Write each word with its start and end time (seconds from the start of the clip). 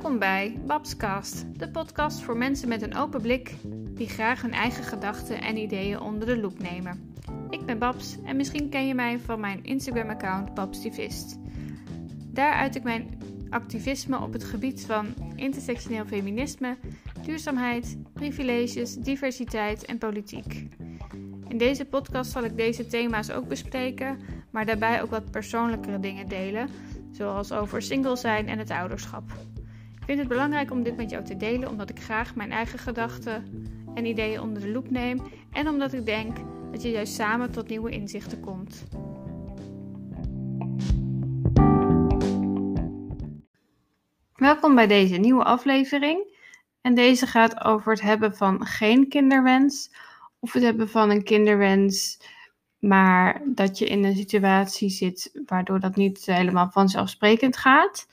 Welkom 0.00 0.18
bij 0.18 0.60
Babscast, 0.66 1.58
de 1.58 1.70
podcast 1.70 2.20
voor 2.20 2.36
mensen 2.36 2.68
met 2.68 2.82
een 2.82 2.96
open 2.96 3.22
blik 3.22 3.54
die 3.94 4.08
graag 4.08 4.42
hun 4.42 4.52
eigen 4.52 4.84
gedachten 4.84 5.40
en 5.40 5.56
ideeën 5.56 6.00
onder 6.00 6.26
de 6.26 6.38
loep 6.38 6.58
nemen. 6.58 7.14
Ik 7.50 7.66
ben 7.66 7.78
Babs 7.78 8.16
en 8.24 8.36
misschien 8.36 8.68
ken 8.68 8.86
je 8.86 8.94
mij 8.94 9.18
van 9.18 9.40
mijn 9.40 9.64
Instagram-account 9.64 10.54
Babstivist. 10.54 11.38
Daar 12.26 12.52
uit 12.52 12.76
ik 12.76 12.82
mijn 12.82 13.18
activisme 13.50 14.20
op 14.20 14.32
het 14.32 14.44
gebied 14.44 14.84
van 14.86 15.06
intersectioneel 15.34 16.06
feminisme, 16.06 16.76
duurzaamheid, 17.22 17.98
privileges, 18.12 18.94
diversiteit 18.96 19.84
en 19.84 19.98
politiek. 19.98 20.68
In 21.48 21.58
deze 21.58 21.84
podcast 21.84 22.30
zal 22.30 22.44
ik 22.44 22.56
deze 22.56 22.86
thema's 22.86 23.30
ook 23.30 23.48
bespreken, 23.48 24.18
maar 24.50 24.66
daarbij 24.66 25.02
ook 25.02 25.10
wat 25.10 25.30
persoonlijkere 25.30 26.00
dingen 26.00 26.28
delen, 26.28 26.68
zoals 27.10 27.52
over 27.52 27.82
single 27.82 28.16
zijn 28.16 28.48
en 28.48 28.58
het 28.58 28.70
ouderschap. 28.70 29.32
Vind 30.10 30.22
het 30.22 30.30
belangrijk 30.30 30.70
om 30.70 30.82
dit 30.82 30.96
met 30.96 31.10
jou 31.10 31.24
te 31.24 31.36
delen, 31.36 31.68
omdat 31.68 31.90
ik 31.90 32.00
graag 32.00 32.34
mijn 32.34 32.52
eigen 32.52 32.78
gedachten 32.78 33.44
en 33.94 34.04
ideeën 34.04 34.40
onder 34.40 34.62
de 34.62 34.68
loep 34.68 34.90
neem 34.90 35.22
en 35.52 35.68
omdat 35.68 35.92
ik 35.92 36.06
denk 36.06 36.36
dat 36.72 36.82
je 36.82 36.90
juist 36.90 37.14
samen 37.14 37.50
tot 37.52 37.68
nieuwe 37.68 37.90
inzichten 37.90 38.40
komt. 38.40 38.84
Welkom 44.34 44.74
bij 44.74 44.86
deze 44.86 45.16
nieuwe 45.16 45.44
aflevering. 45.44 46.38
En 46.80 46.94
deze 46.94 47.26
gaat 47.26 47.64
over 47.64 47.92
het 47.92 48.02
hebben 48.02 48.36
van 48.36 48.66
geen 48.66 49.08
kinderwens 49.08 49.94
of 50.40 50.52
het 50.52 50.62
hebben 50.62 50.88
van 50.88 51.10
een 51.10 51.24
kinderwens, 51.24 52.20
maar 52.78 53.42
dat 53.46 53.78
je 53.78 53.86
in 53.86 54.04
een 54.04 54.16
situatie 54.16 54.90
zit 54.90 55.40
waardoor 55.46 55.80
dat 55.80 55.96
niet 55.96 56.26
helemaal 56.26 56.70
vanzelfsprekend 56.70 57.56
gaat. 57.56 58.06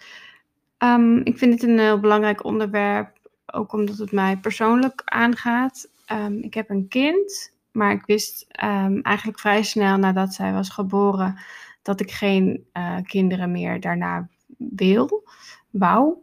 Um, 0.84 1.18
ik 1.24 1.38
vind 1.38 1.54
het 1.54 1.64
een 1.64 1.80
heel 1.80 2.00
belangrijk 2.00 2.44
onderwerp, 2.44 3.18
ook 3.46 3.74
omdat 3.74 3.98
het 3.98 4.12
mij 4.12 4.38
persoonlijk 4.38 5.02
aangaat. 5.06 5.90
Um, 6.12 6.42
ik 6.42 6.54
heb 6.54 6.70
een 6.70 6.88
kind, 6.88 7.54
maar 7.72 7.92
ik 7.92 8.06
wist 8.06 8.46
um, 8.64 9.02
eigenlijk 9.02 9.40
vrij 9.40 9.64
snel 9.64 9.98
nadat 9.98 10.34
zij 10.34 10.54
was 10.54 10.70
geboren 10.70 11.40
dat 11.82 12.00
ik 12.00 12.12
geen 12.12 12.68
uh, 12.74 12.98
kinderen 13.04 13.52
meer 13.52 13.80
daarna 13.80 14.30
wil, 14.58 15.30
wou. 15.70 16.16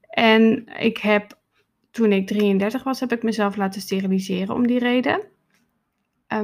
En 0.00 0.66
ik 0.66 0.98
heb, 0.98 1.38
toen 1.90 2.12
ik 2.12 2.26
33 2.26 2.82
was, 2.82 3.00
heb 3.00 3.12
ik 3.12 3.22
mezelf 3.22 3.56
laten 3.56 3.80
steriliseren 3.80 4.54
om 4.54 4.66
die 4.66 4.78
reden. 4.78 5.28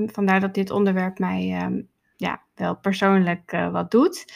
Vandaar 0.06 0.40
dat 0.40 0.54
dit 0.54 0.70
onderwerp 0.70 1.18
mij 1.18 1.70
ja, 2.16 2.42
wel 2.54 2.76
persoonlijk 2.76 3.52
uh, 3.52 3.72
wat 3.72 3.90
doet. 3.90 4.32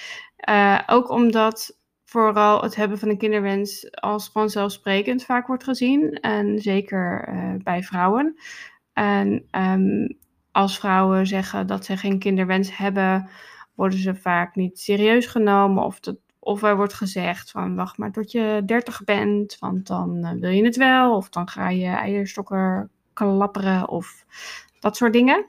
Ook 0.86 1.10
omdat 1.10 1.79
vooral 2.10 2.62
het 2.62 2.76
hebben 2.76 2.98
van 2.98 3.08
een 3.08 3.18
kinderwens 3.18 3.90
als 4.00 4.28
vanzelfsprekend 4.28 5.24
vaak 5.24 5.46
wordt 5.46 5.64
gezien. 5.64 6.12
En 6.12 6.58
zeker 6.58 7.28
uh, 7.28 7.54
bij 7.62 7.82
vrouwen. 7.82 8.36
En 8.92 9.46
um, 9.50 10.16
als 10.52 10.78
vrouwen 10.78 11.26
zeggen 11.26 11.66
dat 11.66 11.84
ze 11.84 11.96
geen 11.96 12.18
kinderwens 12.18 12.76
hebben, 12.76 13.28
worden 13.74 13.98
ze 13.98 14.14
vaak 14.14 14.54
niet 14.54 14.80
serieus 14.80 15.26
genomen. 15.26 15.84
Of, 15.84 16.00
dat, 16.00 16.16
of 16.38 16.62
er 16.62 16.76
wordt 16.76 16.94
gezegd 16.94 17.50
van 17.50 17.74
wacht 17.74 17.98
maar 17.98 18.12
tot 18.12 18.32
je 18.32 18.62
30 18.66 19.04
bent, 19.04 19.56
want 19.58 19.86
dan 19.86 20.40
wil 20.40 20.50
je 20.50 20.64
het 20.64 20.76
wel. 20.76 21.16
Of 21.16 21.28
dan 21.28 21.48
ga 21.48 21.68
je 21.68 21.86
eierstokken 21.86 22.90
klapperen 23.12 23.88
of 23.88 24.24
dat 24.80 24.96
soort 24.96 25.12
dingen. 25.12 25.46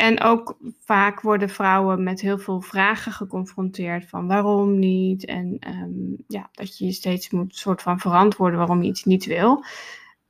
En 0.00 0.20
ook 0.20 0.56
vaak 0.78 1.20
worden 1.20 1.48
vrouwen 1.48 2.02
met 2.02 2.20
heel 2.20 2.38
veel 2.38 2.60
vragen 2.60 3.12
geconfronteerd 3.12 4.08
van 4.08 4.26
waarom 4.26 4.78
niet. 4.78 5.24
En 5.24 5.58
um, 5.68 6.16
ja, 6.26 6.48
dat 6.52 6.78
je 6.78 6.84
je 6.84 6.92
steeds 6.92 7.30
moet 7.30 7.56
soort 7.56 7.82
van 7.82 7.98
verantwoorden 7.98 8.58
waarom 8.58 8.82
je 8.82 8.88
iets 8.88 9.04
niet 9.04 9.24
wil. 9.24 9.64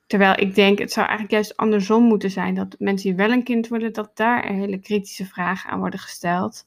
Terwijl 0.07 0.41
ik 0.41 0.55
denk, 0.55 0.79
het 0.79 0.93
zou 0.93 1.07
eigenlijk 1.07 1.37
juist 1.37 1.57
andersom 1.57 2.05
moeten 2.05 2.31
zijn. 2.31 2.55
Dat 2.55 2.77
mensen 2.79 3.09
die 3.09 3.17
wel 3.17 3.31
een 3.31 3.43
kind 3.43 3.69
willen, 3.69 3.93
dat 3.93 4.11
daar 4.17 4.47
hele 4.47 4.79
kritische 4.79 5.27
vragen 5.27 5.71
aan 5.71 5.79
worden 5.79 6.01
gesteld. 6.01 6.67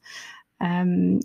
Um, 0.57 1.17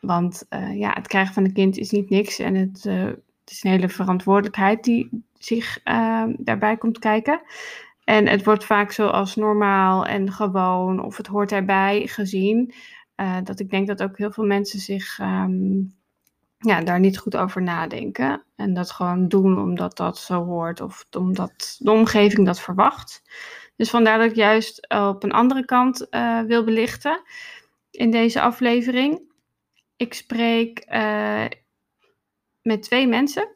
want 0.00 0.46
uh, 0.50 0.78
ja, 0.78 0.92
het 0.92 1.06
krijgen 1.06 1.34
van 1.34 1.44
een 1.44 1.52
kind 1.52 1.78
is 1.78 1.90
niet 1.90 2.10
niks. 2.10 2.38
En 2.38 2.54
het, 2.54 2.84
uh, 2.84 3.04
het 3.04 3.50
is 3.50 3.64
een 3.64 3.70
hele 3.70 3.88
verantwoordelijkheid 3.88 4.84
die 4.84 5.24
zich 5.38 5.80
uh, 5.84 6.24
daarbij 6.38 6.76
komt 6.76 6.98
kijken. 6.98 7.40
En 8.06 8.26
het 8.26 8.44
wordt 8.44 8.64
vaak 8.64 8.92
zo 8.92 9.06
als 9.06 9.36
normaal 9.36 10.06
en 10.06 10.32
gewoon 10.32 11.04
of 11.04 11.16
het 11.16 11.26
hoort 11.26 11.52
erbij 11.52 12.06
gezien. 12.06 12.72
Uh, 13.16 13.36
dat 13.42 13.60
ik 13.60 13.70
denk 13.70 13.86
dat 13.86 14.02
ook 14.02 14.18
heel 14.18 14.32
veel 14.32 14.44
mensen 14.44 14.78
zich 14.78 15.18
um, 15.18 15.94
ja, 16.58 16.80
daar 16.80 17.00
niet 17.00 17.18
goed 17.18 17.36
over 17.36 17.62
nadenken. 17.62 18.42
En 18.56 18.74
dat 18.74 18.90
gewoon 18.90 19.28
doen 19.28 19.58
omdat 19.58 19.96
dat 19.96 20.18
zo 20.18 20.44
hoort 20.44 20.80
of 20.80 21.06
omdat 21.10 21.76
de 21.78 21.90
omgeving 21.90 22.46
dat 22.46 22.60
verwacht. 22.60 23.22
Dus 23.76 23.90
vandaar 23.90 24.18
dat 24.18 24.30
ik 24.30 24.36
juist 24.36 24.88
op 24.88 25.22
een 25.22 25.32
andere 25.32 25.64
kant 25.64 26.06
uh, 26.10 26.40
wil 26.40 26.64
belichten 26.64 27.22
in 27.90 28.10
deze 28.10 28.40
aflevering. 28.40 29.32
Ik 29.96 30.14
spreek 30.14 30.84
uh, 30.88 31.44
met 32.62 32.82
twee 32.82 33.06
mensen. 33.06 33.55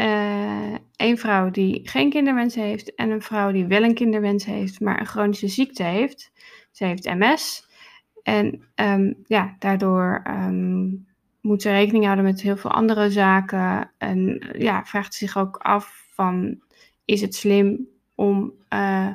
Uh, 0.00 0.74
een 0.96 1.18
vrouw 1.18 1.50
die 1.50 1.88
geen 1.88 2.10
kinderwens 2.10 2.54
heeft 2.54 2.94
en 2.94 3.10
een 3.10 3.22
vrouw 3.22 3.52
die 3.52 3.66
wel 3.66 3.82
een 3.82 3.94
kinderwens 3.94 4.44
heeft, 4.44 4.80
maar 4.80 5.00
een 5.00 5.06
chronische 5.06 5.48
ziekte 5.48 5.82
heeft. 5.82 6.32
Ze 6.70 6.84
heeft 6.84 7.04
MS. 7.04 7.68
En 8.22 8.68
um, 8.74 9.14
ja, 9.26 9.56
daardoor 9.58 10.22
um, 10.26 11.06
moet 11.40 11.62
ze 11.62 11.70
rekening 11.70 12.04
houden 12.04 12.24
met 12.24 12.40
heel 12.40 12.56
veel 12.56 12.70
andere 12.70 13.10
zaken. 13.10 13.90
En 13.98 14.52
ja, 14.58 14.84
vraagt 14.84 15.14
zich 15.14 15.36
ook 15.36 15.56
af 15.56 16.06
van, 16.12 16.60
is 17.04 17.20
het 17.20 17.34
slim 17.34 17.88
om 18.14 18.52
uh, 18.74 19.08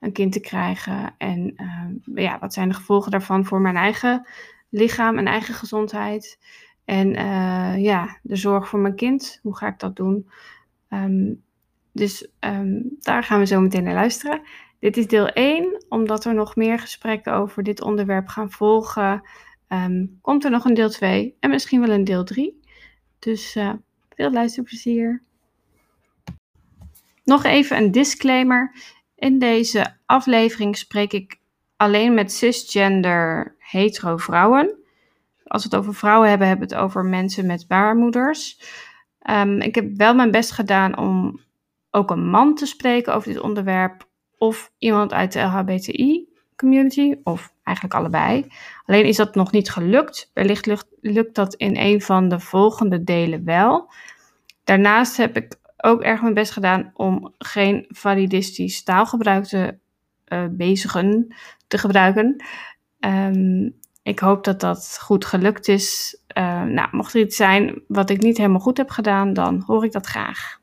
een 0.00 0.12
kind 0.12 0.32
te 0.32 0.40
krijgen? 0.40 1.14
En 1.18 1.54
uh, 1.56 2.24
ja, 2.24 2.38
wat 2.38 2.52
zijn 2.52 2.68
de 2.68 2.74
gevolgen 2.74 3.10
daarvan 3.10 3.44
voor 3.44 3.60
mijn 3.60 3.76
eigen 3.76 4.26
lichaam 4.68 5.18
en 5.18 5.26
eigen 5.26 5.54
gezondheid? 5.54 6.38
En 6.88 7.08
uh, 7.08 7.82
ja, 7.82 8.18
de 8.22 8.36
zorg 8.36 8.68
voor 8.68 8.78
mijn 8.78 8.94
kind, 8.94 9.38
hoe 9.42 9.56
ga 9.56 9.66
ik 9.66 9.78
dat 9.78 9.96
doen? 9.96 10.28
Um, 10.90 11.42
dus 11.92 12.28
um, 12.40 12.96
daar 13.00 13.22
gaan 13.22 13.38
we 13.38 13.46
zo 13.46 13.60
meteen 13.60 13.84
naar 13.84 13.94
luisteren. 13.94 14.40
Dit 14.78 14.96
is 14.96 15.06
deel 15.06 15.28
1, 15.28 15.84
omdat 15.88 16.24
er 16.24 16.34
nog 16.34 16.56
meer 16.56 16.78
gesprekken 16.78 17.32
over 17.32 17.62
dit 17.62 17.80
onderwerp 17.80 18.28
gaan 18.28 18.50
volgen. 18.50 19.22
Um, 19.68 20.18
komt 20.20 20.44
er 20.44 20.50
nog 20.50 20.64
een 20.64 20.74
deel 20.74 20.90
2 20.90 21.36
en 21.40 21.50
misschien 21.50 21.80
wel 21.80 21.90
een 21.90 22.04
deel 22.04 22.24
3. 22.24 22.60
Dus 23.18 23.56
uh, 23.56 23.72
veel 24.14 24.30
luisterplezier. 24.30 25.22
Nog 27.24 27.44
even 27.44 27.76
een 27.76 27.92
disclaimer. 27.92 28.74
In 29.14 29.38
deze 29.38 29.96
aflevering 30.06 30.76
spreek 30.76 31.12
ik 31.12 31.38
alleen 31.76 32.14
met 32.14 32.32
cisgender 32.32 33.54
hetero 33.58 34.16
vrouwen. 34.16 34.77
Als 35.48 35.62
we 35.62 35.68
het 35.68 35.78
over 35.78 35.94
vrouwen 35.94 36.28
hebben, 36.28 36.48
hebben 36.48 36.68
we 36.68 36.74
het 36.74 36.84
over 36.84 37.04
mensen 37.04 37.46
met 37.46 37.66
baarmoeders. 37.68 38.60
Um, 39.30 39.60
ik 39.60 39.74
heb 39.74 39.96
wel 39.96 40.14
mijn 40.14 40.30
best 40.30 40.50
gedaan 40.50 40.98
om 40.98 41.40
ook 41.90 42.10
een 42.10 42.28
man 42.28 42.54
te 42.54 42.66
spreken 42.66 43.14
over 43.14 43.32
dit 43.32 43.40
onderwerp. 43.40 44.08
Of 44.38 44.72
iemand 44.78 45.12
uit 45.12 45.32
de 45.32 45.40
LHBTI-community. 45.40 47.14
Of 47.22 47.52
eigenlijk 47.62 47.96
allebei. 47.96 48.46
Alleen 48.84 49.04
is 49.04 49.16
dat 49.16 49.34
nog 49.34 49.52
niet 49.52 49.70
gelukt. 49.70 50.30
Wellicht 50.34 50.66
lukt, 50.66 50.86
lukt 51.00 51.34
dat 51.34 51.54
in 51.54 51.76
een 51.76 52.02
van 52.02 52.28
de 52.28 52.40
volgende 52.40 53.04
delen 53.04 53.44
wel. 53.44 53.92
Daarnaast 54.64 55.16
heb 55.16 55.36
ik 55.36 55.56
ook 55.76 56.02
erg 56.02 56.20
mijn 56.20 56.34
best 56.34 56.52
gedaan 56.52 56.90
om 56.94 57.34
geen 57.38 57.84
validistisch 57.88 58.82
taalgebruik 58.82 59.44
te 59.44 59.78
uh, 60.28 60.44
bezigen 60.50 61.34
te 61.66 61.78
gebruiken. 61.78 62.44
Um, 63.00 63.76
ik 64.08 64.18
hoop 64.18 64.44
dat 64.44 64.60
dat 64.60 64.98
goed 65.00 65.24
gelukt 65.24 65.68
is. 65.68 66.18
Uh, 66.38 66.62
nou, 66.62 66.88
mocht 66.90 67.14
er 67.14 67.20
iets 67.20 67.36
zijn 67.36 67.82
wat 67.88 68.10
ik 68.10 68.20
niet 68.20 68.36
helemaal 68.36 68.60
goed 68.60 68.76
heb 68.76 68.90
gedaan, 68.90 69.32
dan 69.32 69.62
hoor 69.66 69.84
ik 69.84 69.92
dat 69.92 70.06
graag. 70.06 70.60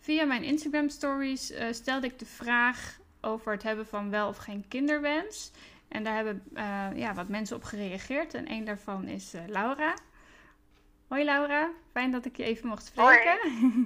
Via 0.00 0.24
mijn 0.24 0.42
Instagram 0.42 0.88
stories 0.88 1.50
uh, 1.50 1.64
stelde 1.70 2.06
ik 2.06 2.18
de 2.18 2.26
vraag 2.26 2.98
over 3.20 3.52
het 3.52 3.62
hebben 3.62 3.86
van 3.86 4.10
wel 4.10 4.28
of 4.28 4.36
geen 4.36 4.64
kinderwens. 4.68 5.52
En 5.88 6.04
daar 6.04 6.14
hebben 6.14 6.42
uh, 6.54 6.86
ja, 6.94 7.14
wat 7.14 7.28
mensen 7.28 7.56
op 7.56 7.64
gereageerd. 7.64 8.34
En 8.34 8.50
een 8.50 8.64
daarvan 8.64 9.08
is 9.08 9.32
Laura. 9.46 9.94
Hoi 11.08 11.24
Laura, 11.24 11.70
fijn 11.92 12.10
dat 12.10 12.24
ik 12.24 12.36
je 12.36 12.44
even 12.44 12.68
mocht 12.68 12.86
spreken. 12.86 13.38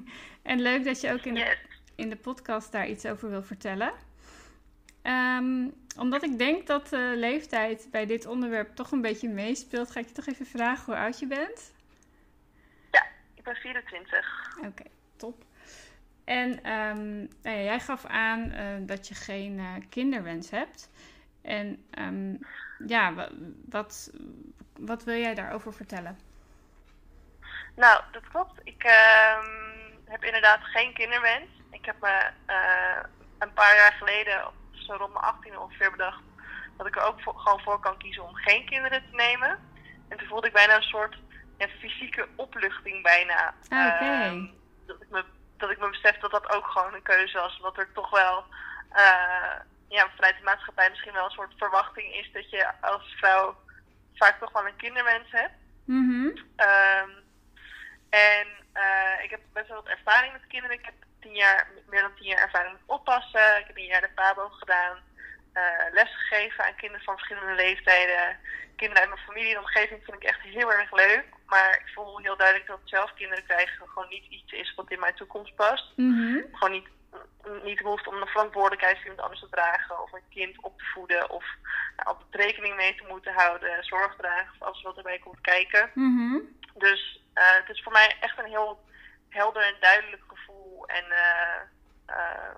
en 0.42 0.60
leuk 0.60 0.84
dat 0.84 1.00
je 1.00 1.12
ook 1.12 1.24
in 1.24 1.34
de, 1.34 1.56
in 1.94 2.08
de 2.08 2.16
podcast 2.16 2.72
daar 2.72 2.88
iets 2.88 3.06
over 3.06 3.30
wil 3.30 3.42
vertellen. 3.42 3.92
Um, 5.02 5.74
omdat 5.98 6.22
ik 6.22 6.38
denk 6.38 6.66
dat 6.66 6.88
de 6.88 7.12
leeftijd 7.16 7.88
bij 7.90 8.06
dit 8.06 8.26
onderwerp 8.26 8.74
toch 8.74 8.90
een 8.90 9.00
beetje 9.00 9.28
meespeelt, 9.28 9.90
ga 9.90 10.00
ik 10.00 10.06
je 10.06 10.12
toch 10.12 10.26
even 10.26 10.46
vragen 10.46 10.84
hoe 10.84 11.02
oud 11.02 11.18
je 11.18 11.26
bent? 11.26 11.72
Ja, 12.90 13.06
ik 13.34 13.42
ben 13.42 13.56
24. 13.56 14.54
Oké, 14.58 14.66
okay, 14.66 14.90
top. 15.16 15.44
En 16.24 16.70
um, 16.72 17.28
nou 17.42 17.56
ja, 17.56 17.62
jij 17.62 17.80
gaf 17.80 18.04
aan 18.04 18.52
uh, 18.52 18.66
dat 18.80 19.08
je 19.08 19.14
geen 19.14 19.58
uh, 19.58 19.74
kinderwens 19.88 20.50
hebt. 20.50 20.90
En 21.42 21.86
um, 21.98 22.38
ja, 22.86 23.28
wat, 23.68 24.10
wat 24.78 25.04
wil 25.04 25.16
jij 25.16 25.34
daarover 25.34 25.74
vertellen? 25.74 26.18
Nou, 27.76 28.02
dat 28.12 28.28
klopt. 28.28 28.60
Ik 28.64 28.84
uh, 28.84 29.44
heb 30.04 30.24
inderdaad 30.24 30.60
geen 30.62 30.94
kinderwens. 30.94 31.48
Ik 31.70 31.84
heb 31.84 32.00
me 32.00 32.30
uh, 32.46 33.02
een 33.38 33.52
paar 33.52 33.74
jaar 33.74 33.92
geleden, 33.92 34.50
zo 34.82 34.92
rond 34.92 35.12
mijn 35.12 35.24
18 35.24 35.58
ongeveer, 35.58 35.90
bedacht 35.90 36.22
dat 36.76 36.86
ik 36.86 36.96
er 36.96 37.02
ook 37.02 37.20
voor, 37.20 37.38
gewoon 37.38 37.60
voor 37.60 37.80
kan 37.80 37.98
kiezen 37.98 38.22
om 38.22 38.34
geen 38.34 38.66
kinderen 38.66 39.02
te 39.10 39.16
nemen. 39.16 39.58
En 40.08 40.18
toen 40.18 40.28
voelde 40.28 40.46
ik 40.46 40.52
bijna 40.52 40.76
een 40.76 40.82
soort 40.82 41.18
ja, 41.58 41.68
fysieke 41.68 42.28
opluchting 42.36 43.02
bijna. 43.02 43.54
Ah. 43.68 44.02
Uh, 44.02 44.44
dat, 44.86 45.02
ik 45.02 45.08
me, 45.10 45.24
dat 45.56 45.70
ik 45.70 45.78
me 45.78 45.90
besef 45.90 46.18
dat 46.18 46.30
dat 46.30 46.54
ook 46.54 46.66
gewoon 46.66 46.94
een 46.94 47.02
keuze 47.02 47.38
was. 47.38 47.58
Wat 47.58 47.78
er 47.78 47.92
toch 47.92 48.10
wel 48.10 48.44
uh, 48.92 49.56
ja, 49.88 50.08
vanuit 50.14 50.36
de 50.36 50.44
maatschappij 50.44 50.90
misschien 50.90 51.12
wel 51.12 51.24
een 51.24 51.30
soort 51.30 51.52
verwachting 51.56 52.14
is 52.14 52.32
dat 52.32 52.50
je 52.50 52.80
als 52.80 53.14
vrouw 53.16 53.56
vaak 54.14 54.38
toch 54.38 54.52
wel 54.52 54.66
een 54.66 54.76
kinderwens 54.76 55.30
hebt. 55.30 55.54
Mm 55.84 56.26
um, 56.56 57.10
en 58.10 58.46
uh, 58.74 59.24
ik 59.24 59.30
heb 59.30 59.40
best 59.52 59.68
wel 59.68 59.76
wat 59.82 59.88
ervaring 59.88 60.32
met 60.32 60.46
kinderen. 60.46 60.78
Ik 60.78 60.84
heb 60.84 60.94
tien 61.22 61.34
jaar, 61.34 61.68
meer 61.86 62.00
dan 62.00 62.14
tien 62.14 62.26
jaar 62.26 62.38
ervaring 62.38 62.72
met 62.72 62.96
oppassen. 62.96 63.58
Ik 63.60 63.66
heb 63.66 63.76
een 63.76 63.92
jaar 63.92 64.00
de 64.00 64.10
PABO 64.14 64.48
gedaan. 64.48 64.96
Uh, 65.54 65.92
lesgegeven 65.92 66.64
aan 66.64 66.74
kinderen 66.74 67.04
van 67.04 67.16
verschillende 67.16 67.54
leeftijden. 67.54 68.38
Kinderen 68.76 69.02
uit 69.02 69.12
mijn 69.14 69.26
familie 69.26 69.54
en 69.54 69.58
omgeving 69.58 70.04
vind 70.04 70.16
ik 70.16 70.28
echt 70.28 70.40
heel 70.40 70.72
erg 70.72 70.92
leuk. 70.92 71.24
Maar 71.46 71.74
ik 71.74 71.92
voel 71.94 72.18
heel 72.18 72.36
duidelijk 72.36 72.68
dat 72.68 72.80
zelf 72.84 73.14
kinderen 73.14 73.44
krijgen 73.44 73.88
gewoon 73.88 74.08
niet 74.08 74.24
iets 74.28 74.52
is 74.52 74.74
wat 74.74 74.90
in 74.90 75.00
mijn 75.00 75.14
toekomst 75.14 75.54
past. 75.54 75.92
Mm 75.96 76.44
Gewoon 76.52 76.72
niet, 76.72 76.88
niet 77.62 77.80
hoeft 77.80 78.06
om 78.06 78.20
de 78.20 78.26
verantwoordelijkheid 78.26 78.96
voor 78.96 79.04
iemand 79.04 79.22
anders 79.22 79.40
te 79.40 79.56
dragen. 79.56 80.02
Of 80.02 80.12
een 80.12 80.28
kind 80.30 80.56
op 80.60 80.78
te 80.78 80.84
voeden. 80.84 81.30
Of 81.30 81.44
nou, 81.96 82.08
altijd 82.08 82.44
rekening 82.44 82.76
mee 82.76 82.94
te 82.94 83.04
moeten 83.08 83.32
houden. 83.32 83.84
Zorg 83.84 84.16
dragen 84.16 84.54
of 84.58 84.66
alles 84.66 84.82
wat 84.82 84.96
erbij 84.96 85.18
komt 85.18 85.40
kijken. 85.40 85.90
Mm 85.94 86.58
Dus 86.74 87.20
uh, 87.34 87.42
het 87.54 87.68
is 87.68 87.82
voor 87.82 87.92
mij 87.92 88.16
echt 88.20 88.38
een 88.38 88.50
heel 88.50 88.80
helder 89.32 89.62
en 89.62 89.76
duidelijk 89.80 90.22
gevoel. 90.28 90.86
En 90.86 91.04
uh, 91.08 92.56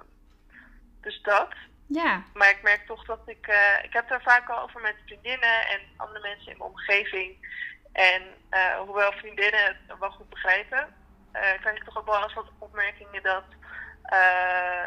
dus 1.00 1.22
dat. 1.22 1.54
Ja. 1.86 2.22
Maar 2.34 2.50
ik 2.50 2.62
merk 2.62 2.86
toch 2.86 3.04
dat 3.04 3.20
ik. 3.26 3.46
Uh, 3.46 3.84
ik 3.84 3.92
heb 3.92 4.10
er 4.10 4.22
vaak 4.22 4.48
al 4.48 4.62
over 4.62 4.80
met 4.80 4.96
vriendinnen 5.06 5.68
en 5.68 5.80
andere 5.96 6.20
mensen 6.20 6.52
in 6.52 6.58
mijn 6.58 6.70
omgeving. 6.70 7.52
En 7.92 8.22
uh, 8.50 8.76
hoewel 8.76 9.12
vriendinnen 9.12 9.64
het 9.86 9.98
wel 9.98 10.10
goed 10.10 10.28
begrijpen, 10.28 10.94
uh, 11.32 11.40
krijg 11.60 11.76
ik 11.76 11.84
toch 11.84 11.98
ook 11.98 12.06
wel 12.06 12.22
eens 12.22 12.34
wat 12.34 12.50
opmerkingen 12.58 13.22
dat, 13.22 13.44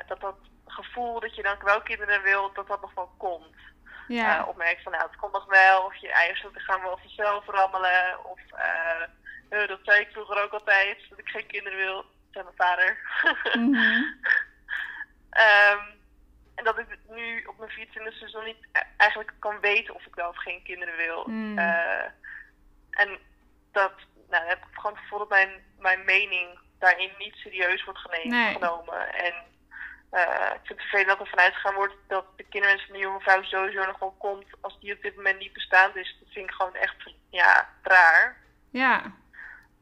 dat 0.07 0.21
dat 0.21 0.35
gevoel 0.65 1.19
dat 1.19 1.35
je 1.35 1.43
dan 1.43 1.57
wel 1.63 1.81
kinderen 1.81 2.21
wilt, 2.21 2.55
dat 2.55 2.67
dat 2.67 2.81
nog 2.81 2.93
wel 2.93 3.11
komt. 3.17 3.55
Ja. 4.07 4.45
opmerk 4.45 4.79
van 4.83 4.91
nou, 4.91 5.03
het 5.03 5.15
komt 5.15 5.33
nog 5.33 5.45
wel, 5.45 5.81
of 5.81 5.95
je 5.95 6.11
eierstokken 6.11 6.61
gaan 6.61 6.81
wel 6.81 6.97
vanzelf 6.97 7.45
rammelen, 7.45 8.25
of 8.25 8.39
dat 9.49 9.79
zei 9.83 10.01
ik 10.01 10.11
vroeger 10.11 10.43
ook 10.43 10.51
altijd, 10.51 10.97
dat 11.09 11.19
ik 11.19 11.27
geen 11.27 11.47
kinderen 11.47 11.77
wil, 11.77 12.05
zei 12.31 12.43
mijn 12.43 12.55
vader. 12.55 12.97
Mm 13.53 13.73
-hmm. 13.73 14.19
um, 15.45 15.95
en 16.55 16.63
dat 16.63 16.77
ik 16.77 16.87
nu 17.09 17.43
op 17.43 17.57
mijn 17.57 17.69
24 17.69 18.13
seizoen 18.13 18.43
niet 18.43 18.67
eigenlijk 18.97 19.33
kan 19.39 19.59
weten 19.59 19.95
of 19.95 20.05
ik 20.05 20.15
wel 20.15 20.29
of 20.29 20.37
geen 20.37 20.63
kinderen 20.63 20.95
wil. 20.97 21.23
Mm. 21.27 21.57
Uh, 21.57 22.03
en 22.89 23.19
dat, 23.71 23.93
nou, 24.29 24.45
heb 24.45 24.57
ik 24.57 24.73
gewoon 24.73 24.91
het 24.91 25.01
gevoel 25.01 25.19
dat 25.19 25.29
mijn, 25.29 25.49
mijn 25.79 26.05
mening 26.05 26.59
daarin 26.79 27.11
niet 27.17 27.35
serieus 27.35 27.83
wordt 27.83 27.99
genomen. 27.99 28.29
Nee. 28.29 28.53
genomen. 28.53 29.13
En 29.13 29.33
uh, 30.11 30.51
ik 30.53 30.61
vind 30.63 30.79
het 30.79 30.89
vervelend 30.89 31.07
dat 31.07 31.19
er 31.19 31.27
vanuit 31.27 31.53
gegaan 31.53 31.75
wordt 31.75 31.95
dat 32.07 32.25
de 32.35 32.43
kinderwens 32.43 32.85
van 32.85 32.93
de 32.93 32.99
jonge 32.99 33.19
vrouw 33.19 33.43
sowieso 33.43 33.85
nog 33.85 33.99
wel 33.99 34.15
komt 34.17 34.45
als 34.61 34.79
die 34.79 34.93
op 34.93 35.01
dit 35.01 35.15
moment 35.15 35.39
niet 35.39 35.53
bestaat. 35.53 35.93
Dus 35.93 36.17
dat 36.19 36.29
vind 36.33 36.49
ik 36.49 36.55
gewoon 36.55 36.75
echt, 36.75 36.95
ja, 37.29 37.69
raar. 37.81 38.37
Ja, 38.69 39.13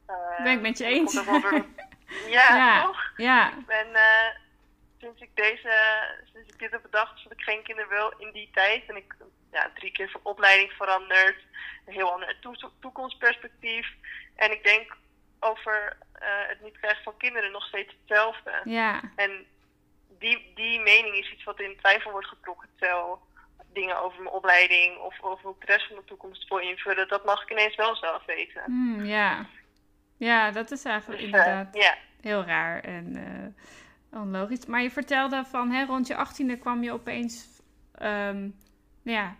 uh, 0.09 0.43
ben 0.43 0.53
ik 0.53 0.61
met 0.61 0.77
je 0.77 0.85
eens. 0.85 1.13
ja, 2.27 2.55
ja, 2.55 2.83
toch? 2.83 3.11
Ja. 3.17 3.49
Ik 3.49 3.65
ben, 3.65 3.87
uh, 3.91 4.27
sinds 4.99 5.21
ik 5.21 5.29
deze, 5.33 5.71
sinds 6.33 6.49
ik 6.49 6.59
dit 6.59 6.71
heb 6.71 6.81
bedacht, 6.81 7.23
dat 7.23 7.31
ik 7.31 7.41
geen 7.41 7.63
kinderen 7.63 7.89
wil 7.89 8.13
in 8.17 8.31
die 8.31 8.49
tijd. 8.53 8.83
En 8.87 8.95
ik 8.95 9.15
ja, 9.51 9.71
drie 9.75 9.91
keer 9.91 10.09
van 10.09 10.21
opleiding 10.23 10.71
veranderd. 10.71 11.37
Een 11.85 11.93
heel 11.93 12.11
ander 12.11 12.37
to 12.39 12.53
toekomstperspectief. 12.79 13.87
En 14.35 14.51
ik 14.51 14.63
denk 14.63 14.95
over 15.39 15.97
uh, 16.15 16.47
het 16.47 16.61
niet 16.61 16.77
krijgen 16.79 17.03
van 17.03 17.17
kinderen 17.17 17.51
nog 17.51 17.65
steeds 17.65 17.93
hetzelfde. 17.99 18.61
Ja. 18.63 19.01
En 19.15 19.45
die, 20.19 20.51
die 20.55 20.79
mening 20.79 21.15
is 21.15 21.31
iets 21.31 21.43
wat 21.43 21.59
in 21.59 21.77
twijfel 21.77 22.11
wordt 22.11 22.27
getrokken. 22.27 22.69
Terwijl 22.75 23.21
dingen 23.73 24.01
over 24.01 24.21
mijn 24.21 24.35
opleiding 24.35 24.97
of 24.97 25.21
over 25.21 25.43
hoe 25.43 25.55
ik 25.59 25.67
de 25.67 25.73
rest 25.73 25.87
van 25.87 25.95
de 25.95 26.03
toekomst 26.03 26.49
wil 26.49 26.57
invullen, 26.57 27.07
dat 27.07 27.25
mag 27.25 27.43
ik 27.43 27.51
ineens 27.51 27.75
wel 27.75 27.95
zelf 27.95 28.25
weten. 28.25 28.63
Mm, 28.65 29.05
ja. 29.05 29.45
Ja, 30.17 30.51
dat 30.51 30.71
is 30.71 30.83
eigenlijk 30.85 31.21
Dus, 31.21 31.29
inderdaad 31.29 31.75
uh, 31.75 31.81
ja. 31.81 31.95
heel 32.21 32.43
raar 32.43 32.79
en 32.83 33.17
uh, 33.17 34.21
onlogisch. 34.21 34.65
Maar 34.65 34.81
je 34.81 34.91
vertelde 34.91 35.43
van 35.45 35.71
hè, 35.71 35.85
rond 35.85 36.07
je 36.07 36.15
achttiende 36.15 36.57
kwam 36.57 36.83
je 36.83 36.91
opeens 36.91 37.47
um, 38.01 38.55
ja, 39.01 39.35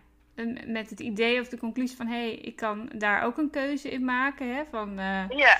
met 0.66 0.90
het 0.90 1.00
idee 1.00 1.40
of 1.40 1.48
de 1.48 1.58
conclusie 1.58 1.96
van 1.96 2.06
hé, 2.06 2.26
hey, 2.26 2.34
ik 2.34 2.56
kan 2.56 2.90
daar 2.94 3.22
ook 3.22 3.38
een 3.38 3.50
keuze 3.50 3.90
in 3.90 4.04
maken. 4.04 4.54
Hè, 4.54 4.64
van, 4.70 4.98
uh, 4.98 5.28
ja. 5.28 5.58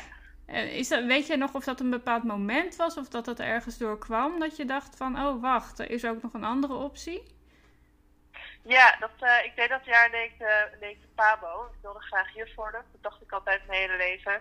Is 0.54 0.88
dat, 0.88 1.04
weet 1.04 1.26
je 1.26 1.36
nog 1.36 1.54
of 1.54 1.64
dat 1.64 1.80
een 1.80 1.90
bepaald 1.90 2.24
moment 2.24 2.76
was 2.76 2.96
of 2.96 3.08
dat 3.08 3.24
dat 3.24 3.40
ergens 3.40 3.78
door 3.78 3.98
kwam 3.98 4.40
dat 4.40 4.56
je 4.56 4.64
dacht 4.64 4.96
van 4.96 5.18
oh 5.18 5.42
wacht, 5.42 5.78
er 5.78 5.90
is 5.90 6.04
ook 6.04 6.22
nog 6.22 6.34
een 6.34 6.44
andere 6.44 6.74
optie? 6.74 7.22
Ja, 8.62 8.96
dat, 9.00 9.10
uh, 9.20 9.44
ik 9.44 9.52
deed 9.56 9.68
dat 9.68 9.84
jaar 9.84 10.10
deed 10.10 10.32
de, 10.38 10.68
deed 10.80 11.00
de 11.00 11.08
PABO. 11.14 11.64
Ik 11.72 11.78
wilde 11.82 12.00
graag 12.00 12.34
juf 12.34 12.54
worden. 12.54 12.84
Dat 12.92 13.02
dacht 13.02 13.22
ik 13.22 13.32
altijd 13.32 13.66
mijn 13.66 13.80
hele 13.80 13.96
leven. 13.96 14.40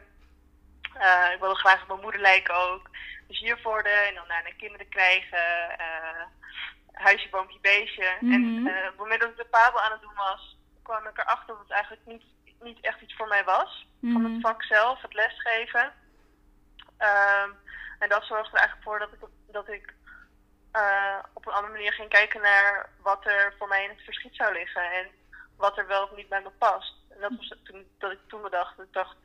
Uh, 0.97 1.33
ik 1.33 1.39
wilde 1.39 1.55
graag 1.55 1.81
op 1.81 1.87
mijn 1.87 1.99
moeder 1.99 2.21
lijken 2.21 2.55
ook. 2.55 2.89
Dus 3.27 3.61
worden 3.63 4.07
en 4.07 4.15
dan 4.15 4.27
naar 4.27 4.53
kinderen 4.57 4.89
krijgen. 4.89 5.75
Uh, 5.79 6.25
huisje, 6.91 7.29
boompje, 7.29 7.59
beestje. 7.61 8.17
Mm 8.19 8.31
-hmm. 8.31 8.67
En 8.67 8.81
op 8.81 8.89
het 8.89 8.97
moment 8.97 9.21
dat 9.21 9.29
ik 9.29 9.37
de 9.37 9.45
PABO 9.45 9.77
aan 9.77 9.91
het 9.91 10.01
doen 10.01 10.15
was, 10.15 10.57
kwam 10.83 11.07
ik 11.07 11.17
erachter 11.17 11.47
dat 11.47 11.59
het 11.59 11.71
eigenlijk 11.71 12.05
niet, 12.05 12.23
niet 12.59 12.79
echt 12.81 13.01
iets 13.01 13.15
voor 13.15 13.27
mij 13.27 13.43
was. 13.43 13.87
Mm 13.99 14.11
-hmm. 14.11 14.21
Van 14.21 14.31
het 14.31 14.41
vak 14.41 14.63
zelf, 14.63 15.01
het 15.01 15.13
lesgeven. 15.13 15.93
Um, 16.99 17.57
en 17.99 18.09
dat 18.09 18.25
zorgde 18.25 18.51
er 18.51 18.63
eigenlijk 18.63 18.83
voor 18.83 18.99
dat 18.99 19.13
ik, 19.13 19.19
dat 19.47 19.69
ik 19.69 19.93
uh, 20.73 21.19
op 21.33 21.45
een 21.45 21.53
andere 21.53 21.73
manier 21.73 21.93
ging 21.93 22.09
kijken 22.09 22.41
naar 22.41 22.89
wat 23.01 23.25
er 23.25 23.53
voor 23.57 23.67
mij 23.67 23.83
in 23.83 23.89
het 23.89 24.01
verschiet 24.01 24.35
zou 24.35 24.53
liggen. 24.53 24.91
En 24.91 25.07
wat 25.57 25.77
er 25.77 25.87
wel 25.87 26.03
of 26.03 26.15
niet 26.15 26.29
bij 26.29 26.41
me 26.41 26.49
past. 26.49 26.95
En 27.09 27.19
dat 27.19 27.31
was 27.37 27.53
toen 27.63 27.87
dat 27.97 28.11
ik 28.11 28.19
toen 28.27 28.41
bedacht. 28.41 28.79
Ik 28.79 28.93
dacht, 28.93 29.15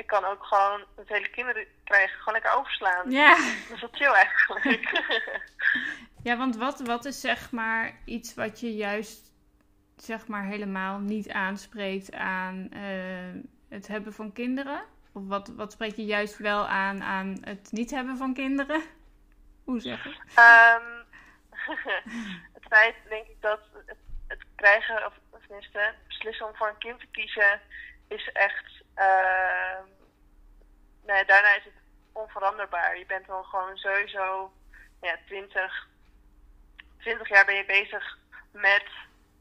ik 0.00 0.06
kan 0.06 0.24
ook 0.24 0.44
gewoon 0.44 0.84
met 0.96 1.08
hele 1.08 1.30
kinderen 1.30 1.66
krijgen, 1.84 2.18
gewoon 2.18 2.34
lekker 2.34 2.58
overslaan. 2.58 3.10
Ja. 3.10 3.36
Dat 3.36 3.74
is 3.74 3.80
wel 3.80 3.90
chill 3.92 4.12
eigenlijk. 4.12 5.02
ja, 6.28 6.36
want 6.36 6.56
wat, 6.56 6.80
wat 6.80 7.04
is 7.04 7.20
zeg 7.20 7.50
maar 7.50 7.92
iets 8.04 8.34
wat 8.34 8.60
je 8.60 8.74
juist 8.74 9.32
zeg 9.96 10.26
maar 10.26 10.44
helemaal 10.44 10.98
niet 10.98 11.30
aanspreekt 11.30 12.12
aan 12.12 12.68
uh, 12.72 13.42
het 13.68 13.86
hebben 13.86 14.12
van 14.12 14.32
kinderen? 14.32 14.82
Of 15.12 15.26
wat, 15.26 15.48
wat 15.48 15.72
spreek 15.72 15.96
je 15.96 16.04
juist 16.04 16.38
wel 16.38 16.66
aan 16.66 17.02
aan 17.02 17.38
het 17.40 17.68
niet 17.72 17.90
hebben 17.90 18.16
van 18.16 18.34
kinderen? 18.34 18.82
Hoe 19.64 19.80
zeg 19.80 20.04
je? 20.04 20.10
Um, 20.10 21.04
het 22.54 22.64
feit, 22.68 22.94
denk 23.08 23.26
ik, 23.26 23.36
dat 23.40 23.60
het, 23.86 23.96
het 24.26 24.44
krijgen, 24.54 25.06
of 25.06 25.12
tenminste, 25.46 25.94
beslissen 26.06 26.46
om 26.46 26.54
voor 26.54 26.68
een 26.68 26.78
kind 26.78 27.00
te 27.00 27.06
kiezen, 27.10 27.60
is 28.08 28.32
echt. 28.32 28.79
Uh, 28.96 29.78
nee, 31.06 31.24
daarna 31.24 31.56
is 31.56 31.64
het 31.64 31.82
onveranderbaar. 32.12 32.98
Je 32.98 33.06
bent 33.06 33.26
dan 33.26 33.44
gewoon 33.44 33.76
sowieso 33.76 34.52
ja, 35.00 35.16
20, 35.26 35.88
20 36.98 37.28
jaar 37.28 37.44
ben 37.44 37.54
je 37.54 37.64
bezig 37.64 38.18
met 38.52 38.84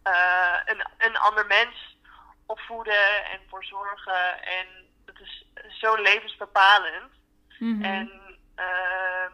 uh, 0.07 0.59
een, 0.65 0.87
een 0.97 1.17
ander 1.17 1.45
mens 1.45 1.97
opvoeden 2.45 3.25
en 3.25 3.39
voor 3.49 3.63
zorgen. 3.63 4.43
En 4.43 4.67
het 5.05 5.19
is 5.19 5.45
zo 5.79 5.95
levensbepalend. 5.95 7.11
Mm 7.59 7.73
-hmm. 7.73 7.83
En 7.83 8.37
uh, 8.55 9.31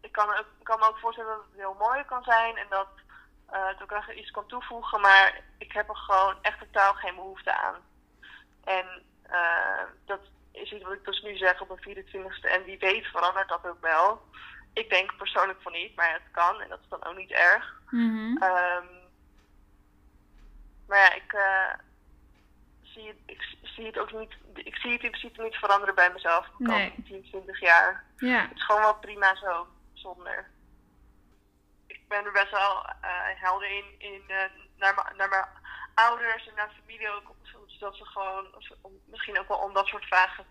ik 0.00 0.12
kan, 0.12 0.34
ik 0.38 0.64
kan 0.64 0.78
me 0.78 0.86
ook 0.86 0.98
voorstellen 0.98 1.36
dat 1.36 1.44
het 1.50 1.60
heel 1.60 1.76
mooi 1.78 2.04
kan 2.04 2.22
zijn 2.22 2.56
en 2.56 2.66
dat 2.68 2.88
uh, 3.52 3.66
het 3.68 3.82
ook 3.82 3.90
nog 3.90 4.12
iets 4.12 4.30
kan 4.30 4.46
toevoegen, 4.46 5.00
maar 5.00 5.40
ik 5.58 5.72
heb 5.72 5.88
er 5.88 5.96
gewoon 5.96 6.36
echt 6.42 6.58
totaal 6.58 6.94
geen 6.94 7.14
behoefte 7.14 7.52
aan. 7.52 7.76
En 8.64 9.02
uh, 9.32 9.82
dat 10.04 10.20
is 10.52 10.72
iets 10.72 10.84
wat 10.84 10.92
ik 10.92 11.04
dus 11.04 11.22
nu 11.22 11.36
zeg 11.36 11.60
op 11.60 11.68
mijn 11.68 11.96
24ste 11.96 12.50
en 12.50 12.64
wie 12.64 12.78
weet 12.78 13.06
verandert 13.06 13.48
dat 13.48 13.66
ook 13.66 13.80
wel. 13.80 14.22
Ik 14.72 14.90
denk 14.90 15.16
persoonlijk 15.16 15.62
van 15.62 15.72
niet, 15.72 15.96
maar 15.96 16.12
het 16.12 16.30
kan 16.30 16.60
en 16.60 16.68
dat 16.68 16.78
is 16.82 16.88
dan 16.88 17.04
ook 17.04 17.16
niet 17.16 17.30
erg. 17.30 17.80
Mm 17.90 18.16
-hmm. 18.16 18.42
um, 18.42 19.00
maar 20.86 20.98
ja, 20.98 21.12
ik, 21.12 21.32
uh, 21.32 21.74
zie 22.82 23.06
het, 23.06 23.16
ik 23.26 23.42
zie 23.62 23.86
het 23.86 23.98
ook 23.98 24.12
niet, 24.12 24.34
ik 24.54 24.76
zie 24.76 24.92
het 24.92 25.02
in 25.02 25.10
principe 25.10 25.42
niet 25.42 25.54
veranderen 25.54 25.94
bij 25.94 26.12
mezelf 26.12 26.46
de 26.46 26.64
Nee. 26.64 26.90
komende 26.90 27.08
10, 27.08 27.22
20 27.22 27.60
jaar. 27.60 28.04
Ja. 28.16 28.40
Het 28.40 28.56
is 28.56 28.64
gewoon 28.64 28.80
wel 28.80 28.94
prima 28.94 29.36
zo, 29.36 29.66
zonder. 29.92 30.50
Ik 31.86 32.08
ben 32.08 32.24
er 32.24 32.32
best 32.32 32.50
wel 32.50 32.86
helder 33.36 33.68
in, 33.68 33.84
in 33.98 34.22
naar, 34.76 35.12
naar 35.16 35.28
mijn 35.28 35.46
ouders 35.94 36.48
en 36.48 36.54
naar 36.54 36.70
familie 36.80 37.10
ook. 37.10 37.34
Zodat 37.82 37.96
ze 37.96 38.04
gewoon, 38.04 38.46
misschien 39.04 39.38
ook 39.38 39.48
wel 39.48 39.58
om 39.58 39.72
dat 39.72 39.86
soort 39.86 40.04
vragen 40.04 40.44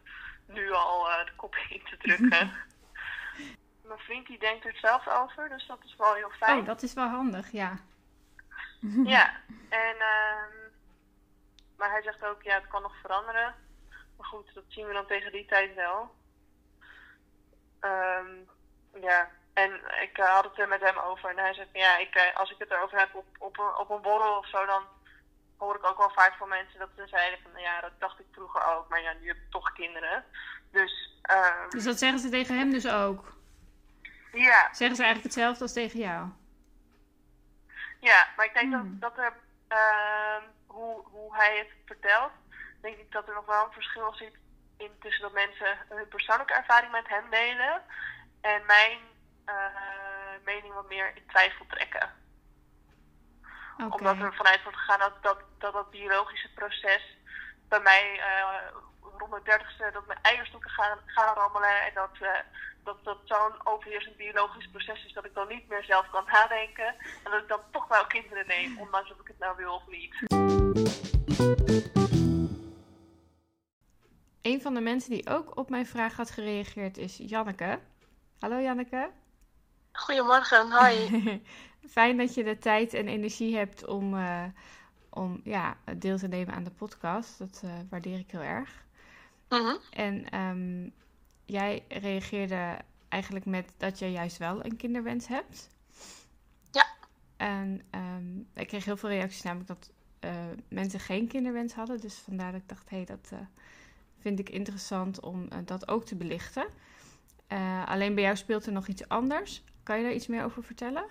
nu 0.46 0.72
al 0.72 1.04
de 1.26 1.32
kop 1.36 1.56
in 1.70 1.84
te 1.84 1.98
drukken. 1.98 2.52
mijn 3.92 4.00
vriend 4.00 4.28
die 4.28 4.40
denkt 4.40 4.66
er 4.66 4.76
zelf 4.76 5.08
over, 5.08 5.50
dus 5.50 5.68
dat 5.68 5.80
is 5.84 5.96
wel 5.96 6.14
heel 6.14 6.30
fijn. 6.30 6.60
Oh, 6.60 6.66
dat 6.66 6.82
is 6.82 6.94
wel 6.94 7.08
handig, 7.08 7.52
ja. 7.52 7.78
ja, 9.16 9.36
en, 9.70 9.96
uh, 9.96 10.70
maar 11.78 11.92
hij 11.92 12.02
zegt 12.02 12.26
ook, 12.26 12.42
ja, 12.44 12.54
het 12.54 12.68
kan 12.68 12.82
nog 12.82 12.96
veranderen. 13.02 13.56
Maar 14.18 14.28
goed, 14.28 14.54
dat 14.54 14.64
zien 14.68 14.88
we 14.88 14.94
dan 14.94 15.08
tegen 15.08 15.32
die 15.32 15.46
tijd 15.46 15.76
wel. 15.76 16.16
Um, 17.82 18.50
ja, 19.02 19.30
en 19.54 19.82
ik 20.02 20.18
uh, 20.18 20.26
had 20.26 20.44
het 20.44 20.60
er 20.60 20.68
met 20.68 20.82
hem 20.82 20.98
over. 20.98 21.30
En 21.30 21.38
hij 21.38 21.54
zegt, 21.54 21.70
ja, 21.74 21.98
ik, 21.98 22.16
uh, 22.16 22.38
als 22.38 22.52
ik 22.52 22.58
het 22.58 22.72
erover 22.72 23.00
heb 23.00 23.16
op, 23.16 23.26
op, 23.40 23.76
op 23.78 23.90
een 23.90 24.02
borrel 24.02 24.38
of 24.38 24.48
zo, 24.48 24.66
dan 24.66 24.84
hoor 25.66 25.76
ik 25.76 25.86
ook 25.86 25.98
wel 25.98 26.10
vaak 26.10 26.34
van 26.34 26.50
mensen 26.50 26.80
dat 26.80 26.90
ze 26.96 27.08
zeiden 27.08 27.40
van, 27.44 27.62
ja, 27.62 27.82
dat 27.82 28.00
dacht 28.00 28.20
ik 28.20 28.26
vroeger 28.32 28.64
ook. 28.66 28.90
Maar 28.90 29.02
ja, 29.02 29.14
nu 29.14 29.28
heb 29.28 29.36
ik 29.36 29.50
toch 29.50 29.74
kinderen. 29.74 30.26
Dus, 30.72 31.20
um, 31.32 31.70
dus 31.70 31.84
dat 31.84 31.98
zeggen 31.98 32.20
ze 32.20 32.30
tegen 32.30 32.58
hem 32.58 32.72
dus 32.72 32.88
ook? 32.88 33.34
Ja. 34.32 34.74
Zeggen 34.74 34.96
ze 34.96 35.04
eigenlijk 35.04 35.24
hetzelfde 35.24 35.62
als 35.62 35.74
tegen 35.74 36.00
jou? 36.00 36.30
Ja, 38.00 38.28
maar 38.36 38.46
ik 38.46 38.54
denk 38.54 38.72
dat, 38.72 38.82
hmm. 38.82 39.00
dat 39.00 39.18
er, 39.18 39.34
uh, 39.70 40.44
hoe, 40.68 41.04
hoe 41.04 41.36
hij 41.36 41.58
het 41.58 41.72
vertelt, 41.86 42.32
denk 42.82 42.98
ik 42.98 43.12
dat 43.12 43.28
er 43.28 43.34
nog 43.34 43.46
wel 43.46 43.66
een 43.66 43.74
verschil 43.74 44.14
zit 44.14 44.34
in 44.78 44.92
tussen 45.00 45.22
dat 45.22 45.34
mensen 45.34 45.78
hun 45.90 46.08
persoonlijke 46.08 46.54
ervaring 46.54 46.92
met 46.92 47.08
hem 47.08 47.30
delen 47.30 47.84
en 48.42 48.66
mijn 48.66 49.00
uh, 49.46 49.56
mening 50.46 50.74
wat 50.74 50.88
meer 50.88 51.12
in 51.16 51.28
twijfel 51.28 51.66
trekken. 51.66 52.21
Okay. 53.86 53.98
Omdat 53.98 54.18
er 54.26 54.36
vanuit 54.36 54.64
wordt 54.64 54.78
gegaan 54.78 55.00
dat 55.00 55.14
dat, 55.22 55.38
dat, 55.58 55.74
dat 55.74 55.90
biologische 55.90 56.50
proces 56.56 57.18
bij 57.68 57.80
mij 57.80 58.04
uh, 58.18 58.80
rond 59.18 59.32
de 59.32 59.42
dertigste 59.44 59.90
dat 59.94 60.08
mijn 60.08 60.20
eierstokken 60.22 60.70
gaan, 60.70 60.98
gaan 61.06 61.36
rammelen 61.36 61.82
en 61.82 61.94
dat, 61.94 62.16
uh, 62.22 62.30
dat 62.84 63.04
dat 63.04 63.18
zo'n 63.24 63.68
overheersend 63.68 64.18
biologisch 64.18 64.70
proces 64.70 65.06
is 65.06 65.14
dat 65.14 65.26
ik 65.26 65.34
dan 65.34 65.48
niet 65.48 65.68
meer 65.68 65.84
zelf 65.84 66.10
kan 66.10 66.24
nadenken. 66.32 66.88
En 67.24 67.32
dat 67.32 67.42
ik 67.42 67.48
dan 67.48 67.62
toch 67.72 67.88
wel 67.88 68.06
kinderen 68.06 68.48
neem, 68.48 68.80
ondanks 68.80 69.12
of 69.12 69.20
ik 69.20 69.28
het 69.28 69.40
nou 69.40 69.56
wil 69.56 69.74
of 69.74 69.88
niet. 69.88 70.14
Een 74.42 74.62
van 74.62 74.74
de 74.74 74.82
mensen 74.82 75.12
die 75.12 75.30
ook 75.30 75.58
op 75.58 75.70
mijn 75.70 75.86
vraag 75.86 76.16
had 76.16 76.32
gereageerd 76.32 76.98
is 76.98 77.18
Janneke. 77.18 77.80
Hallo 78.40 78.60
Janneke. 78.60 79.12
Goedemorgen, 79.92 80.72
hoi. 80.72 81.42
Fijn 81.90 82.18
dat 82.18 82.34
je 82.34 82.44
de 82.44 82.58
tijd 82.58 82.94
en 82.94 83.08
energie 83.08 83.56
hebt 83.56 83.86
om, 83.86 84.14
uh, 84.14 84.44
om 85.10 85.42
ja, 85.44 85.78
deel 85.98 86.18
te 86.18 86.28
nemen 86.28 86.54
aan 86.54 86.64
de 86.64 86.72
podcast. 86.72 87.38
Dat 87.38 87.62
uh, 87.66 87.72
waardeer 87.90 88.20
ik 88.20 88.32
heel 88.32 88.42
erg. 88.42 88.86
-huh. 89.48 89.76
En 89.90 90.40
um, 90.40 90.94
jij 91.46 91.84
reageerde 91.88 92.78
eigenlijk 93.10 93.46
met 93.46 93.74
dat 93.78 94.00
je 94.00 94.12
juist 94.12 94.38
wel 94.38 94.66
een 94.66 94.76
kinderwens 94.76 95.28
hebt. 95.28 95.70
Ja. 96.72 96.86
En 97.38 97.82
um, 97.92 98.48
ik 98.54 98.68
kreeg 98.68 98.86
heel 98.86 98.98
veel 98.98 99.10
reacties, 99.10 99.42
namelijk 99.42 99.68
dat 99.68 99.92
uh, 100.20 100.32
mensen 100.68 101.00
geen 101.00 101.28
kinderwens 101.28 101.74
hadden. 101.74 102.02
Dus 102.02 102.16
vandaar 102.16 102.52
dat 102.52 102.62
ik 102.62 102.70
dacht, 102.70 102.90
hé, 102.90 102.96
hey, 102.96 103.06
dat 103.06 103.30
uh, 103.34 103.40
vind 104.20 104.40
ik 104.40 104.50
interessant 104.50 105.20
om 105.20 105.42
uh, 105.42 105.58
dat 105.66 105.88
ook 105.88 106.06
te 106.06 106.16
belichten. 106.16 106.66
alleen 107.86 108.16
bij 108.16 108.24
jou 108.24 108.36
speelt 108.36 108.66
er 108.66 108.72
nog 108.72 108.88
iets 108.88 109.08
anders. 109.08 109.64
Kan 109.84 109.98
je 109.98 110.04
daar 110.04 110.14
iets 110.14 110.28
meer 110.28 110.44
over 110.44 110.64
vertellen? 110.64 111.06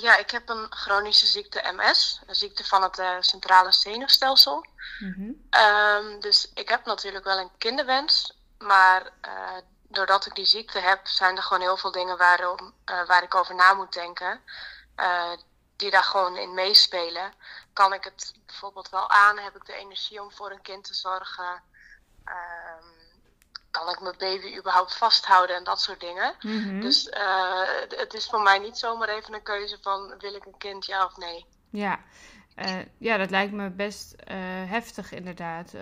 Ja, 0.00 0.16
ik 0.16 0.30
heb 0.30 0.48
een 0.48 0.66
chronische 0.72 1.26
ziekte 1.26 1.72
MS, 1.76 2.20
een 2.26 2.34
ziekte 2.34 2.64
van 2.64 2.82
het 2.82 3.02
centrale 3.20 3.72
zenuwstelsel. 3.72 4.66
Mm 4.98 5.12
-hmm. 5.12 5.60
um, 5.62 6.20
dus 6.20 6.50
ik 6.54 6.68
heb 6.68 6.84
natuurlijk 6.84 7.24
wel 7.24 7.38
een 7.38 7.50
kinderwens, 7.58 8.38
maar 8.58 9.02
uh, 9.02 9.56
doordat 9.88 10.26
ik 10.26 10.34
die 10.34 10.44
ziekte 10.44 10.78
heb, 10.78 11.06
zijn 11.06 11.36
er 11.36 11.42
gewoon 11.42 11.62
heel 11.62 11.76
veel 11.76 11.92
dingen 11.92 12.16
waarom, 12.16 12.74
waar 12.84 13.22
ik 13.22 13.34
over 13.34 13.54
na 13.54 13.74
moet 13.74 13.92
denken. 13.92 14.40
Die 15.76 15.90
daar 15.90 16.04
gewoon 16.04 16.36
in 16.36 16.54
meespelen. 16.54 17.32
Kan 17.72 17.92
ik 17.92 18.04
het 18.04 18.34
bijvoorbeeld 18.46 18.88
wel 18.88 19.10
aan? 19.10 19.38
Heb 19.38 19.56
ik 19.56 19.64
de 19.64 19.74
energie 19.74 20.22
om 20.22 20.32
voor 20.32 20.50
een 20.50 20.62
kind 20.62 20.84
te 20.84 20.94
zorgen? 20.94 21.62
Um, 22.24 23.03
kan 23.80 23.90
ik 23.90 24.00
mijn 24.00 24.14
baby 24.18 24.58
überhaupt 24.58 24.96
vasthouden 24.96 25.56
en 25.56 25.64
dat 25.64 25.80
soort 25.80 26.00
dingen. 26.00 26.34
Mm 26.40 26.62
-hmm. 26.62 26.80
Dus 26.80 27.08
het 27.88 28.14
is 28.14 28.26
voor 28.26 28.42
mij 28.42 28.58
niet 28.58 28.78
zomaar 28.78 29.08
even 29.08 29.34
een 29.34 29.42
keuze 29.42 29.78
van 29.80 30.14
wil 30.18 30.34
ik 30.34 30.46
een 30.46 30.58
kind 30.58 30.86
ja 30.86 31.04
of 31.04 31.16
nee. 31.16 31.46
Ja, 31.70 32.00
uh, 32.58 32.78
ja, 32.98 33.16
dat 33.16 33.30
lijkt 33.30 33.52
me 33.52 33.70
best 33.70 34.14
uh, 34.18 34.34
heftig 34.70 35.12
inderdaad. 35.12 35.74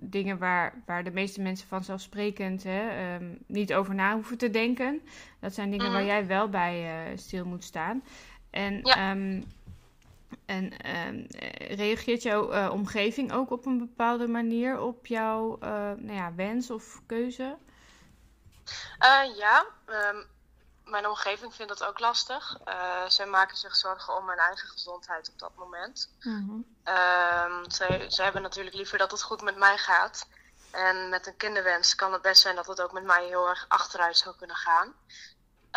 Dingen 0.00 0.38
waar, 0.38 0.82
waar 0.86 1.04
de 1.04 1.10
meeste 1.10 1.40
mensen 1.40 1.68
vanzelfsprekend 1.68 2.62
hè, 2.62 3.14
um, 3.14 3.38
niet 3.46 3.74
over 3.74 3.94
na 3.94 4.14
hoeven 4.14 4.38
te 4.38 4.50
denken. 4.50 5.00
Dat 5.40 5.54
zijn 5.54 5.70
dingen 5.70 5.86
mm 5.86 5.92
-hmm. 5.92 6.00
waar 6.00 6.16
jij 6.16 6.26
wel 6.26 6.48
bij 6.48 7.12
stil 7.16 7.44
moet 7.44 7.64
staan. 7.64 8.02
En, 8.50 8.80
ja. 8.82 9.10
um, 9.10 9.44
en 10.46 10.90
um, 11.06 11.26
reageert 11.76 12.22
jouw 12.22 12.70
omgeving 12.70 13.32
ook 13.32 13.50
op 13.50 13.66
een 13.66 13.78
bepaalde 13.78 14.28
manier 14.28 14.80
op 14.80 15.06
jouw 15.06 15.58
nou 15.96 16.12
ja, 16.12 16.34
wens 16.34 16.70
of 16.70 17.00
keuze? 17.06 17.56
ja, 19.36 19.66
mijn 20.84 21.06
omgeving 21.08 21.54
vindt 21.54 21.78
dat 21.78 21.88
ook 21.88 21.98
lastig. 21.98 22.60
Zij 23.08 23.26
maken 23.26 23.56
zich 23.56 23.76
zorgen 23.76 24.16
om 24.16 24.28
hun 24.28 24.38
eigen 24.38 24.68
gezondheid 24.68 25.30
op 25.32 25.38
dat 25.38 25.54
moment. 25.56 26.10
Zij, 27.68 28.10
zij 28.10 28.24
hebben 28.24 28.42
natuurlijk 28.42 28.76
liever 28.76 28.98
dat 28.98 29.10
het 29.10 29.22
goed 29.22 29.42
met 29.42 29.56
mij 29.56 29.78
gaat. 29.78 30.26
En 30.70 31.08
met 31.08 31.26
een 31.26 31.36
kinderwens 31.36 31.94
kan 31.94 32.12
het 32.12 32.22
best 32.22 32.42
zijn 32.42 32.56
dat 32.56 32.66
het 32.66 32.80
ook 32.80 32.92
met 32.92 33.04
mij 33.04 33.26
heel 33.26 33.48
erg 33.48 33.64
achteruit 33.68 34.16
zou 34.16 34.36
kunnen 34.36 34.56
gaan. 34.56 34.94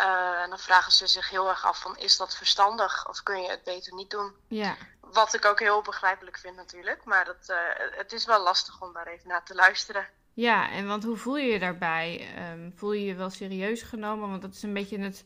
Uh, 0.00 0.42
en 0.42 0.48
dan 0.48 0.58
vragen 0.58 0.92
ze 0.92 1.06
zich 1.06 1.30
heel 1.30 1.48
erg 1.48 1.64
af 1.64 1.80
van 1.80 1.96
is 1.96 2.16
dat 2.16 2.36
verstandig 2.36 3.08
of 3.08 3.22
kun 3.22 3.42
je 3.42 3.48
het 3.48 3.64
beter 3.64 3.94
niet 3.94 4.10
doen? 4.10 4.32
Ja. 4.48 4.76
Wat 5.00 5.34
ik 5.34 5.44
ook 5.44 5.60
heel 5.60 5.82
begrijpelijk 5.82 6.38
vind 6.38 6.56
natuurlijk. 6.56 7.04
Maar 7.04 7.24
dat, 7.24 7.48
uh, 7.50 7.56
het 7.96 8.12
is 8.12 8.26
wel 8.26 8.42
lastig 8.42 8.80
om 8.80 8.92
daar 8.92 9.06
even 9.06 9.28
naar 9.28 9.44
te 9.44 9.54
luisteren. 9.54 10.06
Ja, 10.32 10.70
en 10.70 10.86
want 10.86 11.04
hoe 11.04 11.16
voel 11.16 11.36
je 11.36 11.52
je 11.52 11.58
daarbij? 11.58 12.28
Um, 12.52 12.72
voel 12.76 12.92
je 12.92 13.04
je 13.04 13.14
wel 13.14 13.30
serieus 13.30 13.82
genomen? 13.82 14.30
Want 14.30 14.42
dat 14.42 14.54
is 14.54 14.62
een 14.62 14.72
beetje 14.72 14.98
het, 14.98 15.24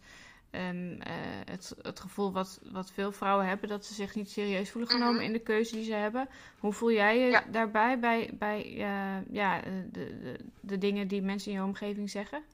um, 0.51 0.93
uh, 0.93 0.99
het, 1.45 1.75
het 1.83 2.01
gevoel 2.01 2.33
wat, 2.33 2.59
wat 2.63 2.91
veel 2.91 3.13
vrouwen 3.13 3.47
hebben, 3.47 3.69
dat 3.69 3.85
ze 3.85 3.95
zich 3.95 4.15
niet 4.15 4.31
serieus 4.31 4.71
voelen 4.71 4.91
genomen 4.91 5.13
mm 5.13 5.19
-hmm. 5.19 5.27
in 5.27 5.33
de 5.33 5.43
keuze 5.43 5.75
die 5.75 5.85
ze 5.85 5.95
hebben. 5.95 6.29
Hoe 6.59 6.73
voel 6.73 6.93
jij 6.93 7.19
je 7.19 7.31
ja. 7.31 7.45
daarbij 7.47 7.99
bij, 7.99 8.31
bij 8.33 8.73
ja, 9.31 9.61
de, 9.61 9.91
de, 9.93 10.37
de 10.61 10.79
dingen 10.79 11.09
die 11.09 11.23
mensen 11.23 11.51
in 11.51 11.57
je 11.57 11.65
omgeving 11.65 12.11
zeggen? 12.11 12.45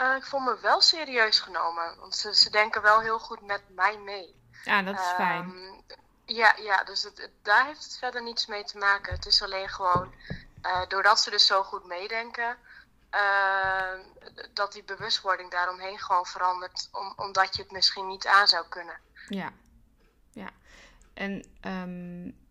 Uh, 0.00 0.16
ik 0.16 0.24
voel 0.24 0.40
me 0.40 0.58
wel 0.60 0.80
serieus 0.80 1.40
genomen, 1.40 1.96
want 1.98 2.16
ze, 2.16 2.34
ze 2.34 2.50
denken 2.50 2.82
wel 2.82 3.00
heel 3.00 3.18
goed 3.18 3.40
met 3.40 3.62
mij 3.68 3.98
mee. 3.98 4.40
Ja, 4.64 4.82
dat 4.82 4.94
is 4.94 5.08
um, 5.10 5.14
fijn. 5.14 5.82
Ja, 6.24 6.54
ja 6.56 6.84
dus 6.84 7.02
het, 7.02 7.18
het, 7.18 7.30
daar 7.42 7.66
heeft 7.66 7.84
het 7.84 7.98
verder 7.98 8.22
niets 8.22 8.46
mee 8.46 8.64
te 8.64 8.78
maken. 8.78 9.12
Het 9.12 9.26
is 9.26 9.42
alleen 9.42 9.68
gewoon 9.68 10.14
uh, 10.62 10.86
doordat 10.88 11.20
ze 11.20 11.30
dus 11.30 11.46
zo 11.46 11.62
goed 11.62 11.84
meedenken, 11.84 12.56
uh, 13.14 13.92
dat 14.52 14.72
die 14.72 14.84
bewustwording 14.84 15.50
daaromheen 15.50 15.98
gewoon 15.98 16.26
verandert, 16.26 16.88
om, 16.92 17.12
omdat 17.16 17.56
je 17.56 17.62
het 17.62 17.72
misschien 17.72 18.06
niet 18.06 18.26
aan 18.26 18.48
zou 18.48 18.68
kunnen. 18.68 19.00
Ja, 19.28 19.52
ja. 20.30 20.50
En, 21.14 21.44
um, 21.66 22.41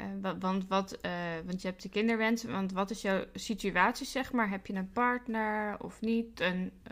uh, 0.00 0.32
want, 0.38 0.68
wat, 0.68 0.98
want 1.44 1.62
je 1.62 1.68
hebt 1.68 1.82
de 1.82 1.88
kinderwens, 1.88 2.44
want 2.44 2.72
wat 2.72 2.90
is 2.90 3.02
jouw 3.02 3.24
situatie, 3.34 4.06
zeg 4.06 4.32
maar? 4.32 4.48
Heb 4.48 4.66
je 4.66 4.74
een 4.74 4.92
partner 4.92 5.76
of 5.78 6.00
niet? 6.00 6.40
En, 6.40 6.82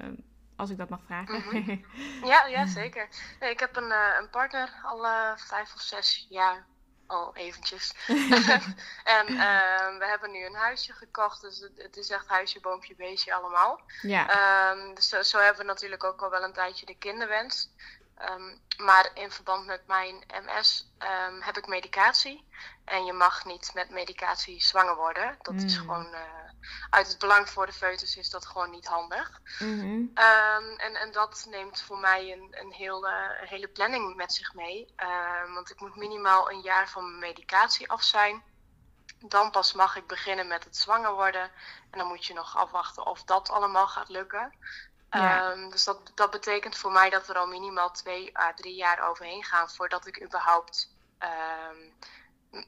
als 0.57 0.71
ik 0.71 0.78
dat 0.78 0.88
mag 0.88 1.00
vragen. 1.07 1.35
Mm 1.35 1.64
-hmm. 1.64 1.85
ja, 2.33 2.47
ja, 2.47 2.66
zeker. 2.66 3.09
Nee, 3.40 3.50
ik 3.50 3.61
heb 3.61 3.76
een, 3.76 3.90
een 4.21 4.30
partner 4.30 4.71
al 4.83 5.37
vijf 5.37 5.75
of 5.75 5.80
zes 5.80 6.26
jaar 6.28 6.66
al 7.11 7.37
eventjes. 7.37 7.95
en 9.19 9.33
uh, 9.33 9.99
we 9.99 10.07
hebben 10.07 10.30
nu 10.30 10.45
een 10.45 10.54
huisje 10.54 10.92
gekocht, 10.92 11.40
dus 11.40 11.59
het, 11.59 11.83
het, 11.83 11.97
is 11.97 12.11
echt 12.11 12.28
huisje, 12.28 12.61
boompje, 12.61 12.95
beestje 12.95 13.35
allemaal. 13.35 13.80
Ja. 14.02 14.71
Um, 14.71 14.95
dus 14.95 15.09
zo, 15.09 15.23
zo, 15.23 15.38
hebben 15.38 15.61
we 15.61 15.73
natuurlijk 15.73 16.04
ook 16.04 16.23
al 16.23 16.30
wel 16.30 16.42
een 16.42 16.52
tijdje 16.52 16.87
de 16.87 16.99
kinderwens. 16.99 17.71
Um, 18.28 18.60
maar 18.76 19.10
in 19.14 19.30
verband 19.30 19.66
met 19.66 19.86
mijn 19.86 20.24
MS 20.26 20.92
um, 20.98 21.42
heb 21.42 21.56
ik 21.56 21.66
medicatie. 21.66 22.48
En 22.84 23.04
je 23.04 23.12
mag 23.12 23.44
niet 23.44 23.70
met 23.74 23.90
medicatie 23.90 24.62
zwanger 24.62 24.96
worden. 24.96 25.38
Dat 25.42 25.54
mm. 25.54 25.64
is 25.64 25.76
gewoon 25.76 26.06
uh, 26.06 26.20
uit 26.90 27.08
het 27.08 27.18
belang 27.18 27.48
voor 27.48 27.66
de 27.66 27.72
foetus 27.72 28.16
is 28.16 28.30
dat 28.30 28.46
gewoon 28.46 28.70
niet 28.70 28.86
handig. 28.86 29.40
Mm 29.58 29.80
-hmm. 29.80 30.10
en, 30.76 30.94
en 30.94 31.12
dat 31.12 31.46
neemt 31.50 31.80
voor 31.80 31.98
mij 31.98 32.32
een, 32.32 32.48
een, 32.50 32.72
heel, 32.72 33.08
uh, 33.08 33.40
een 33.40 33.48
hele 33.48 33.68
planning 33.68 34.16
met 34.16 34.32
zich 34.32 34.54
mee. 34.54 34.94
want 35.54 35.70
ik 35.70 35.80
moet 35.80 35.96
minimaal 35.96 36.50
een 36.50 36.60
jaar 36.60 36.88
van 36.88 37.04
mijn 37.04 37.18
medicatie 37.18 37.90
af 37.90 38.02
zijn. 38.02 38.42
Dan 39.18 39.50
pas 39.50 39.72
mag 39.72 39.96
ik 39.96 40.06
beginnen 40.06 40.46
met 40.46 40.64
het 40.64 40.76
zwanger 40.76 41.12
worden. 41.12 41.50
En 41.90 41.98
dan 41.98 42.06
moet 42.06 42.26
je 42.26 42.34
nog 42.34 42.56
afwachten 42.56 43.06
of 43.06 43.24
dat 43.24 43.50
allemaal 43.50 43.88
gaat 43.88 44.08
lukken. 44.08 44.52
Ja. 45.11 45.52
Ehm, 45.52 45.71
dus 45.71 45.85
dat, 45.85 46.12
dat 46.14 46.31
betekent 46.31 46.76
voor 46.76 46.93
mij 46.93 47.11
dat 47.11 47.29
er 47.29 47.37
al 47.37 47.47
minimaal 47.47 47.90
twee 47.90 48.38
à 48.38 48.55
drie 48.55 48.75
jaar 48.75 49.09
overheen 49.09 49.45
gaan 49.45 49.71
voordat 49.71 50.07
ik 50.07 50.23
überhaupt 50.23 50.95
ehm, 51.19 51.76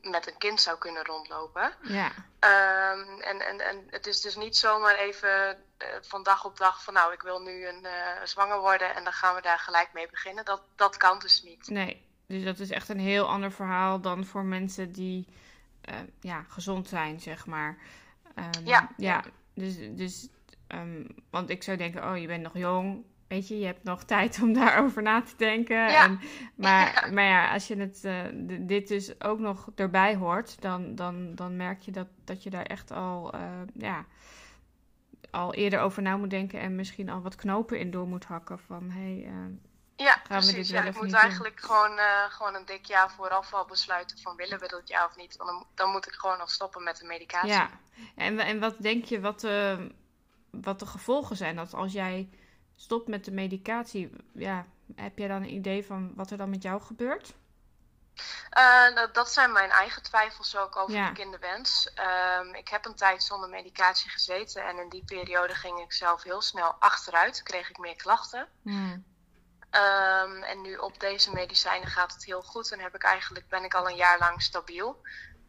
met 0.02 0.26
een 0.26 0.38
kind 0.38 0.60
zou 0.60 0.78
kunnen 0.78 1.04
rondlopen. 1.04 1.72
Ja. 1.82 2.10
Ehm, 2.38 3.20
en, 3.20 3.40
en, 3.40 3.60
en 3.60 3.86
het 3.90 4.06
is 4.06 4.20
dus 4.20 4.36
niet 4.36 4.56
zomaar 4.56 4.94
even 4.94 5.58
eh, 5.76 5.88
van 6.00 6.22
dag 6.22 6.44
op 6.44 6.56
dag 6.56 6.84
van 6.84 6.94
nou, 6.94 7.12
ik 7.12 7.22
wil 7.22 7.40
nu 7.40 7.66
een 7.66 7.84
eh, 7.84 8.24
zwanger 8.24 8.60
worden 8.60 8.94
en 8.94 9.04
dan 9.04 9.12
gaan 9.12 9.34
we 9.34 9.42
daar 9.42 9.58
gelijk 9.58 9.92
mee 9.92 10.08
beginnen. 10.10 10.44
Dat, 10.44 10.62
dat 10.76 10.96
kan 10.96 11.18
dus 11.18 11.42
niet. 11.42 11.68
Nee. 11.68 12.10
Dus 12.26 12.44
dat 12.44 12.58
is 12.58 12.70
echt 12.70 12.88
een 12.88 13.00
heel 13.00 13.28
ander 13.28 13.52
verhaal 13.52 14.00
dan 14.00 14.24
voor 14.24 14.44
mensen 14.44 14.92
die 14.92 15.26
eh, 15.80 15.94
ja, 16.20 16.44
gezond 16.48 16.88
zijn, 16.88 17.20
zeg 17.20 17.46
maar. 17.46 17.78
Ja. 18.64 18.88
Ja. 18.96 19.24
Dus, 19.54 19.74
dus 19.78 20.28
ehm, 20.72 21.04
want 21.30 21.50
ik 21.50 21.62
zou 21.62 21.76
denken, 21.76 22.10
oh, 22.10 22.18
je 22.18 22.26
bent 22.26 22.42
nog 22.42 22.56
jong. 22.56 23.04
Weet 23.28 23.48
je, 23.48 23.58
je 23.58 23.66
hebt 23.66 23.84
nog 23.84 24.04
tijd 24.14 24.40
om 24.42 24.52
daarover 24.52 25.02
na 25.02 25.22
te 25.22 25.34
denken. 25.36 25.76
Ja. 25.76 26.04
En, 26.04 26.20
maar, 26.56 27.06
Ja. 27.06 27.12
maar 27.12 27.24
ja, 27.24 27.52
als 27.52 27.66
je 27.68 27.76
het, 27.76 28.04
eh, 28.04 28.20
dit 28.60 28.88
dus 28.88 29.20
ook 29.20 29.38
nog 29.38 29.68
erbij 29.74 30.14
hoort, 30.16 30.60
dan, 30.60 30.94
dan, 30.94 31.34
dan 31.34 31.56
merk 31.56 31.80
je 31.80 31.90
dat, 31.90 32.06
dat 32.24 32.42
je 32.42 32.50
daar 32.50 32.64
echt 32.66 32.90
al, 32.90 33.32
eh, 33.32 33.40
ja, 33.74 34.04
al 35.30 35.54
eerder 35.54 35.80
over 35.80 36.02
na 36.02 36.16
moet 36.16 36.30
denken 36.30 36.60
en 36.60 36.74
misschien 36.76 37.08
al 37.10 37.20
wat 37.22 37.34
knopen 37.34 37.78
in 37.78 37.90
door 37.90 38.06
moet 38.06 38.24
hakken. 38.24 38.58
Van 38.58 38.90
hey, 38.90 39.24
eh, 39.26 39.32
Ja, 39.96 40.14
we 40.22 40.28
dit 40.28 40.52
precies. 40.52 40.68
Ja, 40.68 40.82
ik 40.84 40.94
moet 40.94 41.10
doen? 41.10 41.20
eigenlijk 41.20 41.60
gewoon, 41.60 41.98
gewoon 42.28 42.54
een 42.54 42.64
dik 42.66 42.84
jaar 42.84 43.10
vooraf 43.10 43.54
al 43.54 43.64
besluiten 43.64 44.18
van 44.18 44.36
willen 44.36 44.58
we 44.60 44.68
dat 44.68 44.88
ja 44.88 45.04
of 45.04 45.16
niet. 45.16 45.36
Want 45.36 45.50
dan, 45.50 45.66
dan 45.74 45.90
moet 45.90 46.06
ik 46.06 46.12
gewoon 46.12 46.38
nog 46.38 46.50
stoppen 46.50 46.82
met 46.82 46.96
de 46.96 47.06
medicatie. 47.06 47.50
ja. 47.50 47.70
En, 48.16 48.38
en 48.38 48.60
wat 48.60 48.74
denk 48.78 49.04
je, 49.04 49.20
wat, 49.20 49.46
wat 50.60 50.78
de 50.78 50.86
gevolgen 50.86 51.36
zijn? 51.36 51.56
Dat 51.56 51.74
als 51.74 51.92
jij 51.92 52.28
stopt 52.76 53.08
met 53.08 53.24
de 53.24 53.30
medicatie, 53.32 54.10
ja, 54.32 54.66
heb 54.96 55.18
jij 55.18 55.28
dan 55.28 55.42
een 55.42 55.54
idee 55.54 55.84
van 55.86 56.12
wat 56.14 56.30
er 56.30 56.36
dan 56.36 56.50
met 56.50 56.62
jou 56.62 56.82
gebeurt? 56.82 57.34
Eh, 58.50 58.94
dat, 58.94 59.14
dat 59.14 59.32
zijn 59.32 59.52
mijn 59.52 59.70
eigen 59.70 60.02
twijfels 60.02 60.56
ook 60.56 60.76
over 60.76 60.94
Ja. 60.94 61.08
de 61.08 61.12
kinderwens. 61.14 61.92
Ehm, 61.94 62.54
ik 62.54 62.68
heb 62.68 62.84
een 62.84 62.94
tijd 62.94 63.22
zonder 63.22 63.48
medicatie 63.48 64.10
gezeten 64.10 64.64
en 64.64 64.78
in 64.78 64.88
die 64.88 65.04
periode 65.04 65.54
ging 65.54 65.78
ik 65.78 65.92
zelf 65.92 66.22
heel 66.22 66.42
snel 66.42 66.74
achteruit, 66.78 67.42
kreeg 67.42 67.70
ik 67.70 67.78
meer 67.78 67.96
klachten. 67.96 68.48
Hmm. 68.62 69.04
Ehm, 69.70 70.42
en 70.42 70.60
nu 70.60 70.76
op 70.76 71.00
deze 71.00 71.32
medicijnen 71.32 71.88
gaat 71.88 72.12
het 72.12 72.24
heel 72.24 72.42
goed 72.42 72.72
en 72.72 72.80
heb 72.80 72.94
ik 72.94 73.02
eigenlijk, 73.02 73.48
ben 73.48 73.64
ik 73.64 73.74
al 73.74 73.88
een 73.88 73.96
jaar 73.96 74.18
lang 74.18 74.42
stabiel. 74.42 75.02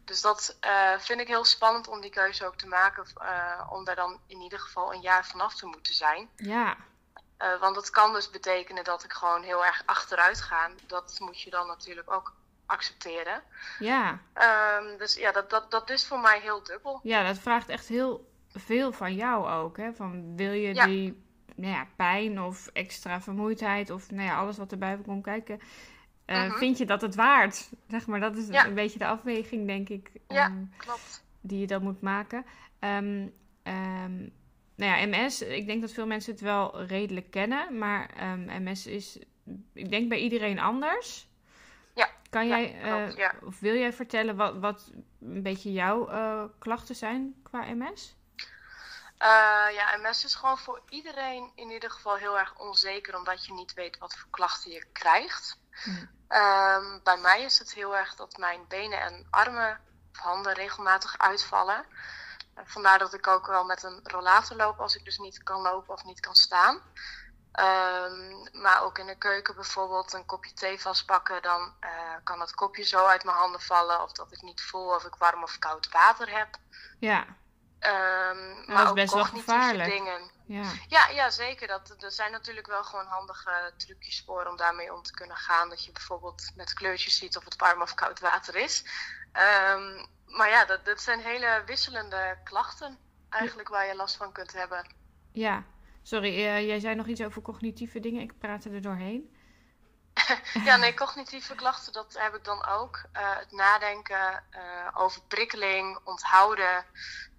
Dus 0.04 0.20
dat 0.20 0.56
eh, 0.60 0.98
vind 0.98 1.20
ik 1.20 1.26
heel 1.28 1.44
spannend 1.44 1.88
om 1.88 2.00
die 2.00 2.10
keuze 2.10 2.46
ook 2.46 2.56
te 2.56 2.66
maken, 2.66 3.04
eh, 3.20 3.68
om 3.70 3.84
daar 3.84 3.96
dan 3.96 4.20
in 4.26 4.40
ieder 4.40 4.58
geval 4.58 4.94
een 4.94 5.00
jaar 5.00 5.26
vanaf 5.26 5.54
te 5.54 5.66
moeten 5.66 5.94
zijn. 5.94 6.28
Ja, 6.36 6.76
Eh, 7.36 7.60
want 7.60 7.76
het 7.76 7.90
kan 7.90 8.12
dus 8.12 8.30
betekenen 8.30 8.84
dat 8.84 9.04
ik 9.04 9.12
gewoon 9.12 9.42
heel 9.42 9.64
erg 9.64 9.82
achteruit 9.86 10.40
ga. 10.40 10.70
Dat 10.86 11.16
moet 11.18 11.40
je 11.40 11.50
dan 11.50 11.66
natuurlijk 11.66 12.12
ook 12.12 12.34
accepteren. 12.66 13.42
ja. 13.78 14.18
Ehm, 14.32 14.98
dus 14.98 15.14
ja, 15.14 15.32
dat, 15.32 15.50
dat, 15.50 15.70
dat 15.70 15.90
is 15.90 16.06
voor 16.06 16.18
mij 16.18 16.40
heel 16.40 16.62
dubbel. 16.62 17.00
Ja, 17.02 17.24
dat 17.26 17.38
vraagt 17.38 17.68
echt 17.68 17.86
heel 17.88 18.30
veel 18.54 18.92
van 18.92 19.14
jou 19.14 19.50
ook. 19.50 19.76
Hè? 19.76 19.92
Van 19.92 20.36
wil 20.36 20.52
je 20.52 20.74
Ja. 20.74 20.86
die 20.86 21.22
nou 21.56 21.72
ja, 21.74 21.86
pijn 21.96 22.40
of 22.40 22.66
extra 22.66 23.20
vermoeidheid 23.20 23.90
of 23.90 24.10
nou 24.10 24.28
ja, 24.28 24.36
alles 24.38 24.56
wat 24.56 24.72
erbij 24.72 24.98
komt 25.04 25.24
kijken. 25.24 25.60
Eh, 26.24 26.42
Mhm. 26.44 26.56
Vind 26.58 26.78
je 26.78 26.86
dat 26.86 27.00
het 27.00 27.14
waard? 27.14 27.70
Zeg 27.88 28.06
maar, 28.06 28.20
dat 28.20 28.36
is 28.36 28.48
Ja. 28.48 28.66
een 28.66 28.74
beetje 28.74 28.98
de 28.98 29.06
afweging, 29.06 29.66
denk 29.66 29.88
ik, 29.88 30.10
Ja. 30.28 30.44
ehm, 30.46 30.64
Klopt. 30.76 31.24
die 31.40 31.58
je 31.58 31.66
dan 31.66 31.82
moet 31.82 32.00
maken. 32.00 32.44
Ehm, 32.78 33.18
nou 34.76 34.98
ja, 35.00 35.06
MS, 35.06 35.42
ik 35.42 35.66
denk 35.66 35.80
dat 35.80 35.92
veel 35.92 36.06
mensen 36.06 36.32
het 36.32 36.40
wel 36.40 36.82
redelijk 36.82 37.30
kennen, 37.30 37.78
maar 37.78 38.10
MS 38.60 38.86
is, 38.86 39.18
ik 39.72 39.90
denk 39.90 40.08
bij 40.08 40.18
iedereen 40.18 40.58
anders. 40.58 41.28
Ja. 41.94 42.08
Kan 42.30 42.48
jij, 42.48 42.80
eh, 42.82 42.96
klopt, 42.96 43.16
ja. 43.16 43.34
of 43.44 43.60
wil 43.60 43.74
jij 43.74 43.92
vertellen 43.92 44.36
wat, 44.36 44.58
wat 44.58 44.90
een 45.20 45.42
beetje 45.42 45.72
jouw 45.72 46.08
eh, 46.08 46.44
klachten 46.58 46.94
zijn 46.94 47.34
qua 47.42 47.64
MS? 47.74 48.16
Eh, 49.18 49.28
ja, 49.74 49.96
MS 50.02 50.24
is 50.24 50.34
gewoon 50.34 50.58
voor 50.58 50.80
iedereen 50.88 51.50
in 51.54 51.70
ieder 51.70 51.90
geval 51.90 52.16
heel 52.16 52.38
erg 52.38 52.58
onzeker, 52.58 53.16
omdat 53.16 53.46
je 53.46 53.52
niet 53.52 53.74
weet 53.74 53.98
wat 53.98 54.16
voor 54.16 54.30
klachten 54.30 54.70
je 54.70 54.84
krijgt. 54.92 55.58
Ehm, 56.28 56.98
bij 57.02 57.16
mij 57.16 57.42
is 57.42 57.58
het 57.58 57.72
heel 57.72 57.96
erg 57.96 58.14
dat 58.14 58.36
mijn 58.36 58.64
benen 58.68 59.00
en 59.00 59.26
armen 59.30 59.80
of 60.12 60.18
handen 60.18 60.52
regelmatig 60.52 61.18
uitvallen. 61.18 61.84
Vandaar 62.64 62.98
dat 62.98 63.14
ik 63.14 63.26
ook 63.26 63.46
wel 63.46 63.64
met 63.64 63.82
een 63.82 64.00
rollator 64.02 64.56
loop 64.56 64.80
als 64.80 64.96
ik 64.96 65.04
dus 65.04 65.18
niet 65.18 65.42
kan 65.42 65.60
lopen 65.60 65.94
of 65.94 66.04
niet 66.04 66.20
kan 66.20 66.34
staan. 66.34 66.80
Ehm, 67.52 68.60
maar 68.62 68.82
ook 68.82 68.98
in 68.98 69.06
de 69.06 69.18
keuken 69.18 69.54
bijvoorbeeld 69.54 70.12
een 70.12 70.26
kopje 70.26 70.52
thee 70.52 70.80
vastpakken, 70.80 71.42
dan 71.42 71.74
eh, 71.80 71.90
kan 72.24 72.40
het 72.40 72.54
kopje 72.54 72.82
zo 72.82 73.06
uit 73.06 73.24
mijn 73.24 73.36
handen 73.36 73.60
vallen. 73.60 74.02
Of 74.02 74.12
dat 74.12 74.32
ik 74.32 74.42
niet 74.42 74.60
voel 74.62 74.94
of 74.94 75.04
ik 75.04 75.14
warm 75.14 75.42
of 75.42 75.58
koud 75.58 75.88
water 75.88 76.30
heb. 76.38 76.48
Ja, 76.98 77.24
Ehm, 77.78 78.60
is 78.60 78.66
maar 78.66 78.88
ook 78.88 78.94
best 78.94 79.12
wel 79.12 79.22
cognitieve 79.22 79.52
gevaarlijk. 79.52 79.90
dingen. 79.90 80.30
Ja. 80.46 80.72
Ja, 80.88 81.08
ja 81.08 81.30
zeker. 81.30 81.68
Dat, 81.68 82.02
er 82.02 82.12
zijn 82.12 82.32
natuurlijk 82.32 82.66
wel 82.66 82.84
gewoon 82.84 83.06
handige 83.06 83.72
trucjes 83.76 84.22
voor 84.26 84.46
om 84.46 84.56
daarmee 84.56 84.94
om 84.94 85.02
te 85.02 85.12
kunnen 85.12 85.36
gaan. 85.36 85.68
Dat 85.68 85.84
je 85.84 85.92
bijvoorbeeld 85.92 86.52
met 86.56 86.72
kleurtjes 86.74 87.18
ziet 87.18 87.36
of 87.36 87.44
het 87.44 87.56
warm 87.56 87.82
of 87.82 87.94
koud 87.94 88.20
water 88.20 88.56
is. 88.56 88.84
Ehm, 89.32 90.04
maar 90.26 90.48
ja, 90.48 90.64
dat, 90.64 90.84
dat 90.84 91.00
zijn 91.00 91.20
hele 91.20 91.62
wisselende 91.66 92.38
klachten 92.44 92.98
eigenlijk 93.28 93.68
waar 93.68 93.86
je 93.86 93.96
last 93.96 94.16
van 94.16 94.32
kunt 94.32 94.52
hebben. 94.52 94.94
ja. 95.32 95.64
Sorry, 96.06 96.28
eh, 96.28 96.66
jij 96.66 96.80
zei 96.80 96.94
nog 96.94 97.06
iets 97.06 97.22
over 97.22 97.42
cognitieve 97.42 98.00
dingen. 98.00 98.22
Ik 98.22 98.38
praatte 98.38 98.70
er 98.70 98.82
doorheen. 98.82 99.33
Ja, 100.64 100.76
nee, 100.76 100.94
cognitieve 100.94 101.54
klachten, 101.54 101.92
dat 101.92 102.16
heb 102.18 102.34
ik 102.34 102.44
dan 102.44 102.66
ook. 102.66 103.04
Eh, 103.12 103.36
het 103.36 103.52
nadenken 103.52 104.42
uh, 104.54 104.60
over 104.94 105.20
prikkeling, 105.28 105.98
onthouden, 106.04 106.84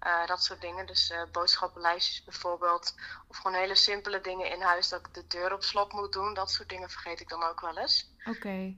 uh, 0.06 0.26
dat 0.26 0.44
soort 0.44 0.60
dingen. 0.60 0.86
Dus 0.86 1.12
boodschappenlijstjes 1.32 2.24
bijvoorbeeld. 2.24 2.94
Of 3.28 3.36
gewoon 3.36 3.56
hele 3.56 3.74
simpele 3.74 4.20
dingen 4.20 4.50
in 4.50 4.60
huis, 4.60 4.88
dat 4.88 5.00
ik 5.00 5.14
de 5.14 5.26
deur 5.26 5.52
op 5.52 5.62
slot 5.62 5.92
moet 5.92 6.12
doen. 6.12 6.34
Dat 6.34 6.50
soort 6.50 6.68
dingen 6.68 6.90
vergeet 6.90 7.20
ik 7.20 7.28
dan 7.28 7.42
ook 7.42 7.60
wel 7.60 7.78
eens. 7.78 8.10
Oké. 8.18 8.36
Okay. 8.36 8.76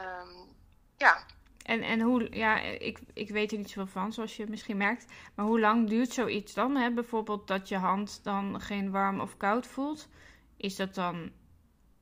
Um, 0.00 0.56
ja. 0.96 1.24
En, 1.62 1.82
en 1.82 2.00
hoe, 2.00 2.36
ja, 2.36 2.60
ik, 2.60 2.98
ik 3.12 3.30
weet 3.30 3.52
er 3.52 3.58
niet 3.58 3.70
zoveel 3.70 3.92
van, 3.92 4.12
zoals 4.12 4.36
je 4.36 4.46
misschien 4.46 4.76
merkt. 4.76 5.06
Maar 5.34 5.46
hoe 5.46 5.60
lang 5.60 5.88
duurt 5.88 6.12
zoiets 6.12 6.54
dan? 6.54 6.76
Hè? 6.76 6.90
Bijvoorbeeld 6.90 7.46
dat 7.46 7.68
je 7.68 7.76
hand 7.76 8.24
dan 8.24 8.60
geen 8.60 8.90
warm 8.90 9.20
of 9.20 9.36
koud 9.36 9.66
voelt. 9.66 10.08
Is 10.56 10.76
dat 10.76 10.94
dan 10.94 11.32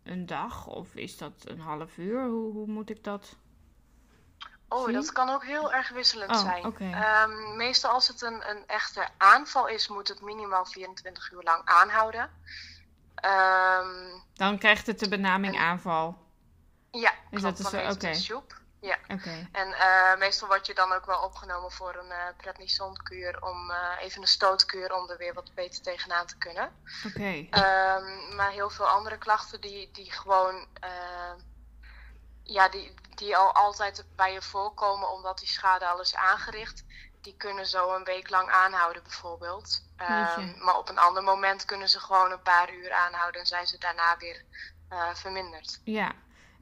een 0.03 0.27
dag 0.27 0.67
of 0.67 0.95
is 0.95 1.19
dat 1.19 1.33
een 1.45 1.61
half 1.61 1.97
uur? 1.99 2.25
Hoe, 2.25 2.53
hoe 2.53 2.67
moet 2.67 2.91
ik 2.91 3.05
dat? 3.05 3.37
Oh, 4.69 4.85
zien? 4.85 4.95
dat 4.95 5.12
kan 5.12 5.29
ook 5.29 5.45
heel 5.45 5.73
erg 5.73 5.88
wisselend 5.88 6.31
Oh, 6.31 6.41
zijn. 6.41 6.67
okay. 6.67 7.23
Um, 7.23 7.57
meestal 7.57 7.91
als 7.91 8.09
het 8.09 8.23
een, 8.23 8.51
een 8.51 8.67
echte 8.67 9.09
aanval 9.17 9.69
is, 9.69 9.88
moet 9.88 10.09
het 10.09 10.21
minimaal 10.21 10.65
24 10.65 11.33
uur 11.33 11.43
lang 11.43 11.62
aanhouden. 11.65 12.31
Um, 13.25 14.23
dan 14.35 14.59
krijgt 14.59 14.87
het 14.87 14.99
de 14.99 15.09
benaming 15.09 15.55
en, 15.55 15.61
aanval. 15.61 16.17
Ja, 16.91 17.11
is 17.31 17.41
klopt, 17.41 17.43
dat 17.62 17.73
dan 17.73 17.81
dus, 17.81 17.97
oké. 17.97 18.47
Okay. 18.47 18.61
Ja. 18.83 18.99
Okay. 19.09 19.49
En 19.53 19.68
uh, 19.68 20.16
meestal 20.16 20.49
word 20.49 20.66
je 20.66 20.75
dan 20.75 20.92
ook 20.92 21.07
wel 21.07 21.23
opgenomen 21.23 21.71
voor 21.71 21.95
een 21.95 22.11
uh, 22.11 22.27
prednisonkuur 22.37 23.42
om 23.42 23.71
uh, 23.71 23.77
even 24.01 24.21
een 24.21 24.29
stootkuur 24.29 24.92
om 24.95 25.11
er 25.11 25.16
weer 25.16 25.35
wat 25.35 25.55
beter 25.55 25.83
tegenaan 25.83 26.27
te 26.27 26.38
kunnen. 26.38 26.83
Oké. 27.07 27.16
Okay. 27.16 27.38
Um, 27.38 28.35
maar 28.37 28.51
heel 28.51 28.71
veel 28.71 28.88
andere 28.88 29.18
klachten 29.18 29.61
die, 29.61 29.90
die 29.90 30.12
gewoon 30.12 30.66
uh, 30.85 31.33
ja, 32.42 32.68
die, 32.68 32.95
die 33.14 33.37
al 33.37 33.53
altijd 33.53 34.05
bij 34.16 34.33
je 34.33 34.42
voorkomen 34.42 35.11
omdat 35.11 35.38
die 35.38 35.49
schade 35.49 35.87
al 35.87 36.01
is 36.01 36.14
aangericht, 36.14 36.85
die 37.21 37.37
kunnen 37.37 37.66
zo 37.66 37.95
een 37.95 38.05
week 38.05 38.31
lang 38.31 38.51
aanhouden 38.51 39.03
bijvoorbeeld. 39.03 39.83
Um, 40.37 40.55
maar 40.59 40.77
op 40.77 40.88
een 40.88 40.99
ander 40.99 41.23
moment 41.23 41.64
kunnen 41.64 41.88
ze 41.88 42.01
gewoon 42.01 42.33
een 42.33 42.42
paar 42.42 42.73
uur 42.73 42.92
aanhouden 42.92 43.40
en 43.40 43.47
zijn 43.47 43.66
ze 43.66 43.79
daarna 43.79 44.16
weer 44.16 44.45
verminderd. 45.14 45.81
Ja. 45.85 46.12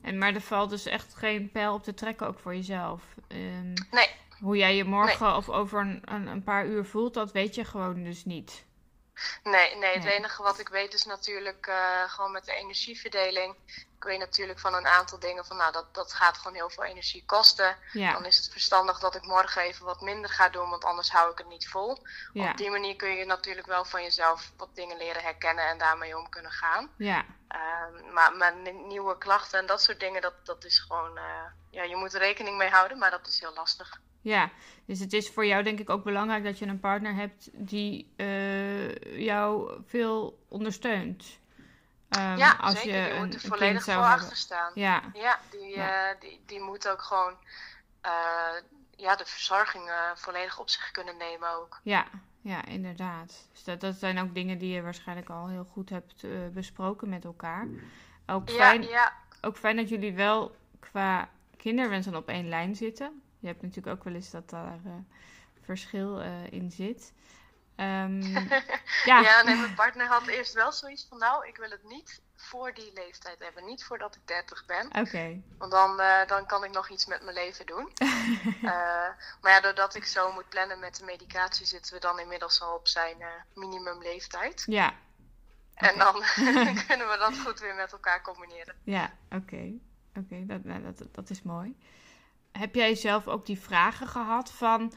En, 0.02 0.18
maar 0.18 0.34
er 0.34 0.40
valt 0.40 0.70
dus 0.70 0.86
echt 0.86 1.14
geen 1.14 1.50
pijl 1.50 1.74
op 1.74 1.82
te 1.82 1.94
trekken, 1.94 2.26
ook 2.26 2.38
voor 2.38 2.54
jezelf. 2.54 3.02
Um, 3.28 3.74
nee. 3.90 4.08
Hoe 4.40 4.56
jij 4.56 4.76
je 4.76 4.84
morgen 4.84 5.26
nee. 5.26 5.36
of 5.36 5.48
over 5.48 5.80
een, 5.80 6.02
een, 6.04 6.26
een, 6.26 6.42
paar 6.42 6.66
uur 6.66 6.84
voelt, 6.84 7.14
dat 7.14 7.32
weet 7.32 7.54
je 7.54 7.64
gewoon 7.64 8.04
dus 8.04 8.24
niet. 8.24 8.64
Nee, 9.42 9.76
nee 9.76 9.94
het 9.94 10.04
nee. 10.04 10.12
enige 10.12 10.42
wat 10.42 10.58
ik 10.58 10.68
weet 10.68 10.94
is 10.94 11.04
natuurlijk 11.04 11.66
uh, 11.66 12.02
gewoon 12.06 12.32
met 12.32 12.44
de 12.44 12.54
energieverdeling. 12.54 13.54
Ik 14.00 14.06
weet 14.06 14.18
natuurlijk 14.18 14.58
van 14.58 14.74
een 14.74 14.86
aantal 14.86 15.18
dingen 15.18 15.44
van, 15.44 15.56
nou, 15.56 15.72
dat, 15.72 15.94
dat 15.94 16.12
gaat 16.12 16.38
gewoon 16.38 16.54
heel 16.54 16.70
veel 16.70 16.84
energie 16.84 17.24
kosten. 17.26 17.76
Ja. 17.92 18.12
Dan 18.12 18.24
is 18.24 18.36
het 18.36 18.48
verstandig 18.50 18.98
dat 18.98 19.14
ik 19.14 19.26
morgen 19.26 19.62
even 19.62 19.84
wat 19.84 20.00
minder 20.00 20.30
ga 20.30 20.48
doen, 20.48 20.70
want 20.70 20.84
anders 20.84 21.10
hou 21.10 21.32
ik 21.32 21.38
het 21.38 21.48
niet 21.48 21.68
vol. 21.68 21.98
Ja. 22.32 22.50
Op 22.50 22.56
die 22.56 22.70
manier 22.70 22.96
kun 22.96 23.16
je 23.16 23.24
natuurlijk 23.24 23.66
wel 23.66 23.84
van 23.84 24.02
jezelf 24.02 24.52
wat 24.56 24.68
dingen 24.74 24.96
leren 24.96 25.22
herkennen 25.22 25.68
en 25.68 25.78
daarmee 25.78 26.18
om 26.18 26.28
kunnen 26.28 26.50
gaan. 26.50 26.90
Ja. 26.96 27.24
Uh, 27.54 28.12
maar, 28.12 28.36
maar 28.36 28.54
nieuwe 28.86 29.18
klachten 29.18 29.58
en 29.58 29.66
dat 29.66 29.82
soort 29.82 30.00
dingen, 30.00 30.22
dat, 30.22 30.34
dat 30.44 30.64
is 30.64 30.78
gewoon, 30.78 31.16
uh, 31.16 31.44
ja, 31.70 31.82
je 31.82 31.96
moet 31.96 32.14
er 32.14 32.20
rekening 32.20 32.56
mee 32.56 32.70
houden, 32.70 32.98
maar 32.98 33.10
dat 33.10 33.26
is 33.26 33.40
heel 33.40 33.54
lastig. 33.54 34.00
Ja, 34.20 34.50
dus 34.84 35.00
het 35.00 35.12
is 35.12 35.30
voor 35.30 35.46
jou 35.46 35.62
denk 35.62 35.78
ik 35.78 35.90
ook 35.90 36.04
belangrijk 36.04 36.44
dat 36.44 36.58
je 36.58 36.66
een 36.66 36.80
partner 36.80 37.14
hebt 37.14 37.48
die 37.52 38.12
uh, 38.16 39.18
jou 39.18 39.80
veel 39.86 40.38
ondersteunt. 40.48 41.39
Um, 42.18 42.36
ja, 42.36 42.56
als 42.60 42.80
zeker. 42.80 42.96
je 42.96 43.04
die 43.04 43.12
een, 43.12 43.24
moet 43.24 43.34
er 43.34 43.40
volledig 43.40 43.84
voor 43.84 43.94
achter 43.94 44.36
staan. 44.36 44.72
Ja, 44.74 45.02
Ja, 45.12 45.38
die, 45.50 45.76
Ja. 45.76 46.10
eh, 46.10 46.20
die, 46.20 46.42
die 46.46 46.60
moet 46.60 46.88
ook 46.88 47.02
gewoon 47.02 47.36
eh, 48.00 48.10
ja, 48.96 49.16
de 49.16 49.24
verzorging 49.26 49.90
volledig 50.14 50.58
op 50.58 50.70
zich 50.70 50.90
kunnen 50.90 51.16
nemen 51.16 51.50
ook. 51.56 51.80
ja, 51.82 52.06
ja, 52.40 52.64
inderdaad. 52.64 53.48
Dus 53.52 53.64
dat, 53.64 53.80
dat 53.80 53.94
zijn 53.96 54.18
ook 54.20 54.34
dingen 54.34 54.58
die 54.58 54.72
je 54.74 54.82
waarschijnlijk 54.82 55.28
al 55.30 55.48
heel 55.48 55.64
goed 55.72 55.90
hebt 55.90 56.24
eh, 56.24 56.30
besproken 56.52 57.08
met 57.08 57.24
elkaar. 57.24 57.66
Ook 58.26 58.50
fijn, 58.50 58.82
ja, 58.82 59.12
ook 59.40 59.56
fijn 59.56 59.76
dat 59.76 59.88
jullie 59.88 60.14
wel 60.14 60.56
qua 60.80 61.28
kinderwensen 61.56 62.14
op 62.16 62.28
één 62.28 62.48
lijn 62.48 62.76
zitten. 62.76 63.22
Je 63.38 63.46
hebt 63.46 63.62
natuurlijk 63.62 63.96
ook 63.96 64.04
wel 64.04 64.14
eens 64.14 64.30
dat 64.30 64.50
daar 64.50 64.78
verschil 65.64 66.20
in 66.50 66.70
zit. 66.70 67.12
Ehm, 67.80 68.20
ja, 69.10 69.20
ja. 69.20 69.42
nee, 69.42 69.56
mijn 69.56 69.74
partner 69.74 70.06
had 70.06 70.26
eerst 70.26 70.52
wel 70.52 70.72
zoiets 70.72 71.06
van, 71.08 71.18
nou, 71.18 71.48
ik 71.48 71.56
wil 71.56 71.70
het 71.70 71.84
niet 71.84 72.22
voor 72.36 72.74
die 72.74 72.90
leeftijd 72.94 73.38
hebben. 73.38 73.64
Niet 73.64 73.84
voordat 73.84 74.14
ik 74.14 74.20
30 74.26 74.66
ben. 74.66 74.86
oké. 74.86 75.42
Want 75.58 75.72
dan, 75.72 76.00
eh, 76.00 76.26
dan 76.26 76.46
kan 76.46 76.64
ik 76.64 76.70
nog 76.70 76.88
iets 76.90 77.06
met 77.06 77.22
mijn 77.22 77.34
leven 77.34 77.66
doen. 77.66 77.88
Eh, 78.62 79.08
maar 79.40 79.52
ja, 79.52 79.60
doordat 79.60 79.94
ik 79.94 80.04
zo 80.04 80.32
moet 80.32 80.48
plannen 80.48 80.78
met 80.78 80.96
de 80.96 81.04
medicatie, 81.04 81.66
zitten 81.66 81.94
we 81.94 82.00
dan 82.00 82.18
inmiddels 82.18 82.62
al 82.62 82.74
op 82.74 82.88
zijn 82.88 83.20
eh, 83.20 83.28
minimumleeftijd. 83.54 84.62
Ja, 84.66 84.92
En 85.74 85.98
dan 85.98 86.12
kunnen 86.86 87.08
we 87.08 87.16
dat 87.18 87.38
goed 87.38 87.60
weer 87.60 87.74
met 87.74 87.92
elkaar 87.92 88.22
combineren. 88.22 88.74
ja, 88.84 89.12
oké. 89.30 89.72
Oké, 90.14 90.46
dat, 90.46 90.64
nou, 90.64 90.82
dat, 90.82 91.02
dat 91.12 91.30
is 91.30 91.42
mooi. 91.42 91.76
Heb 92.52 92.74
jij 92.74 92.94
zelf 92.94 93.28
ook 93.28 93.46
die 93.46 93.60
vragen 93.60 94.06
gehad 94.06 94.50
van 94.50 94.92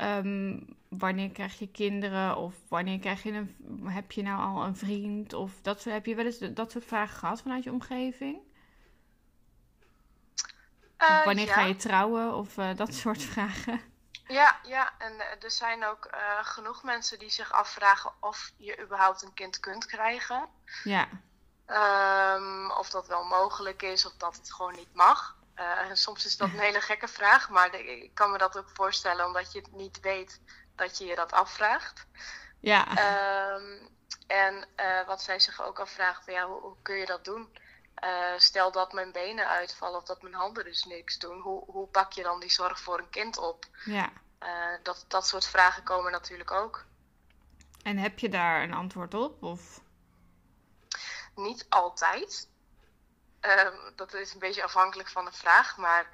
ehm, 0.00 0.60
wanneer 0.88 1.30
krijg 1.30 1.58
je 1.58 1.70
kinderen 1.70 2.36
of 2.36 2.54
wanneer 2.68 2.98
krijg 2.98 3.22
je 3.22 3.32
een, 3.32 3.86
heb 3.86 4.12
je 4.12 4.22
nou 4.22 4.40
al 4.40 4.64
een 4.64 4.76
vriend 4.76 5.32
of 5.32 5.52
dat 5.62 5.80
soort, 5.80 5.94
heb 5.94 6.06
je 6.06 6.14
wel 6.14 6.24
eens 6.24 6.38
dat 6.38 6.70
soort 6.70 6.84
vragen 6.84 7.18
gehad 7.18 7.42
vanuit 7.42 7.64
je 7.64 7.72
omgeving? 7.72 8.38
Eh, 10.96 11.24
wanneer 11.24 11.46
ja. 11.46 11.52
ga 11.52 11.60
je 11.60 11.76
trouwen 11.76 12.34
of 12.34 12.58
eh, 12.58 12.76
dat 12.76 12.94
soort 12.94 13.22
vragen? 13.32 13.80
Ja, 14.26 14.60
ja, 14.62 14.92
en 14.98 15.20
eh, 15.20 15.44
er 15.44 15.50
zijn 15.50 15.84
ook 15.84 16.08
genoeg 16.42 16.82
mensen 16.82 17.18
die 17.18 17.30
zich 17.30 17.52
afvragen 17.52 18.12
of 18.20 18.52
je 18.56 18.82
überhaupt 18.82 19.22
een 19.22 19.34
kind 19.34 19.60
kunt 19.60 19.86
krijgen. 19.86 20.48
Ja, 20.84 21.08
Ehm, 21.70 22.70
of 22.70 22.90
dat 22.90 23.06
wel 23.06 23.24
mogelijk 23.24 23.82
is 23.82 24.06
of 24.06 24.12
dat 24.16 24.36
het 24.36 24.52
gewoon 24.52 24.74
niet 24.74 24.94
mag. 24.94 25.36
Eh, 25.60 25.90
soms 25.92 26.24
is 26.24 26.36
dat 26.36 26.48
een 26.48 26.58
hele 26.58 26.80
gekke 26.80 27.08
vraag, 27.08 27.48
maar 27.48 27.70
de- 27.70 28.02
ik 28.02 28.14
kan 28.14 28.30
me 28.30 28.38
dat 28.38 28.58
ook 28.58 28.70
voorstellen 28.74 29.26
omdat 29.26 29.52
je 29.52 29.58
het 29.58 29.72
niet 29.72 30.00
weet 30.00 30.40
dat 30.74 30.98
je 30.98 31.04
je 31.04 31.14
dat 31.14 31.32
afvraagt. 31.32 32.06
ja, 32.60 32.96
Ehm, 32.96 33.86
en 34.26 34.66
eh, 34.74 35.06
wat 35.06 35.22
zij 35.22 35.40
zich 35.40 35.62
ook 35.62 35.78
van, 36.24 36.34
ja, 36.34 36.46
hoe, 36.46 36.60
hoe 36.60 36.76
kun 36.82 36.96
je 36.96 37.06
dat 37.06 37.24
doen? 37.24 37.56
Eh, 37.94 38.32
stel 38.36 38.72
dat 38.72 38.92
mijn 38.92 39.12
benen 39.12 39.48
uitvallen 39.48 39.98
of 39.98 40.04
dat 40.04 40.22
mijn 40.22 40.34
handen 40.34 40.64
dus 40.64 40.84
niks 40.84 41.18
doen. 41.18 41.40
Hoe, 41.40 41.64
hoe 41.66 41.86
pak 41.86 42.12
je 42.12 42.22
dan 42.22 42.40
die 42.40 42.50
zorg 42.50 42.80
voor 42.80 42.98
een 42.98 43.10
kind 43.10 43.38
op? 43.38 43.66
ja. 43.84 44.12
Dat, 44.82 45.04
dat 45.08 45.26
soort 45.26 45.46
vragen 45.46 45.82
komen 45.82 46.12
natuurlijk 46.12 46.50
ook. 46.50 46.84
En 47.82 47.96
heb 47.98 48.18
je 48.18 48.28
daar 48.28 48.62
een 48.62 48.74
antwoord 48.74 49.14
op? 49.14 49.42
Of? 49.42 49.80
Niet 51.34 51.66
altijd. 51.68 52.48
Ehm, 53.40 53.74
dat 53.96 54.14
is 54.14 54.32
een 54.32 54.38
beetje 54.38 54.62
afhankelijk 54.62 55.08
van 55.08 55.24
de 55.24 55.32
vraag. 55.32 55.76
Maar 55.76 56.10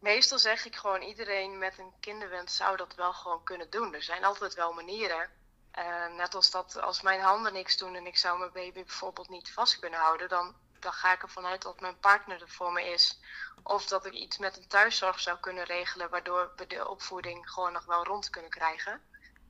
meestal 0.00 0.38
zeg 0.38 0.64
ik 0.64 0.76
gewoon: 0.76 1.02
iedereen 1.02 1.58
met 1.58 1.78
een 1.78 1.92
kinderwens 2.00 2.56
zou 2.56 2.76
dat 2.76 2.94
wel 2.94 3.12
gewoon 3.12 3.44
kunnen 3.44 3.70
doen. 3.70 3.94
Er 3.94 4.02
zijn 4.02 4.24
altijd 4.24 4.54
wel 4.54 4.72
manieren. 4.72 5.30
Eh, 5.70 6.06
net 6.06 6.34
als 6.34 6.50
dat 6.50 6.80
als 6.80 7.02
mijn 7.02 7.20
handen 7.20 7.52
niks 7.52 7.76
doen 7.76 7.94
en 7.94 8.06
ik 8.06 8.16
zou 8.16 8.38
mijn 8.38 8.52
baby 8.52 8.84
bijvoorbeeld 8.84 9.28
niet 9.28 9.52
vast 9.52 9.78
kunnen 9.78 10.00
houden, 10.00 10.28
dan, 10.28 10.54
dan 10.80 10.92
ga 10.92 11.12
ik 11.12 11.22
ervan 11.22 11.46
uit 11.46 11.62
dat 11.62 11.80
mijn 11.80 11.98
partner 11.98 12.42
er 12.42 12.48
voor 12.48 12.72
me 12.72 12.82
is. 12.82 13.20
Of 13.62 13.86
dat 13.86 14.06
ik 14.06 14.12
iets 14.12 14.38
met 14.38 14.56
een 14.56 14.68
thuiszorg 14.68 15.20
zou 15.20 15.38
kunnen 15.38 15.64
regelen, 15.64 16.10
waardoor 16.10 16.52
we 16.56 16.66
de 16.66 16.88
opvoeding 16.88 17.50
gewoon 17.50 17.72
nog 17.72 17.84
wel 17.84 18.04
rond 18.04 18.30
kunnen 18.30 18.50
krijgen. 18.50 19.02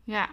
Ja, 0.05 0.29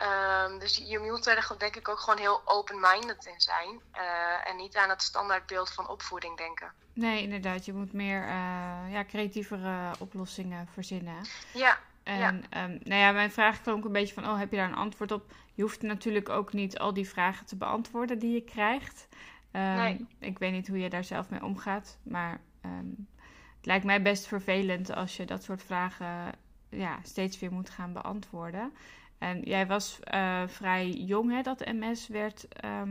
Ehm, 0.00 0.58
dus 0.58 0.76
je 0.76 0.98
moet 0.98 1.26
er 1.26 1.54
denk 1.58 1.76
ik 1.76 1.88
ook 1.88 1.98
gewoon 1.98 2.18
heel 2.18 2.42
open-minded 2.44 3.26
in 3.26 3.40
zijn. 3.40 3.80
eh, 3.92 4.48
en 4.48 4.56
niet 4.56 4.76
aan 4.76 4.88
het 4.88 5.02
standaardbeeld 5.02 5.70
van 5.70 5.88
opvoeding 5.88 6.36
denken. 6.36 6.72
nee, 6.92 7.22
inderdaad. 7.22 7.64
Je 7.64 7.72
moet 7.72 7.92
meer 7.92 8.22
eh, 8.22 8.92
ja, 8.92 9.04
creatievere 9.08 9.90
oplossingen 9.98 10.66
verzinnen. 10.72 11.16
Ja, 11.52 11.78
En 12.02 12.18
Ja. 12.18 12.40
ehm, 12.50 12.70
nou 12.82 13.00
ja, 13.00 13.12
mijn 13.12 13.32
vraag 13.32 13.60
klonk 13.62 13.84
een 13.84 13.92
beetje 13.92 14.14
van, 14.14 14.28
oh, 14.28 14.38
heb 14.38 14.50
je 14.50 14.56
daar 14.56 14.68
een 14.68 14.74
antwoord 14.74 15.12
op? 15.12 15.32
Je 15.54 15.62
hoeft 15.62 15.82
natuurlijk 15.82 16.28
ook 16.28 16.52
niet 16.52 16.78
al 16.78 16.92
die 16.94 17.08
vragen 17.08 17.46
te 17.46 17.56
beantwoorden 17.56 18.18
die 18.18 18.32
je 18.34 18.44
krijgt. 18.44 19.08
Ehm, 19.50 19.74
Nee. 19.74 20.06
Ik 20.18 20.38
weet 20.38 20.52
niet 20.52 20.68
hoe 20.68 20.78
je 20.78 20.90
daar 20.90 21.04
zelf 21.04 21.28
mee 21.30 21.44
omgaat, 21.44 21.98
maar 22.02 22.40
het 23.56 23.66
lijkt 23.66 23.84
mij 23.84 24.02
best 24.02 24.26
vervelend 24.26 24.94
als 24.94 25.16
je 25.16 25.24
dat 25.24 25.42
soort 25.42 25.62
vragen 25.62 26.32
ja, 26.68 26.98
steeds 27.02 27.38
weer 27.38 27.52
moet 27.52 27.70
gaan 27.70 27.92
beantwoorden. 27.92 28.72
En 29.20 29.40
jij 29.42 29.66
was 29.66 29.98
eh, 30.00 30.42
vrij 30.46 30.88
jong, 30.90 31.30
hè, 31.32 31.42
dat 31.42 31.64
MS 31.66 32.08
werd, 32.08 32.48
eh, 32.48 32.82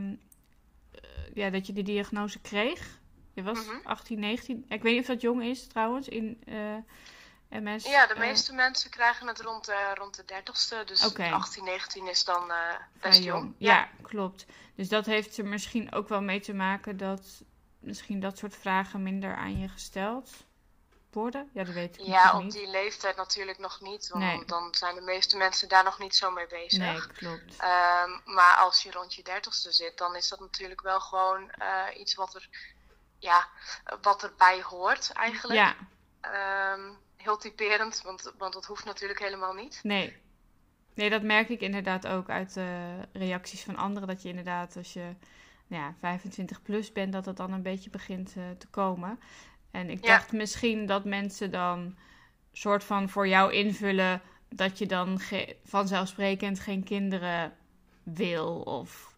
ja, 1.34 1.50
dat 1.50 1.66
je 1.66 1.72
die 1.72 1.84
diagnose 1.84 2.40
kreeg. 2.40 2.98
Je 3.34 3.42
was 3.42 3.66
Mhm. 3.66 3.76
18, 3.84 4.18
19. 4.18 4.64
Ik 4.68 4.82
weet 4.82 4.92
niet 4.92 5.00
of 5.00 5.06
dat 5.06 5.20
jong 5.20 5.42
is 5.42 5.66
trouwens 5.66 6.08
in 6.08 6.42
eh, 6.46 7.60
MS. 7.60 7.84
ja 7.84 8.06
de 8.06 8.18
meeste 8.18 8.52
mensen 8.54 8.90
krijgen 8.90 9.26
het 9.26 9.40
rond 9.40 9.64
de, 9.64 9.92
rond 9.94 10.16
de 10.16 10.24
30ste. 10.24 10.84
Dus 10.84 11.06
Oké. 11.06 11.30
18, 11.30 11.64
19 11.64 12.08
is 12.08 12.24
dan 12.24 12.44
Vrij 12.46 12.78
best 13.00 13.22
jong. 13.22 13.54
Ja. 13.58 13.88
klopt. 14.02 14.46
Dus 14.74 14.88
dat 14.88 15.06
heeft 15.06 15.38
er 15.38 15.46
misschien 15.46 15.92
ook 15.92 16.08
wel 16.08 16.22
mee 16.22 16.40
te 16.40 16.54
maken 16.54 16.96
dat 16.96 17.42
misschien 17.78 18.20
dat 18.20 18.38
soort 18.38 18.56
vragen 18.56 19.02
minder 19.02 19.36
aan 19.36 19.58
je 19.58 19.68
gesteld 19.68 20.30
worden. 21.14 21.50
Ja, 21.52 21.64
dat 21.64 21.74
weet 21.74 21.98
ik 21.98 22.04
Ja, 22.04 22.12
natuurlijk 22.24 22.44
op 22.44 22.50
die 22.50 22.70
leeftijd 22.70 23.16
natuurlijk 23.16 23.58
nog 23.58 23.80
niet. 23.80 24.08
Want 24.08 24.24
Nee. 24.24 24.44
dan 24.44 24.74
zijn 24.74 24.94
de 24.94 25.00
meeste 25.00 25.36
mensen 25.36 25.68
daar 25.68 25.84
nog 25.84 25.98
niet 25.98 26.14
zo 26.14 26.30
mee 26.30 26.46
bezig. 26.46 26.78
Nee, 26.78 27.06
klopt. 27.12 27.56
Ehm, 27.56 28.10
maar 28.24 28.56
als 28.56 28.82
je 28.82 28.90
rond 28.90 29.14
je 29.14 29.22
dertigste 29.22 29.72
zit, 29.72 29.98
dan 29.98 30.16
is 30.16 30.28
dat 30.28 30.40
natuurlijk 30.40 30.80
wel 30.80 31.00
gewoon 31.00 31.50
eh, 31.50 31.82
iets 32.00 32.14
wat 32.14 32.34
er, 32.34 32.48
ja, 33.18 33.48
wat 34.02 34.22
erbij 34.22 34.62
hoort 34.62 35.12
eigenlijk. 35.12 35.58
Ja, 35.60 35.74
Ehm, 36.20 36.90
heel 37.16 37.36
typerend, 37.36 38.02
want, 38.02 38.32
want 38.38 38.52
dat 38.52 38.66
hoeft 38.66 38.84
natuurlijk 38.84 39.20
helemaal 39.20 39.52
niet. 39.52 39.80
nee. 39.82 40.22
Nee, 40.94 41.10
dat 41.10 41.22
merk 41.22 41.48
ik 41.48 41.60
inderdaad 41.60 42.06
ook 42.06 42.28
uit 42.28 42.54
de 42.54 42.98
reacties 43.12 43.62
van 43.62 43.76
anderen. 43.76 44.08
Dat 44.08 44.22
je 44.22 44.28
inderdaad, 44.28 44.76
als 44.76 44.92
je 44.92 45.14
nou 45.66 45.82
ja, 45.82 45.94
25 46.00 46.62
plus 46.62 46.92
bent, 46.92 47.12
dat 47.12 47.26
het 47.26 47.36
dan 47.36 47.52
een 47.52 47.62
beetje 47.62 47.90
begint 47.90 48.34
eh, 48.36 48.42
te 48.58 48.66
komen. 48.66 49.20
En 49.70 49.90
ik 49.90 50.04
Ja. 50.04 50.16
dacht 50.16 50.32
misschien 50.32 50.86
dat 50.86 51.04
mensen 51.04 51.50
dan 51.50 51.96
soort 52.52 52.84
van 52.84 53.08
voor 53.08 53.28
jou 53.28 53.52
invullen 53.52 54.20
dat 54.48 54.78
je 54.78 54.86
dan 54.86 55.18
ge- 55.18 55.56
vanzelfsprekend 55.64 56.60
geen 56.60 56.84
kinderen 56.84 57.52
wil 58.02 58.60
of 58.60 59.14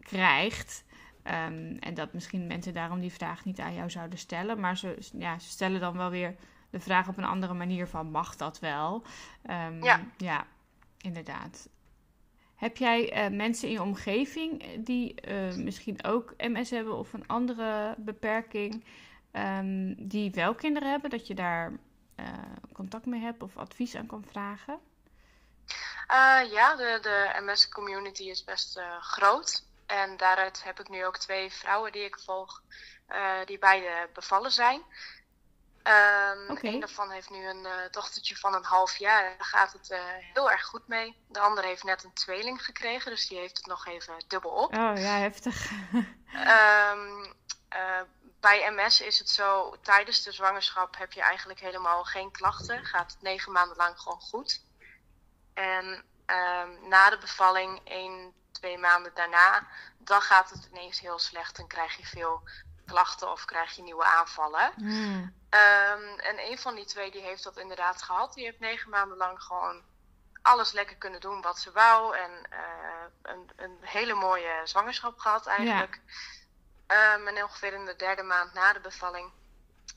krijgt. 0.00 0.84
Ehm, 1.22 1.76
en 1.80 1.94
dat 1.94 2.12
misschien 2.12 2.46
mensen 2.46 2.74
daarom 2.74 3.00
die 3.00 3.12
vraag 3.12 3.44
niet 3.44 3.60
aan 3.60 3.74
jou 3.74 3.90
zouden 3.90 4.18
stellen. 4.18 4.60
Maar 4.60 4.76
ze, 4.76 4.98
ja, 5.18 5.38
ze 5.38 5.48
stellen 5.48 5.80
dan 5.80 5.96
wel 5.96 6.10
weer 6.10 6.34
de 6.70 6.80
vraag 6.80 7.08
op 7.08 7.16
een 7.18 7.24
andere 7.24 7.54
manier 7.54 7.86
van 7.86 8.10
mag 8.10 8.36
dat 8.36 8.58
wel? 8.58 9.02
Ehm, 9.42 9.84
Ja. 9.84 10.00
ja, 10.16 10.46
inderdaad. 11.00 11.68
Heb 12.54 12.76
jij 12.76 13.12
eh, 13.12 13.30
mensen 13.36 13.68
in 13.68 13.74
je 13.74 13.82
omgeving 13.82 14.64
die 14.84 15.14
eh, 15.14 15.54
misschien 15.56 16.04
ook 16.04 16.34
MS 16.36 16.70
hebben 16.70 16.96
of 16.98 17.12
een 17.12 17.26
andere 17.26 17.94
beperking, 17.98 18.84
ehm, 19.32 19.94
die 19.96 20.30
wel 20.30 20.54
kinderen 20.54 20.90
hebben, 20.90 21.10
dat 21.10 21.26
je 21.26 21.34
daar 21.34 21.72
eh, 22.14 22.26
contact 22.72 23.06
mee 23.06 23.20
hebt 23.20 23.42
of 23.42 23.56
advies 23.56 23.94
aan 23.94 24.06
kan 24.06 24.24
vragen? 24.30 24.80
Eh, 26.06 26.52
ja, 26.52 26.76
de, 26.76 26.98
de 27.02 27.40
MS-community 27.40 28.22
is 28.22 28.44
best 28.44 28.76
eh, 28.76 29.00
groot. 29.00 29.64
En 29.86 30.16
daaruit 30.16 30.64
heb 30.64 30.80
ik 30.80 30.88
nu 30.88 31.04
ook 31.04 31.18
twee 31.18 31.52
vrouwen 31.52 31.92
die 31.92 32.04
ik 32.04 32.18
volg, 32.18 32.62
die 33.44 33.58
beide 33.58 34.08
bevallen 34.14 34.50
zijn. 34.50 34.82
Ehm 35.82 36.50
Oké. 36.50 36.66
Een 36.66 36.80
daarvan 36.80 37.10
heeft 37.10 37.30
nu 37.30 37.46
een 37.46 37.66
dochtertje 37.90 38.36
van 38.36 38.54
een 38.54 38.64
half 38.64 38.96
jaar. 38.96 39.22
Daar 39.22 39.46
gaat 39.46 39.72
het 39.72 40.00
heel 40.34 40.50
erg 40.50 40.64
goed 40.64 40.88
mee. 40.88 41.16
De 41.28 41.40
andere 41.40 41.66
heeft 41.66 41.84
net 41.84 42.04
een 42.04 42.12
tweeling 42.12 42.64
gekregen, 42.64 43.10
dus 43.10 43.28
die 43.28 43.38
heeft 43.38 43.56
het 43.56 43.66
nog 43.66 43.86
even 43.86 44.24
dubbel 44.28 44.50
op. 44.50 44.74
Oh 44.74 44.92
ja, 44.96 45.18
heftig. 45.18 45.70
Ehm, 46.32 47.24
eh, 47.70 48.00
bij 48.40 48.70
MS 48.70 49.00
is 49.00 49.18
het 49.18 49.30
zo, 49.30 49.76
tijdens 49.82 50.22
de 50.22 50.32
zwangerschap 50.32 50.96
heb 50.96 51.12
je 51.12 51.22
eigenlijk 51.22 51.60
helemaal 51.60 52.04
geen 52.04 52.30
klachten. 52.30 52.84
Gaat 52.84 53.12
het 53.12 53.22
negen 53.22 53.52
maanden 53.52 53.76
lang 53.76 54.00
gewoon 54.00 54.20
goed. 54.20 54.62
En 55.54 56.04
ehm, 56.26 56.88
na 56.88 57.10
de 57.10 57.18
bevalling, 57.18 57.80
één, 57.84 58.32
twee 58.52 58.78
maanden 58.78 59.14
daarna, 59.14 59.66
dan 59.98 60.20
gaat 60.22 60.50
het 60.50 60.68
ineens 60.70 61.00
heel 61.00 61.18
slecht 61.18 61.58
en 61.58 61.66
krijg 61.66 61.96
je 61.96 62.06
veel 62.06 62.42
klachten 62.86 63.30
of 63.30 63.44
krijg 63.44 63.76
je 63.76 63.82
nieuwe 63.82 64.04
aanvallen. 64.04 64.72
Hmm, 64.76 65.38
Ehm, 65.50 66.18
en 66.18 66.38
een 66.50 66.58
van 66.58 66.74
die 66.74 66.84
twee 66.84 67.10
die 67.10 67.22
heeft 67.22 67.42
dat 67.42 67.56
inderdaad 67.56 68.02
gehad. 68.02 68.34
Die 68.34 68.44
heeft 68.44 68.58
negen 68.60 68.90
maanden 68.90 69.16
lang 69.16 69.42
gewoon 69.42 69.82
alles 70.42 70.72
lekker 70.72 70.96
kunnen 70.96 71.20
doen 71.20 71.42
wat 71.42 71.58
ze 71.58 71.72
wou. 71.72 72.16
En 72.16 72.30
een, 73.22 73.50
een, 73.56 73.78
hele 73.80 74.14
mooie 74.14 74.60
zwangerschap 74.64 75.18
gehad 75.18 75.46
eigenlijk. 75.46 76.00
Um, 76.90 77.28
en 77.28 77.42
ongeveer 77.42 77.72
in 77.72 77.84
de 77.84 77.96
derde 77.96 78.22
maand 78.22 78.52
na 78.52 78.72
de 78.72 78.80
bevalling 78.80 79.32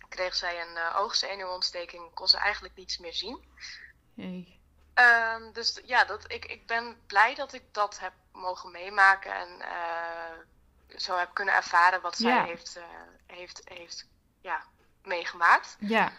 kreeg 0.09 0.35
zij 0.35 0.61
een 0.61 0.75
uh, 0.75 0.95
oogzenuwontsteking. 0.95 2.13
Kon 2.13 2.27
ze 2.27 2.37
eigenlijk 2.37 2.75
niets 2.75 2.97
meer 2.97 3.13
zien. 3.13 3.45
Hey. 4.15 4.59
Um, 5.35 5.53
dus 5.53 5.79
ja, 5.85 6.05
dat, 6.05 6.31
ik, 6.31 6.45
ik 6.45 6.67
ben 6.67 7.05
blij 7.07 7.35
dat 7.35 7.53
ik 7.53 7.63
dat 7.71 7.99
heb 7.99 8.13
mogen 8.31 8.71
meemaken. 8.71 9.33
En 9.33 9.59
uh, 9.59 10.97
zo 10.97 11.17
heb 11.17 11.33
kunnen 11.33 11.53
ervaren 11.53 12.01
wat 12.01 12.17
zij 12.17 12.43
heeft, 12.43 12.77
uh, 12.77 12.83
heeft, 13.25 13.61
heeft 13.63 14.05
ja, 14.41 14.63
meegemaakt. 15.03 15.75
Ja. 15.79 16.11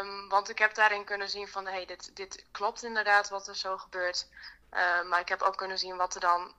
Um, 0.00 0.28
want 0.28 0.48
ik 0.48 0.58
heb 0.58 0.74
daarin 0.74 1.04
kunnen 1.04 1.28
zien 1.28 1.48
van, 1.48 1.66
hey, 1.66 1.86
dit, 1.86 2.16
dit 2.16 2.44
klopt 2.50 2.82
inderdaad 2.82 3.28
wat 3.28 3.48
er 3.48 3.56
zo 3.56 3.78
gebeurt. 3.78 4.28
Uh, 4.72 5.02
maar 5.02 5.20
ik 5.20 5.28
heb 5.28 5.42
ook 5.42 5.56
kunnen 5.56 5.78
zien 5.78 5.96
wat 5.96 6.14
er 6.14 6.20
dan, 6.20 6.54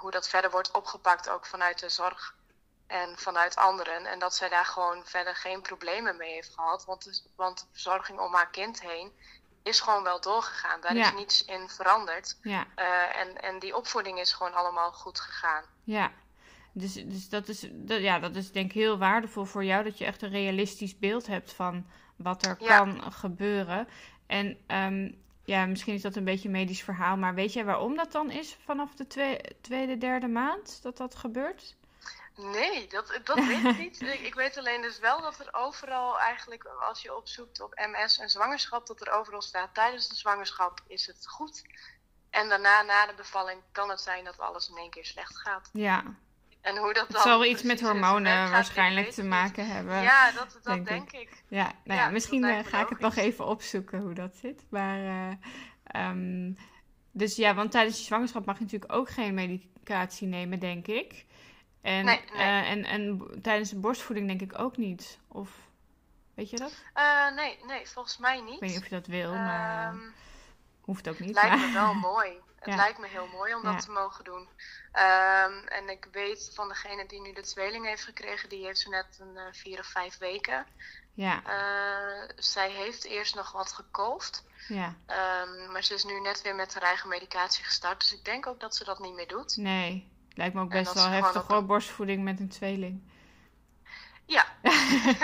hoe 0.00 0.10
dat 0.10 0.28
verder 0.28 0.50
wordt 0.50 0.70
opgepakt, 0.70 1.28
ook 1.28 1.46
vanuit 1.46 1.78
de 1.78 1.88
zorg 1.88 2.36
en 2.88 3.18
vanuit 3.18 3.56
anderen. 3.56 4.06
En 4.06 4.18
dat 4.18 4.34
zij 4.34 4.48
daar 4.48 4.64
gewoon 4.64 5.04
verder 5.04 5.34
geen 5.34 5.60
problemen 5.60 6.16
mee 6.16 6.32
heeft 6.32 6.54
gehad. 6.54 6.84
Want 6.84 7.04
de, 7.04 7.20
want 7.36 7.58
de 7.58 7.66
verzorging 7.72 8.18
om 8.18 8.34
haar 8.34 8.50
kind 8.50 8.80
heen 8.80 9.12
is 9.62 9.80
gewoon 9.80 10.02
wel 10.02 10.20
doorgegaan. 10.20 10.80
Daar 10.80 10.96
is 10.96 11.12
niets 11.12 11.44
in 11.44 11.68
veranderd. 11.68 12.38
Ja. 12.42 12.66
Uh, 12.76 13.20
en, 13.20 13.42
en 13.42 13.58
die 13.58 13.76
opvoeding 13.76 14.18
is 14.18 14.32
gewoon 14.32 14.54
allemaal 14.54 14.92
goed 14.92 15.20
gegaan. 15.20 15.64
Ja. 15.84 16.12
Dus, 16.72 16.94
dus 16.94 17.28
dat, 17.28 17.48
is, 17.48 17.66
dat, 17.70 18.00
ja, 18.00 18.18
dat 18.18 18.36
is 18.36 18.52
denk 18.52 18.66
ik 18.66 18.72
heel 18.72 18.98
waardevol 18.98 19.44
voor 19.44 19.64
jou. 19.64 19.84
Dat 19.84 19.98
je 19.98 20.04
echt 20.04 20.22
een 20.22 20.30
realistisch 20.30 20.98
beeld 20.98 21.26
hebt 21.26 21.52
van 21.52 21.86
wat 22.16 22.46
er 22.46 22.56
ja. 22.58 22.78
kan 22.78 23.12
gebeuren. 23.12 23.88
En 24.26 24.58
um, 24.66 25.22
ja, 25.44 25.66
misschien 25.66 25.94
is 25.94 26.02
dat 26.02 26.16
een 26.16 26.24
beetje 26.24 26.48
een 26.48 26.54
medisch 26.54 26.82
verhaal. 26.82 27.16
Maar 27.16 27.34
weet 27.34 27.52
jij 27.52 27.64
waarom 27.64 27.96
dat 27.96 28.12
dan 28.12 28.30
is 28.30 28.56
vanaf 28.64 28.94
de 28.94 29.06
tweede, 29.60 29.98
derde 29.98 30.28
maand 30.28 30.82
dat 30.82 30.96
dat 30.96 31.14
gebeurt? 31.14 31.76
Nee, 32.38 32.86
dat, 32.88 33.20
dat 33.24 33.44
weet 33.44 33.64
ik 33.64 33.78
niet. 33.78 34.02
Ik 34.02 34.34
weet 34.34 34.58
alleen 34.58 34.82
dus 34.82 34.98
wel 34.98 35.20
dat 35.20 35.38
er 35.38 35.48
overal 35.54 36.18
eigenlijk, 36.18 36.64
als 36.64 37.02
je 37.02 37.16
opzoekt 37.16 37.60
op 37.60 37.74
MS 37.74 38.18
en 38.18 38.30
zwangerschap, 38.30 38.86
dat 38.86 39.00
er 39.00 39.12
overal 39.12 39.42
staat 39.42 39.74
tijdens 39.74 40.08
de 40.08 40.14
zwangerschap 40.14 40.80
is 40.86 41.06
het 41.06 41.28
goed. 41.28 41.62
En 42.30 42.48
daarna, 42.48 42.82
na 42.82 43.06
de 43.06 43.14
bevalling, 43.14 43.60
kan 43.72 43.90
het 43.90 44.00
zijn 44.00 44.24
dat 44.24 44.38
alles 44.38 44.68
in 44.68 44.76
één 44.76 44.90
keer 44.90 45.04
slecht 45.04 45.38
gaat. 45.38 45.70
Ja. 45.72 46.04
En 46.60 46.76
hoe 46.76 46.92
dat 46.92 47.06
dan. 47.08 47.20
Het 47.20 47.30
zal 47.30 47.44
iets 47.44 47.62
met 47.62 47.80
hormonen 47.80 48.50
waarschijnlijk 48.50 49.10
te 49.10 49.24
maken 49.24 49.66
hebben. 49.70 50.02
Ja, 50.02 50.32
dat, 50.32 50.58
dat 50.62 50.86
denk, 50.86 51.12
ik. 51.12 51.42
Ja, 51.48 51.72
nou 51.84 52.00
ja, 52.00 52.10
misschien 52.10 52.44
uh, 52.44 52.58
ga 52.64 52.80
ik 52.80 52.88
het 52.88 52.98
nog 52.98 53.16
even 53.16 53.46
opzoeken 53.46 54.00
hoe 54.00 54.14
dat 54.14 54.36
zit. 54.36 54.64
Maar. 54.70 54.98
Uh, 54.98 56.08
um, 56.10 56.56
dus 57.12 57.36
ja, 57.36 57.54
want 57.54 57.70
tijdens 57.70 57.98
je 57.98 58.04
zwangerschap 58.04 58.44
mag 58.44 58.58
je 58.58 58.64
natuurlijk 58.64 58.92
ook 58.92 59.10
geen 59.10 59.34
medicatie 59.34 60.28
nemen, 60.28 60.58
denk 60.58 60.86
ik. 60.86 61.26
En, 61.80 62.04
nee, 62.04 62.24
nee. 62.32 62.40
Uh, 62.40 62.70
en, 62.70 62.84
en 62.84 63.28
tijdens 63.42 63.70
de 63.70 63.78
borstvoeding 63.78 64.26
denk 64.26 64.40
ik 64.40 64.58
ook 64.58 64.76
niet. 64.76 65.18
Of 65.28 65.50
weet 66.34 66.50
je 66.50 66.56
dat? 66.56 66.72
Uh, 66.96 67.34
nee, 67.34 67.58
nee, 67.66 67.88
volgens 67.88 68.18
mij 68.18 68.40
niet. 68.40 68.54
Ik 68.54 68.60
weet 68.60 68.70
niet 68.70 68.78
of 68.78 68.88
je 68.88 68.94
dat 68.94 69.06
wil, 69.06 69.32
maar 69.32 69.92
um, 69.92 70.14
hoeft 70.80 71.08
ook 71.08 71.18
niet. 71.18 71.28
Het 71.28 71.44
lijkt 71.44 71.56
maar... 71.56 71.66
me 71.66 71.72
wel 71.72 71.94
mooi. 72.12 72.40
Het 72.58 72.68
ja. 72.68 72.76
lijkt 72.76 72.98
me 72.98 73.06
heel 73.06 73.26
mooi 73.26 73.54
om 73.54 73.62
dat 73.62 73.84
te 73.84 73.90
mogen 73.90 74.24
doen. 74.24 74.48
Um, 74.92 75.66
en 75.66 75.88
ik 75.88 76.08
weet 76.12 76.50
van 76.54 76.68
degene 76.68 77.06
die 77.06 77.20
nu 77.20 77.32
de 77.32 77.42
tweeling 77.42 77.86
heeft 77.86 78.04
gekregen, 78.04 78.48
die 78.48 78.64
heeft 78.64 78.80
ze 78.80 78.88
net 78.88 79.18
een 79.20 79.34
uh, 79.34 79.42
vier 79.52 79.78
of 79.78 79.86
vijf 79.86 80.18
weken. 80.18 80.66
Ja. 81.14 81.42
Uh, 81.46 82.28
zij 82.36 82.70
heeft 82.70 83.04
eerst 83.04 83.34
nog 83.34 83.52
wat 83.52 83.72
gekolfd. 83.72 84.44
Ja. 84.68 84.86
Um, 84.86 85.72
maar 85.72 85.84
ze 85.84 85.94
is 85.94 86.04
nu 86.04 86.20
net 86.20 86.42
weer 86.42 86.54
met 86.54 86.74
haar 86.74 86.82
eigen 86.82 87.08
medicatie 87.08 87.64
gestart. 87.64 88.00
Dus 88.00 88.12
ik 88.12 88.24
denk 88.24 88.46
ook 88.46 88.60
dat 88.60 88.76
ze 88.76 88.84
dat 88.84 88.98
niet 88.98 89.14
meer 89.14 89.28
doet. 89.28 89.56
Nee, 89.56 90.08
lijkt 90.38 90.54
me 90.54 90.60
ook 90.60 90.70
best 90.70 90.94
wel 90.94 91.08
heftig 91.08 91.46
hoor, 91.46 91.64
borstvoeding 91.66 92.24
met 92.24 92.40
een 92.40 92.48
tweeling. 92.48 93.02
Ja. 94.24 94.44
nou 94.62 95.16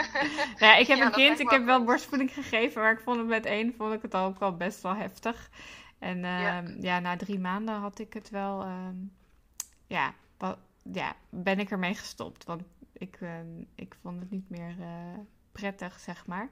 ja, 0.73 0.77
ik 0.77 0.87
heb 0.87 0.99
ja, 0.99 1.05
een 1.05 1.13
kind, 1.13 1.39
ik 1.39 1.51
heb 1.51 1.65
wel 1.65 1.77
goed. 1.77 1.87
borstvoeding 1.87 2.33
gegeven, 2.33 2.83
maar 2.83 2.93
ik 2.93 3.01
vond 3.01 3.17
het 3.17 3.27
met 3.27 3.47
één 3.47 3.75
vond 3.75 3.93
ik 3.93 4.03
het 4.03 4.15
ook 4.15 4.39
wel 4.39 4.57
best 4.57 4.83
wel 4.83 4.95
heftig. 4.95 5.51
En 5.99 6.17
uh, 6.17 6.23
ja. 6.41 6.63
ja. 6.81 6.99
na 6.99 7.17
drie 7.17 7.39
maanden 7.39 7.75
had 7.75 7.99
ik 7.99 8.13
het 8.13 8.31
wel, 8.31 8.67
uh, 8.67 8.89
ja, 9.87 10.15
wat, 10.39 10.59
ja, 10.93 11.17
ben 11.31 11.59
ik 11.59 11.71
ermee 11.71 11.95
gestopt. 11.95 12.45
Want 12.45 12.63
ik, 12.93 13.21
uh, 13.21 13.31
ik 13.75 13.97
vond 14.03 14.21
het 14.21 14.31
niet 14.31 14.51
meer 14.51 14.77
eh, 14.81 15.19
prettig, 15.53 16.01
zeg 16.01 16.27
maar. 16.27 16.49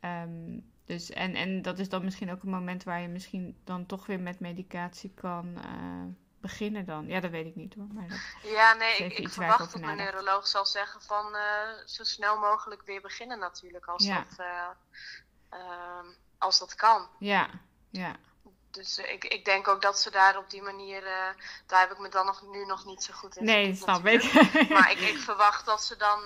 Um, 0.00 0.64
dus, 0.84 1.10
en, 1.10 1.34
en 1.34 1.62
dat 1.62 1.78
is 1.78 1.88
dan 1.88 2.04
misschien 2.04 2.30
ook 2.30 2.42
een 2.42 2.50
moment 2.50 2.84
waar 2.84 3.00
je 3.00 3.08
misschien 3.08 3.56
dan 3.64 3.86
toch 3.86 4.06
weer 4.06 4.20
met 4.20 4.40
medicatie 4.40 5.10
kan 5.14 5.46
uh, 5.56 6.14
beginnen 6.40 6.84
dan. 6.84 7.06
Ja, 7.06 7.20
dat 7.20 7.30
weet 7.30 7.46
ik 7.46 7.56
niet 7.56 7.74
hoor. 7.74 7.86
Maar 7.92 8.08
dat 8.08 8.18
ja, 8.42 8.74
nee, 8.74 8.96
ik, 8.96 9.18
ik 9.18 9.28
verwacht 9.28 9.72
dat 9.72 9.80
mijn 9.80 9.96
neuroloog 9.96 10.46
zal 10.46 10.66
zeggen 10.66 11.02
van 11.02 11.34
uh, 11.34 11.42
zo 11.84 12.04
snel 12.04 12.38
mogelijk 12.38 12.82
weer 12.82 13.00
beginnen 13.00 13.38
natuurlijk 13.38 13.86
als, 13.86 14.04
ja. 14.04 14.24
dat, 14.28 14.46
uh, 14.46 14.68
uh, 15.60 16.08
als 16.38 16.58
dat 16.58 16.74
kan. 16.74 17.08
Ja, 17.18 17.50
ja. 17.90 18.16
Dus 18.70 18.98
ik, 18.98 19.24
ik 19.24 19.44
denk 19.44 19.68
ook 19.68 19.82
dat 19.82 20.00
ze 20.00 20.10
daar 20.10 20.38
op 20.38 20.50
die 20.50 20.62
manier, 20.62 21.02
daar 21.66 21.80
heb 21.80 21.90
ik 21.90 21.98
me 21.98 22.08
dan 22.08 22.26
nog, 22.26 22.42
nu 22.52 22.66
nog 22.66 22.84
niet 22.84 23.02
zo 23.02 23.12
goed 23.12 23.36
in 23.36 23.44
Nee, 23.44 23.74
snap 23.74 24.06
ik. 24.06 24.32
maar 24.76 24.90
ik, 24.90 24.98
ik 24.98 25.18
verwacht 25.18 25.66
dat 25.66 25.84
ze 25.84 25.96
dan 25.96 26.20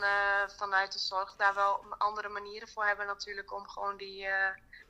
vanuit 0.57 0.93
de 0.93 0.99
zorg 0.99 1.37
daar 1.37 1.55
wel 1.55 1.85
andere 1.99 2.29
manieren 2.29 2.69
voor 2.69 2.85
hebben 2.85 3.07
natuurlijk 3.07 3.53
om 3.53 3.69
gewoon 3.69 3.97
die, 3.97 4.19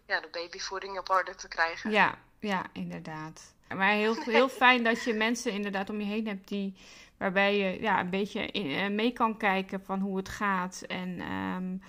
ja, 0.07 0.21
de 0.21 0.29
babyvoeding 0.31 0.99
op 0.99 1.11
orde 1.11 1.35
te 1.35 1.49
krijgen. 1.49 1.91
Ja, 1.91 2.19
ja, 2.39 2.67
inderdaad. 2.73 3.54
Maar 3.69 3.93
heel, 3.93 4.15
heel 4.15 4.49
fijn 4.49 4.85
dat 4.85 5.05
je 5.05 5.15
mensen 5.15 5.53
inderdaad 5.53 5.91
om 5.91 6.01
je 6.01 6.07
heen 6.07 6.27
hebt 6.27 6.49
die, 6.49 6.75
waarbij 7.17 7.59
je 7.59 7.81
ja, 7.81 8.01
een 8.01 8.11
beetje 8.11 8.47
in, 8.47 8.95
mee 8.95 9.13
kan 9.13 9.37
kijken 9.37 9.85
van 9.85 10.01
hoe 10.01 10.17
het 10.17 10.29
gaat. 10.29 10.83
En 10.87 11.21
um, 11.33 11.83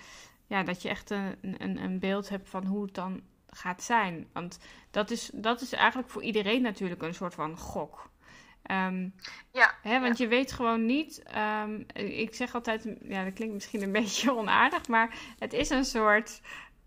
ja, 0.46 0.62
dat 0.62 0.82
je 0.82 0.88
echt 0.88 1.10
een, 1.10 1.36
een, 1.40 1.82
een 1.82 1.98
beeld 1.98 2.28
hebt 2.28 2.48
van 2.48 2.64
hoe 2.64 2.82
het 2.82 2.94
dan 2.94 3.20
gaat 3.50 3.82
zijn. 3.82 4.26
Want 4.32 4.58
dat 4.90 5.10
is, 5.10 5.30
dat 5.34 5.60
is 5.60 5.72
eigenlijk 5.72 6.10
voor 6.10 6.22
iedereen 6.22 6.62
natuurlijk 6.62 7.02
een 7.02 7.14
soort 7.14 7.34
van 7.34 7.58
gok. 7.58 8.10
Um, 8.70 9.14
ja, 9.52 9.74
hè, 9.82 10.00
want 10.00 10.18
ja. 10.18 10.24
je 10.24 10.30
weet 10.30 10.52
gewoon 10.52 10.86
niet. 10.86 11.22
Um, 11.62 11.86
ik 11.94 12.34
zeg 12.34 12.54
altijd, 12.54 12.88
ja, 13.02 13.24
dat 13.24 13.32
klinkt 13.32 13.54
misschien 13.54 13.82
een 13.82 13.92
beetje 14.02 14.36
onaardig, 14.36 14.88
maar 14.88 15.14
het 15.38 15.52
is 15.52 15.70
een 15.70 15.84
soort 15.84 16.40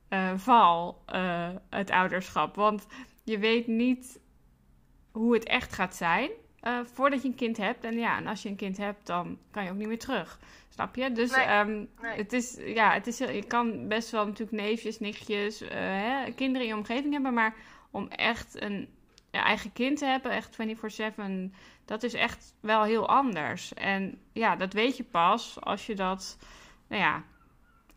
uh, 0.10 0.32
val, 0.36 1.04
uh, 1.14 1.50
het 1.70 1.90
ouderschap. 1.90 2.56
Want 2.56 2.88
je 3.24 3.38
weet 3.38 3.68
niet 3.68 4.20
hoe 5.12 5.34
het 5.34 5.44
echt 5.44 5.74
gaat 5.74 5.96
zijn 5.96 6.30
uh, 6.64 6.80
voordat 6.84 7.22
je 7.22 7.28
een 7.28 7.36
kind 7.36 7.58
hebt. 7.58 7.84
En 7.84 8.00
ja, 8.00 8.18
en 8.18 8.28
als 8.28 8.42
je 8.42 8.50
een 8.50 8.56
kind 8.56 8.78
hebt, 8.78 9.06
dan 9.06 9.38
kan 9.52 9.64
je 9.64 9.70
ook 9.70 9.78
niet 9.78 9.88
meer 9.88 10.00
terug. 10.00 10.40
Snap 10.70 10.96
je? 10.96 11.12
Dus 11.12 11.36
nee, 11.36 11.58
um, 11.58 11.90
nee. 12.02 12.18
het 12.18 12.34
is, 12.34 12.58
ja, 12.66 12.94
het 12.94 13.08
is, 13.08 13.18
je 13.18 13.44
kan 13.48 13.88
best 13.88 14.10
wel 14.10 14.26
natuurlijk 14.26 14.62
neefjes, 14.62 15.00
nichtjes, 15.00 15.60
hè, 15.70 16.32
kinderen 16.32 16.62
in 16.62 16.74
je 16.74 16.80
omgeving 16.80 17.14
hebben, 17.14 17.34
maar 17.34 17.56
om 17.92 18.08
echt 18.08 18.62
een 18.62 18.90
eigen 19.32 19.74
kind 19.74 19.98
te 19.98 20.06
hebben, 20.06 20.32
echt 20.32 20.58
24/7, 21.52 21.56
dat 21.86 22.04
is 22.04 22.14
echt 22.14 22.54
wel 22.60 22.84
heel 22.84 23.08
anders. 23.08 23.74
En 23.74 24.22
ja, 24.34 24.56
dat 24.56 24.74
weet 24.74 24.98
je 24.98 25.04
pas 25.04 25.58
als 25.62 25.86
je 25.86 25.96
dat, 25.96 26.38
nou 26.88 27.02
ja, 27.02 27.24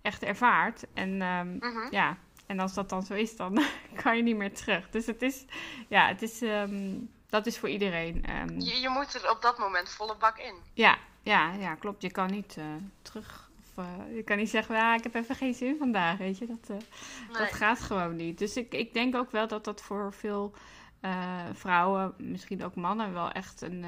echt 0.02 0.22
ervaart. 0.22 0.86
En 0.94 1.22
um, 1.22 1.48
mm 1.48 1.60
-hmm. 1.60 1.88
ja, 1.90 2.16
en 2.52 2.60
als 2.60 2.74
dat 2.74 2.88
dan 2.88 3.02
zo 3.02 3.14
is, 3.14 3.36
dan 3.36 3.62
kan 4.02 4.16
je 4.16 4.22
niet 4.22 4.36
meer 4.36 4.54
terug. 4.54 4.90
Dus 4.90 5.06
het 5.06 5.22
is, 5.22 5.44
ja, 5.88 6.06
het 6.06 6.22
is, 6.22 6.40
um, 6.42 7.10
dat 7.26 7.46
is 7.46 7.58
voor 7.58 7.68
iedereen. 7.68 8.24
Um, 8.30 8.60
je, 8.60 8.80
je, 8.80 8.88
moet 8.88 9.14
er 9.14 9.30
op 9.30 9.42
dat 9.42 9.58
moment 9.58 9.88
volle 9.88 10.16
bak 10.16 10.38
in. 10.38 10.54
Ja, 10.72 10.98
ja, 11.22 11.52
ja 11.52 11.74
klopt. 11.74 12.02
Je 12.02 12.10
kan 12.10 12.30
niet 12.30 12.56
uh, 12.58 12.64
terug. 13.02 13.50
Of, 13.60 13.84
uh, 13.84 14.16
je 14.16 14.22
kan 14.22 14.36
niet 14.36 14.50
zeggen, 14.50 14.74
ja, 14.74 14.94
ik 14.94 15.02
heb 15.02 15.14
even 15.14 15.34
geen 15.34 15.54
zin 15.54 15.76
vandaag, 15.78 16.18
weet 16.18 16.38
je. 16.38 16.46
Dat, 16.46 16.70
uh, 16.70 16.76
nee. 16.76 17.38
dat 17.38 17.52
gaat 17.52 17.80
gewoon 17.80 18.16
niet. 18.16 18.38
Dus 18.38 18.56
ik, 18.56 18.74
ik 18.74 18.92
denk 18.92 19.16
ook 19.16 19.30
wel 19.30 19.48
dat 19.48 19.64
dat 19.64 19.82
voor 19.82 20.12
veel 20.12 20.54
vrouwen, 21.52 22.14
misschien 22.16 22.64
ook 22.64 22.74
mannen, 22.74 23.12
wel 23.12 23.30
echt 23.30 23.60
een 23.60 23.84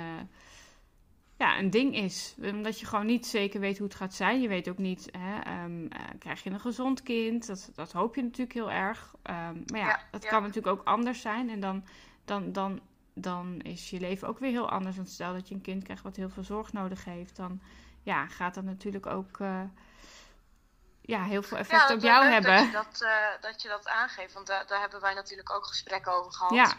ja, 1.36 1.58
een 1.58 1.70
ding 1.70 1.96
is. 1.96 2.34
Omdat 2.42 2.80
je 2.80 2.86
gewoon 2.86 3.06
niet 3.06 3.26
zeker 3.26 3.60
weet 3.60 3.78
hoe 3.78 3.86
het 3.86 3.96
gaat 3.96 4.14
zijn. 4.14 4.40
Je 4.40 4.48
weet 4.48 4.68
ook 4.68 4.78
niet, 4.78 5.08
hè, 5.18 5.64
um, 5.64 5.82
uh, 5.82 5.88
krijg 6.18 6.42
je 6.42 6.50
een 6.50 6.60
gezond 6.60 7.02
kind? 7.02 7.46
Dat, 7.46 7.70
dat 7.74 7.92
hoop 7.92 8.14
je 8.14 8.22
natuurlijk 8.22 8.52
heel 8.52 8.70
erg. 8.70 9.14
Um, 9.22 9.64
maar 9.66 9.80
ja, 9.80 9.88
ja 9.88 10.02
dat 10.10 10.22
ja. 10.22 10.28
kan 10.28 10.42
natuurlijk 10.42 10.78
ook 10.78 10.86
anders 10.86 11.20
zijn. 11.20 11.50
En 11.50 11.60
dan, 11.60 11.84
dan, 12.24 12.52
dan, 12.52 12.80
dan 13.14 13.60
is 13.60 13.90
je 13.90 14.00
leven 14.00 14.28
ook 14.28 14.38
weer 14.38 14.50
heel 14.50 14.70
anders. 14.70 14.96
Want 14.96 15.08
stel 15.08 15.32
dat 15.32 15.48
je 15.48 15.54
een 15.54 15.60
kind 15.60 15.82
krijgt 15.82 16.02
wat 16.02 16.16
heel 16.16 16.30
veel 16.30 16.44
zorg 16.44 16.72
nodig 16.72 17.04
heeft, 17.04 17.36
dan 17.36 17.60
ja, 18.02 18.26
gaat 18.26 18.54
dat 18.54 18.64
natuurlijk 18.64 19.06
ook 19.06 19.38
uh, 19.38 19.60
ja, 21.00 21.22
heel 21.22 21.42
veel 21.42 21.58
effect 21.58 21.88
ja, 21.88 21.94
op 21.94 22.00
jou 22.00 22.24
hebben. 22.24 22.56
Dat 22.56 22.64
je 22.64 22.72
dat, 22.72 23.02
uh, 23.02 23.10
dat 23.40 23.62
je 23.62 23.68
dat 23.68 23.88
aangeeft. 23.88 24.32
Want 24.32 24.46
daar, 24.46 24.66
daar 24.66 24.80
hebben 24.80 25.00
wij 25.00 25.14
natuurlijk 25.14 25.52
ook 25.52 25.66
gesprekken 25.66 26.12
over 26.12 26.32
gehad. 26.32 26.54
Ja. 26.54 26.76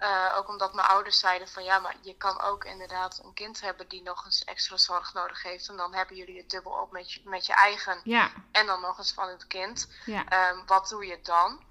Uh, 0.00 0.34
ook 0.36 0.48
omdat 0.48 0.74
mijn 0.74 0.86
ouders 0.88 1.18
zeiden 1.18 1.48
van 1.48 1.64
ja, 1.64 1.78
maar 1.78 1.96
je 2.00 2.16
kan 2.16 2.40
ook 2.40 2.64
inderdaad 2.64 3.20
een 3.24 3.34
kind 3.34 3.60
hebben 3.60 3.88
die 3.88 4.02
nog 4.02 4.24
eens 4.24 4.44
extra 4.44 4.76
zorg 4.76 5.12
nodig 5.14 5.42
heeft. 5.42 5.68
En 5.68 5.76
dan 5.76 5.94
hebben 5.94 6.16
jullie 6.16 6.38
het 6.38 6.50
dubbel 6.50 6.72
op 6.72 6.92
met 6.92 7.12
je, 7.12 7.20
met 7.24 7.46
je 7.46 7.52
eigen. 7.52 8.00
Ja. 8.04 8.30
En 8.52 8.66
dan 8.66 8.80
nog 8.80 8.98
eens 8.98 9.12
van 9.12 9.28
het 9.28 9.46
kind. 9.46 9.88
Ja. 10.04 10.50
Um, 10.50 10.66
wat 10.66 10.88
doe 10.88 11.06
je 11.06 11.20
dan? 11.22 11.64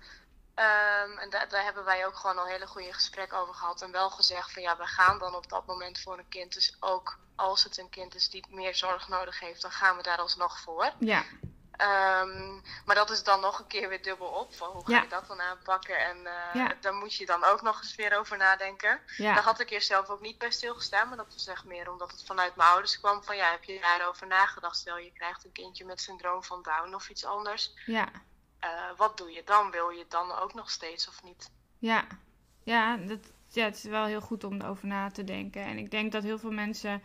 Ehm, 0.56 1.18
en 1.18 1.30
da- 1.30 1.46
daar 1.46 1.64
hebben 1.64 1.84
wij 1.86 2.06
ook 2.06 2.16
gewoon 2.16 2.38
al 2.38 2.46
hele 2.46 2.68
goede 2.68 2.94
gesprekken 2.94 3.38
over 3.38 3.54
gehad. 3.54 3.82
En 3.82 3.92
wel 3.92 4.10
gezegd 4.10 4.54
van 4.54 4.62
ja, 4.62 4.78
we 4.78 4.86
gaan 4.86 5.20
dan 5.20 5.36
op 5.36 5.50
dat 5.50 5.66
moment 5.66 6.00
voor 6.00 6.18
een 6.18 6.30
kind. 6.30 6.54
Dus 6.54 6.76
ook 6.80 7.18
als 7.36 7.64
het 7.64 7.78
een 7.78 7.90
kind 7.90 8.16
is 8.16 8.30
die 8.30 8.46
meer 8.50 8.76
zorg 8.76 9.08
nodig 9.08 9.40
heeft, 9.40 9.62
dan 9.62 9.72
gaan 9.72 9.98
we 9.98 10.04
daar 10.04 10.18
alsnog 10.18 10.60
voor. 10.60 10.92
Ja, 11.00 11.24
Ehm, 11.80 12.54
maar 12.86 12.96
dat 12.96 13.10
is 13.10 13.24
dan 13.24 13.40
nog 13.42 13.60
een 13.60 13.68
keer 13.68 13.90
weer 13.90 14.02
dubbel 14.02 14.28
op. 14.28 14.56
Van 14.56 14.70
hoe 14.70 14.86
ga 14.86 14.94
Ja. 14.96 15.02
je 15.02 15.08
dat 15.08 15.28
dan 15.28 15.42
aanpakken? 15.42 16.00
En 16.06 16.18
Ja. 16.54 16.74
daar 16.82 16.94
moet 16.94 17.16
je 17.16 17.26
dan 17.26 17.44
ook 17.44 17.62
nog 17.62 17.78
eens 17.82 17.96
weer 17.96 18.18
over 18.18 18.38
nadenken. 18.38 19.00
Daar 19.18 19.44
had 19.44 19.60
ik 19.60 19.70
eerst 19.70 19.88
zelf 19.88 20.10
ook 20.10 20.22
niet 20.22 20.38
bij 20.38 20.52
stilgestaan. 20.52 21.08
Maar 21.08 21.18
dat 21.18 21.34
was 21.34 21.48
echt 21.48 21.66
meer 21.66 21.92
omdat 21.92 22.12
het 22.12 22.24
vanuit 22.26 22.56
mijn 22.56 22.70
ouders 22.70 23.00
kwam. 23.00 23.24
Van 23.24 23.36
ja, 23.36 23.52
heb 23.52 23.64
je 23.64 23.80
daarover 23.80 24.28
nagedacht? 24.28 24.78
Stel 24.78 24.98
je 24.98 25.12
krijgt 25.14 25.46
een 25.46 25.52
kindje 25.52 25.86
met 25.86 26.02
syndroom 26.02 26.44
van 26.44 26.62
Down 26.62 26.94
of 26.94 27.10
iets 27.10 27.26
anders. 27.26 27.74
ja, 27.86 28.08
Eh, 28.60 28.70
wat 28.98 29.18
doe 29.18 29.32
je 29.32 29.44
dan? 29.46 29.72
Wil 29.72 29.90
je 29.90 30.00
het 30.00 30.12
dan 30.12 30.32
ook 30.32 30.54
nog 30.54 30.70
steeds 30.70 31.08
of 31.08 31.24
niet? 31.24 31.50
ja. 31.78 32.06
Ja, 32.64 32.98
dat, 32.98 33.20
ja, 33.48 33.64
het 33.66 33.76
is 33.76 33.84
wel 33.84 34.06
heel 34.06 34.22
goed 34.22 34.44
om 34.44 34.62
erover 34.62 34.88
na 34.88 35.10
te 35.12 35.24
denken. 35.24 35.62
En 35.64 35.78
ik 35.78 35.92
denk 35.92 36.12
dat 36.12 36.24
heel 36.24 36.40
veel 36.40 36.52
mensen 36.52 37.04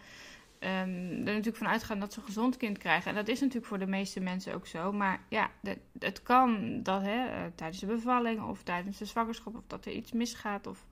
ehm, 0.65 1.11
er 1.19 1.25
natuurlijk 1.25 1.57
van 1.57 1.67
uitgaan 1.69 1.99
dat 2.01 2.13
ze 2.13 2.19
een 2.19 2.25
gezond 2.25 2.57
kind 2.57 2.79
krijgen. 2.79 3.11
En 3.11 3.17
dat 3.17 3.29
is 3.29 3.41
natuurlijk 3.41 3.67
voor 3.67 3.79
de 3.79 3.87
meeste 3.87 4.21
mensen 4.21 4.55
ook 4.55 4.67
zo. 4.67 4.93
Maar 4.93 5.21
ja, 5.29 5.51
de- 5.61 5.79
het 5.99 6.23
kan 6.23 6.83
dat 6.83 7.03
hè, 7.03 7.27
eh, 7.27 7.43
tijdens 7.55 7.81
de 7.81 7.87
bevalling 7.87 8.43
of 8.43 8.63
tijdens 8.63 8.99
de 8.99 9.05
zwangerschap... 9.05 9.57
of 9.57 9.63
dat 9.67 9.85
er 9.87 9.93
iets 9.93 10.13
misgaat 10.13 10.67
of 10.67 10.87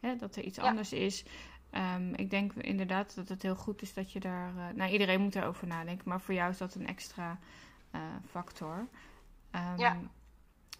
hè, 0.00 0.16
dat 0.16 0.36
er 0.36 0.42
iets 0.42 0.56
Ja. 0.56 0.62
anders 0.62 0.92
is. 0.92 1.24
Ehm, 1.70 2.14
ik 2.14 2.30
denk 2.30 2.52
inderdaad 2.52 3.14
dat 3.14 3.28
het 3.28 3.42
heel 3.42 3.56
goed 3.56 3.82
is 3.82 3.94
dat 3.94 4.12
je 4.12 4.20
daar... 4.20 4.48
eh, 4.56 4.74
nou, 4.74 4.90
iedereen 4.92 5.20
moet 5.20 5.34
erover 5.36 5.66
nadenken. 5.66 6.08
Maar 6.08 6.20
voor 6.20 6.34
jou 6.34 6.50
is 6.50 6.58
dat 6.58 6.74
een 6.74 6.86
extra 6.86 7.38
eh, 7.90 8.00
factor. 8.30 8.86
Ehm, 9.50 9.78
Ja. 9.78 9.96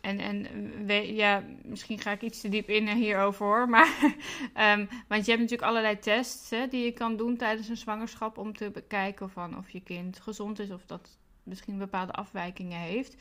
En, 0.07 0.19
en 0.21 0.87
we- 0.87 1.15
ja, 1.15 1.45
misschien 1.63 1.99
ga 1.99 2.11
ik 2.11 2.23
iets 2.23 2.41
te 2.41 2.49
diep 2.49 2.69
in 2.69 2.89
hierover 2.89 3.47
hoor. 3.47 3.69
Maar, 3.77 4.15
ehm, 4.55 4.87
want 5.09 5.25
je 5.25 5.31
hebt 5.31 5.43
natuurlijk 5.43 5.63
allerlei 5.69 5.99
tests 5.99 6.51
hè, 6.51 6.67
die 6.69 6.85
je 6.85 6.93
kan 6.93 7.17
doen 7.17 7.37
tijdens 7.37 7.69
een 7.69 7.77
zwangerschap 7.77 8.39
om 8.39 8.57
te 8.57 8.71
bekijken 8.71 9.31
van 9.31 9.59
of 9.59 9.71
je 9.71 9.81
kind 9.81 10.21
gezond 10.21 10.59
is 10.59 10.71
of 10.71 10.87
dat 10.87 11.19
misschien 11.43 11.79
bepaalde 11.79 12.13
afwijkingen 12.13 12.79
heeft. 12.81 13.17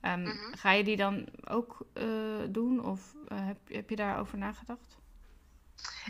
Ehm, 0.00 0.22
Mhm. 0.22 0.56
Ga 0.56 0.70
je 0.72 0.84
die 0.84 0.96
dan 0.96 1.28
ook 1.44 1.86
eh, 1.92 2.04
doen 2.48 2.84
of 2.84 3.14
eh, 3.28 3.46
heb, 3.46 3.58
heb 3.68 3.90
je 3.90 3.96
daarover 3.96 4.38
nagedacht? 4.38 4.96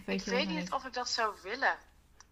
Ik 0.06 0.22
weet 0.24 0.48
niet 0.48 0.72
of 0.72 0.84
ik 0.84 0.92
dat 0.92 1.08
zou 1.08 1.34
willen. 1.42 1.76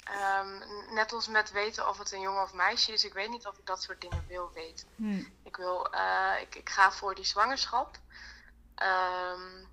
Ehm, 0.03 0.59
net 0.95 1.13
als 1.13 1.29
met 1.29 1.51
weten 1.51 1.89
of 1.89 1.99
het 1.99 2.13
een 2.13 2.21
jongen 2.21 2.43
of 2.43 2.53
meisje 2.53 2.93
is. 2.93 3.05
Ik 3.05 3.13
weet 3.13 3.29
niet 3.31 3.47
of 3.47 3.59
ik 3.59 3.67
dat 3.67 3.83
soort 3.83 4.01
dingen 4.01 4.25
wil 4.27 4.51
weten. 4.53 4.89
Hm, 4.97 5.23
Ik, 5.43 5.57
wil, 5.57 5.93
eh, 5.93 6.41
ik, 6.41 6.55
ik 6.55 6.71
ga 6.71 6.93
voor 6.93 7.15
die 7.15 7.25
zwangerschap. 7.25 7.99
Ehm, 8.75 9.65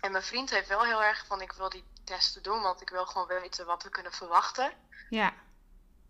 en 0.00 0.12
mijn 0.12 0.22
vriend 0.24 0.50
heeft 0.50 0.68
wel 0.68 0.84
heel 0.84 1.02
erg 1.02 1.26
van 1.26 1.40
ik 1.40 1.52
wil 1.52 1.68
die 1.68 1.84
testen 2.04 2.42
doen, 2.42 2.62
want 2.62 2.80
ik 2.80 2.88
wil 2.88 3.06
gewoon 3.06 3.26
weten 3.26 3.66
wat 3.66 3.82
we 3.82 3.88
kunnen 3.88 4.12
verwachten. 4.12 4.72
Ja, 5.10 5.32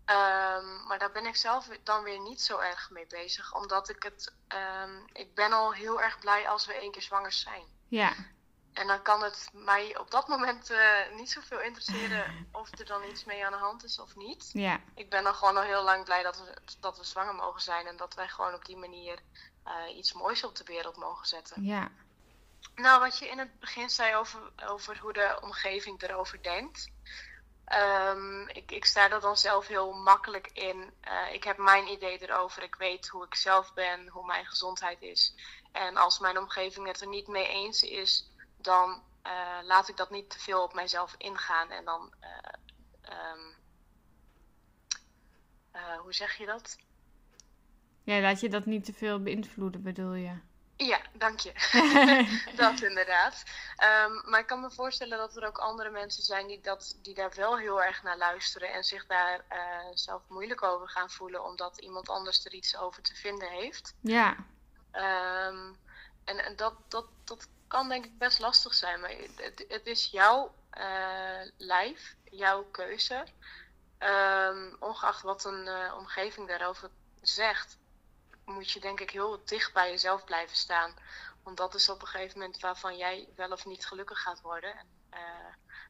Ehm, 0.05 0.85
maar 0.87 0.99
daar 0.99 1.11
ben 1.11 1.25
ik 1.25 1.35
zelf 1.35 1.67
dan 1.83 2.03
weer 2.03 2.19
niet 2.19 2.41
zo 2.41 2.57
erg 2.57 2.89
mee 2.89 3.07
bezig, 3.07 3.53
omdat 3.53 3.89
ik 3.89 4.03
het. 4.03 4.33
ik 5.13 5.33
ben 5.35 5.51
al 5.53 5.73
heel 5.73 6.01
erg 6.01 6.19
blij 6.19 6.47
als 6.49 6.65
we 6.65 6.73
één 6.73 6.91
keer 6.91 7.01
zwanger 7.01 7.31
zijn. 7.31 7.63
ja, 7.87 8.13
En 8.77 8.87
dan 8.87 9.01
kan 9.01 9.23
het 9.23 9.49
mij 9.53 9.97
op 9.97 10.11
dat 10.11 10.27
moment 10.27 10.69
eh, 10.69 11.15
niet 11.15 11.31
zoveel 11.31 11.61
interesseren 11.61 12.47
of 12.51 12.79
er 12.79 12.85
dan 12.85 13.03
iets 13.03 13.23
mee 13.23 13.45
aan 13.45 13.51
de 13.51 13.57
hand 13.57 13.83
is 13.83 13.99
of 13.99 14.15
niet. 14.15 14.49
ja, 14.53 14.79
Ik 14.95 15.09
ben 15.09 15.23
dan 15.23 15.33
gewoon 15.33 15.57
al 15.57 15.63
heel 15.63 15.83
lang 15.83 16.03
blij 16.05 16.23
dat 16.23 16.37
we, 16.37 16.57
dat 16.79 16.97
we 16.97 17.03
zwanger 17.03 17.35
mogen 17.35 17.61
zijn 17.61 17.87
en 17.87 17.97
dat 17.97 18.13
wij 18.13 18.27
gewoon 18.27 18.53
op 18.53 18.65
die 18.65 18.77
manier 18.77 19.19
eh, 19.63 19.97
iets 19.97 20.13
moois 20.13 20.43
op 20.43 20.55
de 20.55 20.63
wereld 20.63 20.97
mogen 20.97 21.27
zetten. 21.27 21.63
ja, 21.63 21.91
Nou, 22.75 22.99
wat 22.99 23.19
je 23.19 23.29
in 23.29 23.39
het 23.39 23.59
begin 23.59 23.89
zei 23.89 24.15
over, 24.15 24.51
over 24.65 24.97
hoe 24.99 25.13
de 25.13 25.39
omgeving 25.41 26.01
erover 26.01 26.43
denkt. 26.43 26.91
Ehm, 27.65 28.47
ik, 28.47 28.71
ik 28.71 28.85
sta 28.85 29.11
er 29.11 29.19
dan 29.21 29.37
zelf 29.37 29.67
heel 29.67 29.93
makkelijk 29.93 30.49
in. 30.53 30.93
Eh, 31.01 31.33
ik 31.33 31.43
heb 31.43 31.57
mijn 31.57 31.87
idee 31.87 32.21
erover. 32.21 32.63
Ik 32.63 32.75
weet 32.75 33.07
hoe 33.07 33.25
ik 33.25 33.35
zelf 33.35 33.73
ben, 33.73 34.07
hoe 34.07 34.25
mijn 34.25 34.45
gezondheid 34.45 35.01
is. 35.01 35.33
En 35.71 35.97
als 35.97 36.19
mijn 36.19 36.37
omgeving 36.37 36.87
het 36.87 37.01
er 37.01 37.07
niet 37.07 37.27
mee 37.27 37.47
eens 37.47 37.81
is, 37.81 38.31
dan 38.57 39.03
eh, 39.21 39.57
laat 39.63 39.89
ik 39.89 39.97
dat 39.97 40.09
niet 40.09 40.29
te 40.29 40.39
veel 40.39 40.63
op 40.63 40.73
mijzelf 40.73 41.15
ingaan. 41.17 41.71
En 41.71 41.85
dan, 41.85 42.13
eh, 42.19 42.29
ehm, 43.01 43.53
eh, 45.71 45.99
hoe 45.99 46.13
zeg 46.13 46.37
je 46.37 46.45
dat? 46.45 46.77
ja. 48.03 48.19
Laat 48.19 48.39
je 48.39 48.49
dat 48.49 48.65
niet 48.65 48.85
te 48.85 48.93
veel 48.93 49.23
beïnvloeden, 49.23 49.83
bedoel 49.83 50.13
je? 50.13 50.37
Ja, 50.75 51.01
dank 51.13 51.39
je. 51.39 51.51
dat 52.55 52.81
inderdaad. 52.81 53.43
Ehm, 53.75 54.29
maar 54.29 54.39
ik 54.39 54.47
kan 54.47 54.61
me 54.61 54.71
voorstellen 54.71 55.17
dat 55.17 55.35
er 55.35 55.47
ook 55.47 55.57
andere 55.57 55.89
mensen 55.89 56.23
zijn 56.23 56.47
die, 56.47 56.61
dat, 56.61 56.97
die 57.01 57.13
daar 57.13 57.33
wel 57.35 57.57
heel 57.57 57.83
erg 57.83 58.03
naar 58.03 58.17
luisteren 58.17 58.73
en 58.73 58.83
zich 58.83 59.05
daar 59.05 59.45
zelf 59.93 60.21
moeilijk 60.27 60.63
over 60.63 60.89
gaan 60.89 61.09
voelen 61.09 61.43
omdat 61.43 61.77
iemand 61.77 62.09
anders 62.09 62.45
er 62.45 62.53
iets 62.53 62.77
over 62.77 63.01
te 63.03 63.15
vinden 63.15 63.49
heeft. 63.49 63.93
Ja, 64.01 64.35
Ehm, 64.97 65.73
en 66.23 66.45
en 66.45 66.55
dat, 66.55 66.73
dat, 66.87 67.05
dat 67.23 67.47
kan 67.67 67.89
denk 67.89 68.05
ik 68.05 68.17
best 68.17 68.39
lastig 68.39 68.73
zijn, 68.73 68.99
maar 68.99 69.09
het, 69.35 69.65
het 69.67 69.85
is 69.87 70.09
jouw 70.11 70.53
eh, 70.69 71.41
lijf, 71.57 72.15
jouw 72.23 72.63
keuze. 72.63 73.23
Ehm, 73.97 74.73
ongeacht 74.79 75.21
wat 75.21 75.45
een 75.45 75.67
eh, 75.67 75.93
omgeving 75.97 76.47
daarover 76.47 76.89
zegt, 77.21 77.77
moet 78.45 78.71
je 78.71 78.79
denk 78.79 78.99
ik 78.99 79.11
heel 79.11 79.41
dicht 79.45 79.73
bij 79.73 79.89
jezelf 79.89 80.23
blijven 80.23 80.57
staan. 80.57 80.93
Want 81.43 81.57
dat 81.57 81.75
is 81.75 81.89
op 81.89 82.01
een 82.01 82.07
gegeven 82.07 82.39
moment 82.39 82.59
waarvan 82.59 82.97
jij 82.97 83.27
wel 83.35 83.51
of 83.51 83.65
niet 83.65 83.85
gelukkig 83.85 84.21
gaat 84.21 84.41
worden. 84.41 84.77
En, 84.77 84.87
eh, 85.09 85.19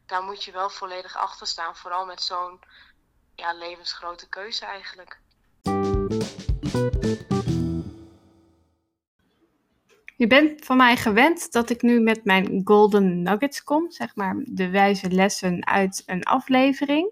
daar 0.06 0.24
moet 0.24 0.44
je 0.44 0.52
wel 0.52 0.70
volledig 0.70 1.16
achter 1.16 1.48
staan, 1.48 1.76
vooral 1.76 2.06
met 2.06 2.22
zo'n 2.22 2.60
ja, 3.36 3.54
levensgrote 3.54 4.28
keuze 4.30 4.66
eigenlijk. 4.66 5.20
Je 10.18 10.28
bent 10.28 10.66
van 10.66 10.78
mij 10.78 10.96
gewend 10.96 11.52
dat 11.52 11.70
ik 11.70 11.82
nu 11.82 12.00
met 12.00 12.26
mijn 12.26 12.62
golden 12.64 13.22
nuggets 13.22 13.64
kom, 13.64 13.92
zeg 13.92 14.16
maar 14.16 14.36
de 14.46 14.70
wijze 14.70 15.12
lessen 15.12 15.66
uit 15.66 16.04
een 16.06 16.24
aflevering. 16.24 17.12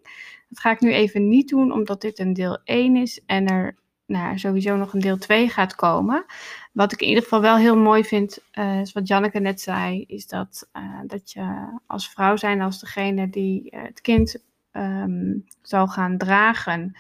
Dat 0.50 0.60
ga 0.60 0.72
ik 0.72 0.80
nu 0.80 0.94
even 0.94 1.28
niet 1.28 1.50
doen, 1.50 1.72
omdat 1.72 2.02
dit 2.02 2.20
een 2.20 2.34
deel 2.34 2.60
1 2.64 2.96
is 2.96 3.22
en 3.26 3.48
er 3.48 3.76
nou, 4.06 4.38
sowieso 4.38 4.76
nog 4.76 4.94
een 4.94 5.00
deel 5.00 5.18
2 5.18 5.50
gaat 5.50 5.76
komen. 5.76 6.26
Wat 6.72 6.92
ik 6.92 7.02
in 7.02 7.08
ieder 7.08 7.24
geval 7.24 7.42
wel 7.42 7.58
heel 7.58 7.78
mooi 7.78 8.04
vind, 8.04 8.40
eh, 8.52 8.80
is 8.80 8.94
wat 8.94 9.08
Janneke 9.08 9.40
net 9.40 9.62
zei, 9.62 10.04
is 10.08 10.28
dat, 10.28 10.70
eh, 10.72 11.00
dat 11.08 11.32
je 11.32 11.78
als 11.86 12.10
vrouw 12.10 12.36
zijn, 12.36 12.62
als 12.62 12.80
degene 12.80 13.30
die 13.30 13.70
eh, 13.70 13.82
het 13.84 14.02
kind 14.02 14.44
ehm, 14.72 15.38
zal 15.62 15.88
gaan 15.88 16.18
dragen, 16.18 16.98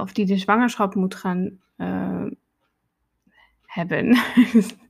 of 0.00 0.12
die 0.12 0.26
de 0.26 0.36
zwangerschap 0.36 0.94
moet 0.94 1.14
gaan 1.14 1.60
hebben, 3.66 4.18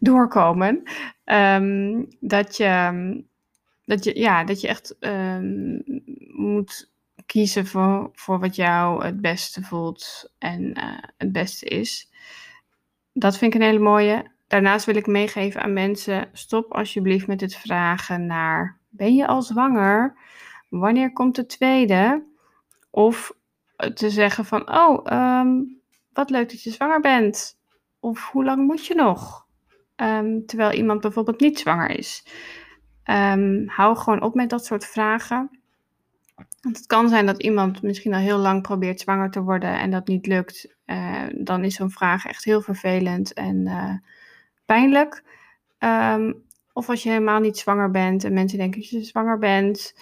doorkomen, 0.00 0.82
ehm, 1.24 2.04
dat, 2.20 2.56
je, 2.56 3.24
dat, 3.84 4.04
je, 4.04 4.18
ja, 4.18 4.44
dat 4.44 4.60
je 4.60 4.68
echt 4.68 4.98
ehm, 4.98 5.78
moet 6.32 6.90
kiezen 7.26 7.66
voor, 7.66 8.10
voor 8.12 8.38
wat 8.38 8.56
jou 8.56 9.04
het 9.04 9.20
beste 9.20 9.62
voelt 9.62 10.32
en 10.38 10.74
eh, 10.74 10.98
het 11.16 11.32
beste 11.32 11.66
is. 11.66 12.10
Dat 13.12 13.38
vind 13.38 13.54
ik 13.54 13.60
een 13.60 13.66
hele 13.66 13.78
mooie. 13.78 14.30
Daarnaast 14.46 14.86
wil 14.86 14.96
ik 14.96 15.06
meegeven 15.06 15.62
aan 15.62 15.72
mensen: 15.72 16.28
stop 16.32 16.72
alsjeblieft 16.72 17.26
met 17.26 17.40
het 17.40 17.56
vragen 17.56 18.26
naar: 18.26 18.80
ben 18.88 19.14
je 19.14 19.26
al 19.26 19.42
zwanger? 19.42 20.16
Wanneer 20.68 21.12
komt 21.12 21.36
de 21.36 21.46
tweede? 21.46 22.26
Of 22.90 23.32
te 23.94 24.10
zeggen 24.10 24.44
van: 24.44 24.72
oh, 24.74 25.00
ehm, 25.04 25.48
wat 26.12 26.30
leuk 26.30 26.50
dat 26.50 26.62
je 26.62 26.70
zwanger 26.70 27.00
bent. 27.00 27.58
Of 28.00 28.30
hoe 28.30 28.44
lang 28.44 28.66
moet 28.66 28.86
je 28.86 28.94
nog? 28.94 29.46
Ehm, 29.98 30.40
terwijl 30.46 30.72
iemand 30.72 31.00
bijvoorbeeld 31.00 31.40
niet 31.40 31.58
zwanger 31.58 31.98
is. 31.98 32.24
Ehm, 33.02 33.66
hou 33.66 33.96
gewoon 33.96 34.22
op 34.22 34.34
met 34.34 34.50
dat 34.50 34.64
soort 34.64 34.86
vragen. 34.86 35.60
Want 36.60 36.76
het 36.76 36.86
kan 36.86 37.08
zijn 37.08 37.26
dat 37.26 37.42
iemand 37.42 37.82
misschien 37.82 38.14
al 38.14 38.20
heel 38.20 38.38
lang 38.38 38.62
probeert 38.62 39.00
zwanger 39.00 39.30
te 39.30 39.42
worden 39.42 39.78
en 39.78 39.90
dat 39.90 40.06
niet 40.06 40.26
lukt. 40.26 40.76
Eh, 40.84 41.22
dan 41.34 41.64
is 41.64 41.74
zo'n 41.74 41.90
vraag 41.90 42.26
echt 42.26 42.44
heel 42.44 42.60
vervelend 42.60 43.32
en 43.32 43.66
eh, 43.66 43.94
pijnlijk. 44.64 45.22
Ehm, 45.78 46.32
of 46.72 46.88
als 46.88 47.02
je 47.02 47.08
helemaal 47.08 47.40
niet 47.40 47.58
zwanger 47.58 47.90
bent 47.90 48.24
en 48.24 48.32
mensen 48.32 48.58
denken 48.58 48.80
dat 48.80 48.90
je 48.90 49.02
zwanger 49.04 49.38
bent, 49.38 49.94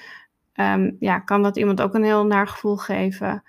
ja, 0.99 1.19
kan 1.19 1.43
dat 1.43 1.57
iemand 1.57 1.81
ook 1.81 1.95
een 1.95 2.05
heel 2.05 2.27
naar 2.27 2.49
gevoel 2.49 2.77
geven. 2.77 3.43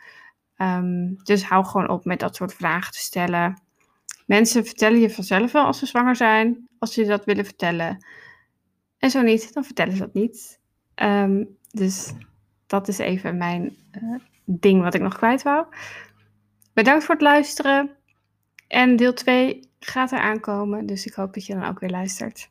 Dus 1.24 1.44
hou 1.44 1.66
gewoon 1.66 1.90
op 1.90 2.06
met 2.06 2.20
dat 2.20 2.36
soort 2.36 2.54
vragen 2.54 2.92
te 2.92 3.00
stellen. 3.00 3.67
Mensen 4.28 4.66
vertellen 4.66 5.00
je 5.00 5.10
vanzelf 5.10 5.52
wel 5.52 5.66
als 5.66 5.80
ze 5.80 5.86
zwanger 5.86 6.16
zijn, 6.16 6.68
als 6.80 6.94
ze 6.94 7.06
dat 7.06 7.26
willen 7.26 7.46
vertellen. 7.46 8.06
En 8.98 9.10
zo 9.10 9.22
niet, 9.22 9.54
dan 9.54 9.64
vertellen 9.64 9.94
ze 9.94 10.00
dat 10.00 10.14
niet. 10.14 10.60
Ehm, 10.96 11.46
dus 11.70 12.14
dat 12.66 12.88
is 12.88 12.98
even 12.98 13.38
mijn 13.38 13.78
eh, 13.92 14.16
ding 14.46 14.82
wat 14.82 14.94
ik 14.94 15.02
nog 15.02 15.18
kwijt 15.18 15.44
wou. 15.44 15.66
Bedankt 16.74 17.04
voor 17.04 17.14
het 17.14 17.24
luisteren. 17.24 17.96
En 18.68 18.96
deel 18.96 19.14
2 19.14 19.70
gaat 19.80 20.12
er 20.12 20.20
aankomen. 20.20 20.86
Dus 20.86 21.06
ik 21.06 21.14
hoop 21.14 21.34
dat 21.34 21.46
je 21.46 21.54
dan 21.54 21.64
ook 21.64 21.80
weer 21.80 21.90
luistert. 21.90 22.48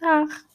Dag! 0.00 0.46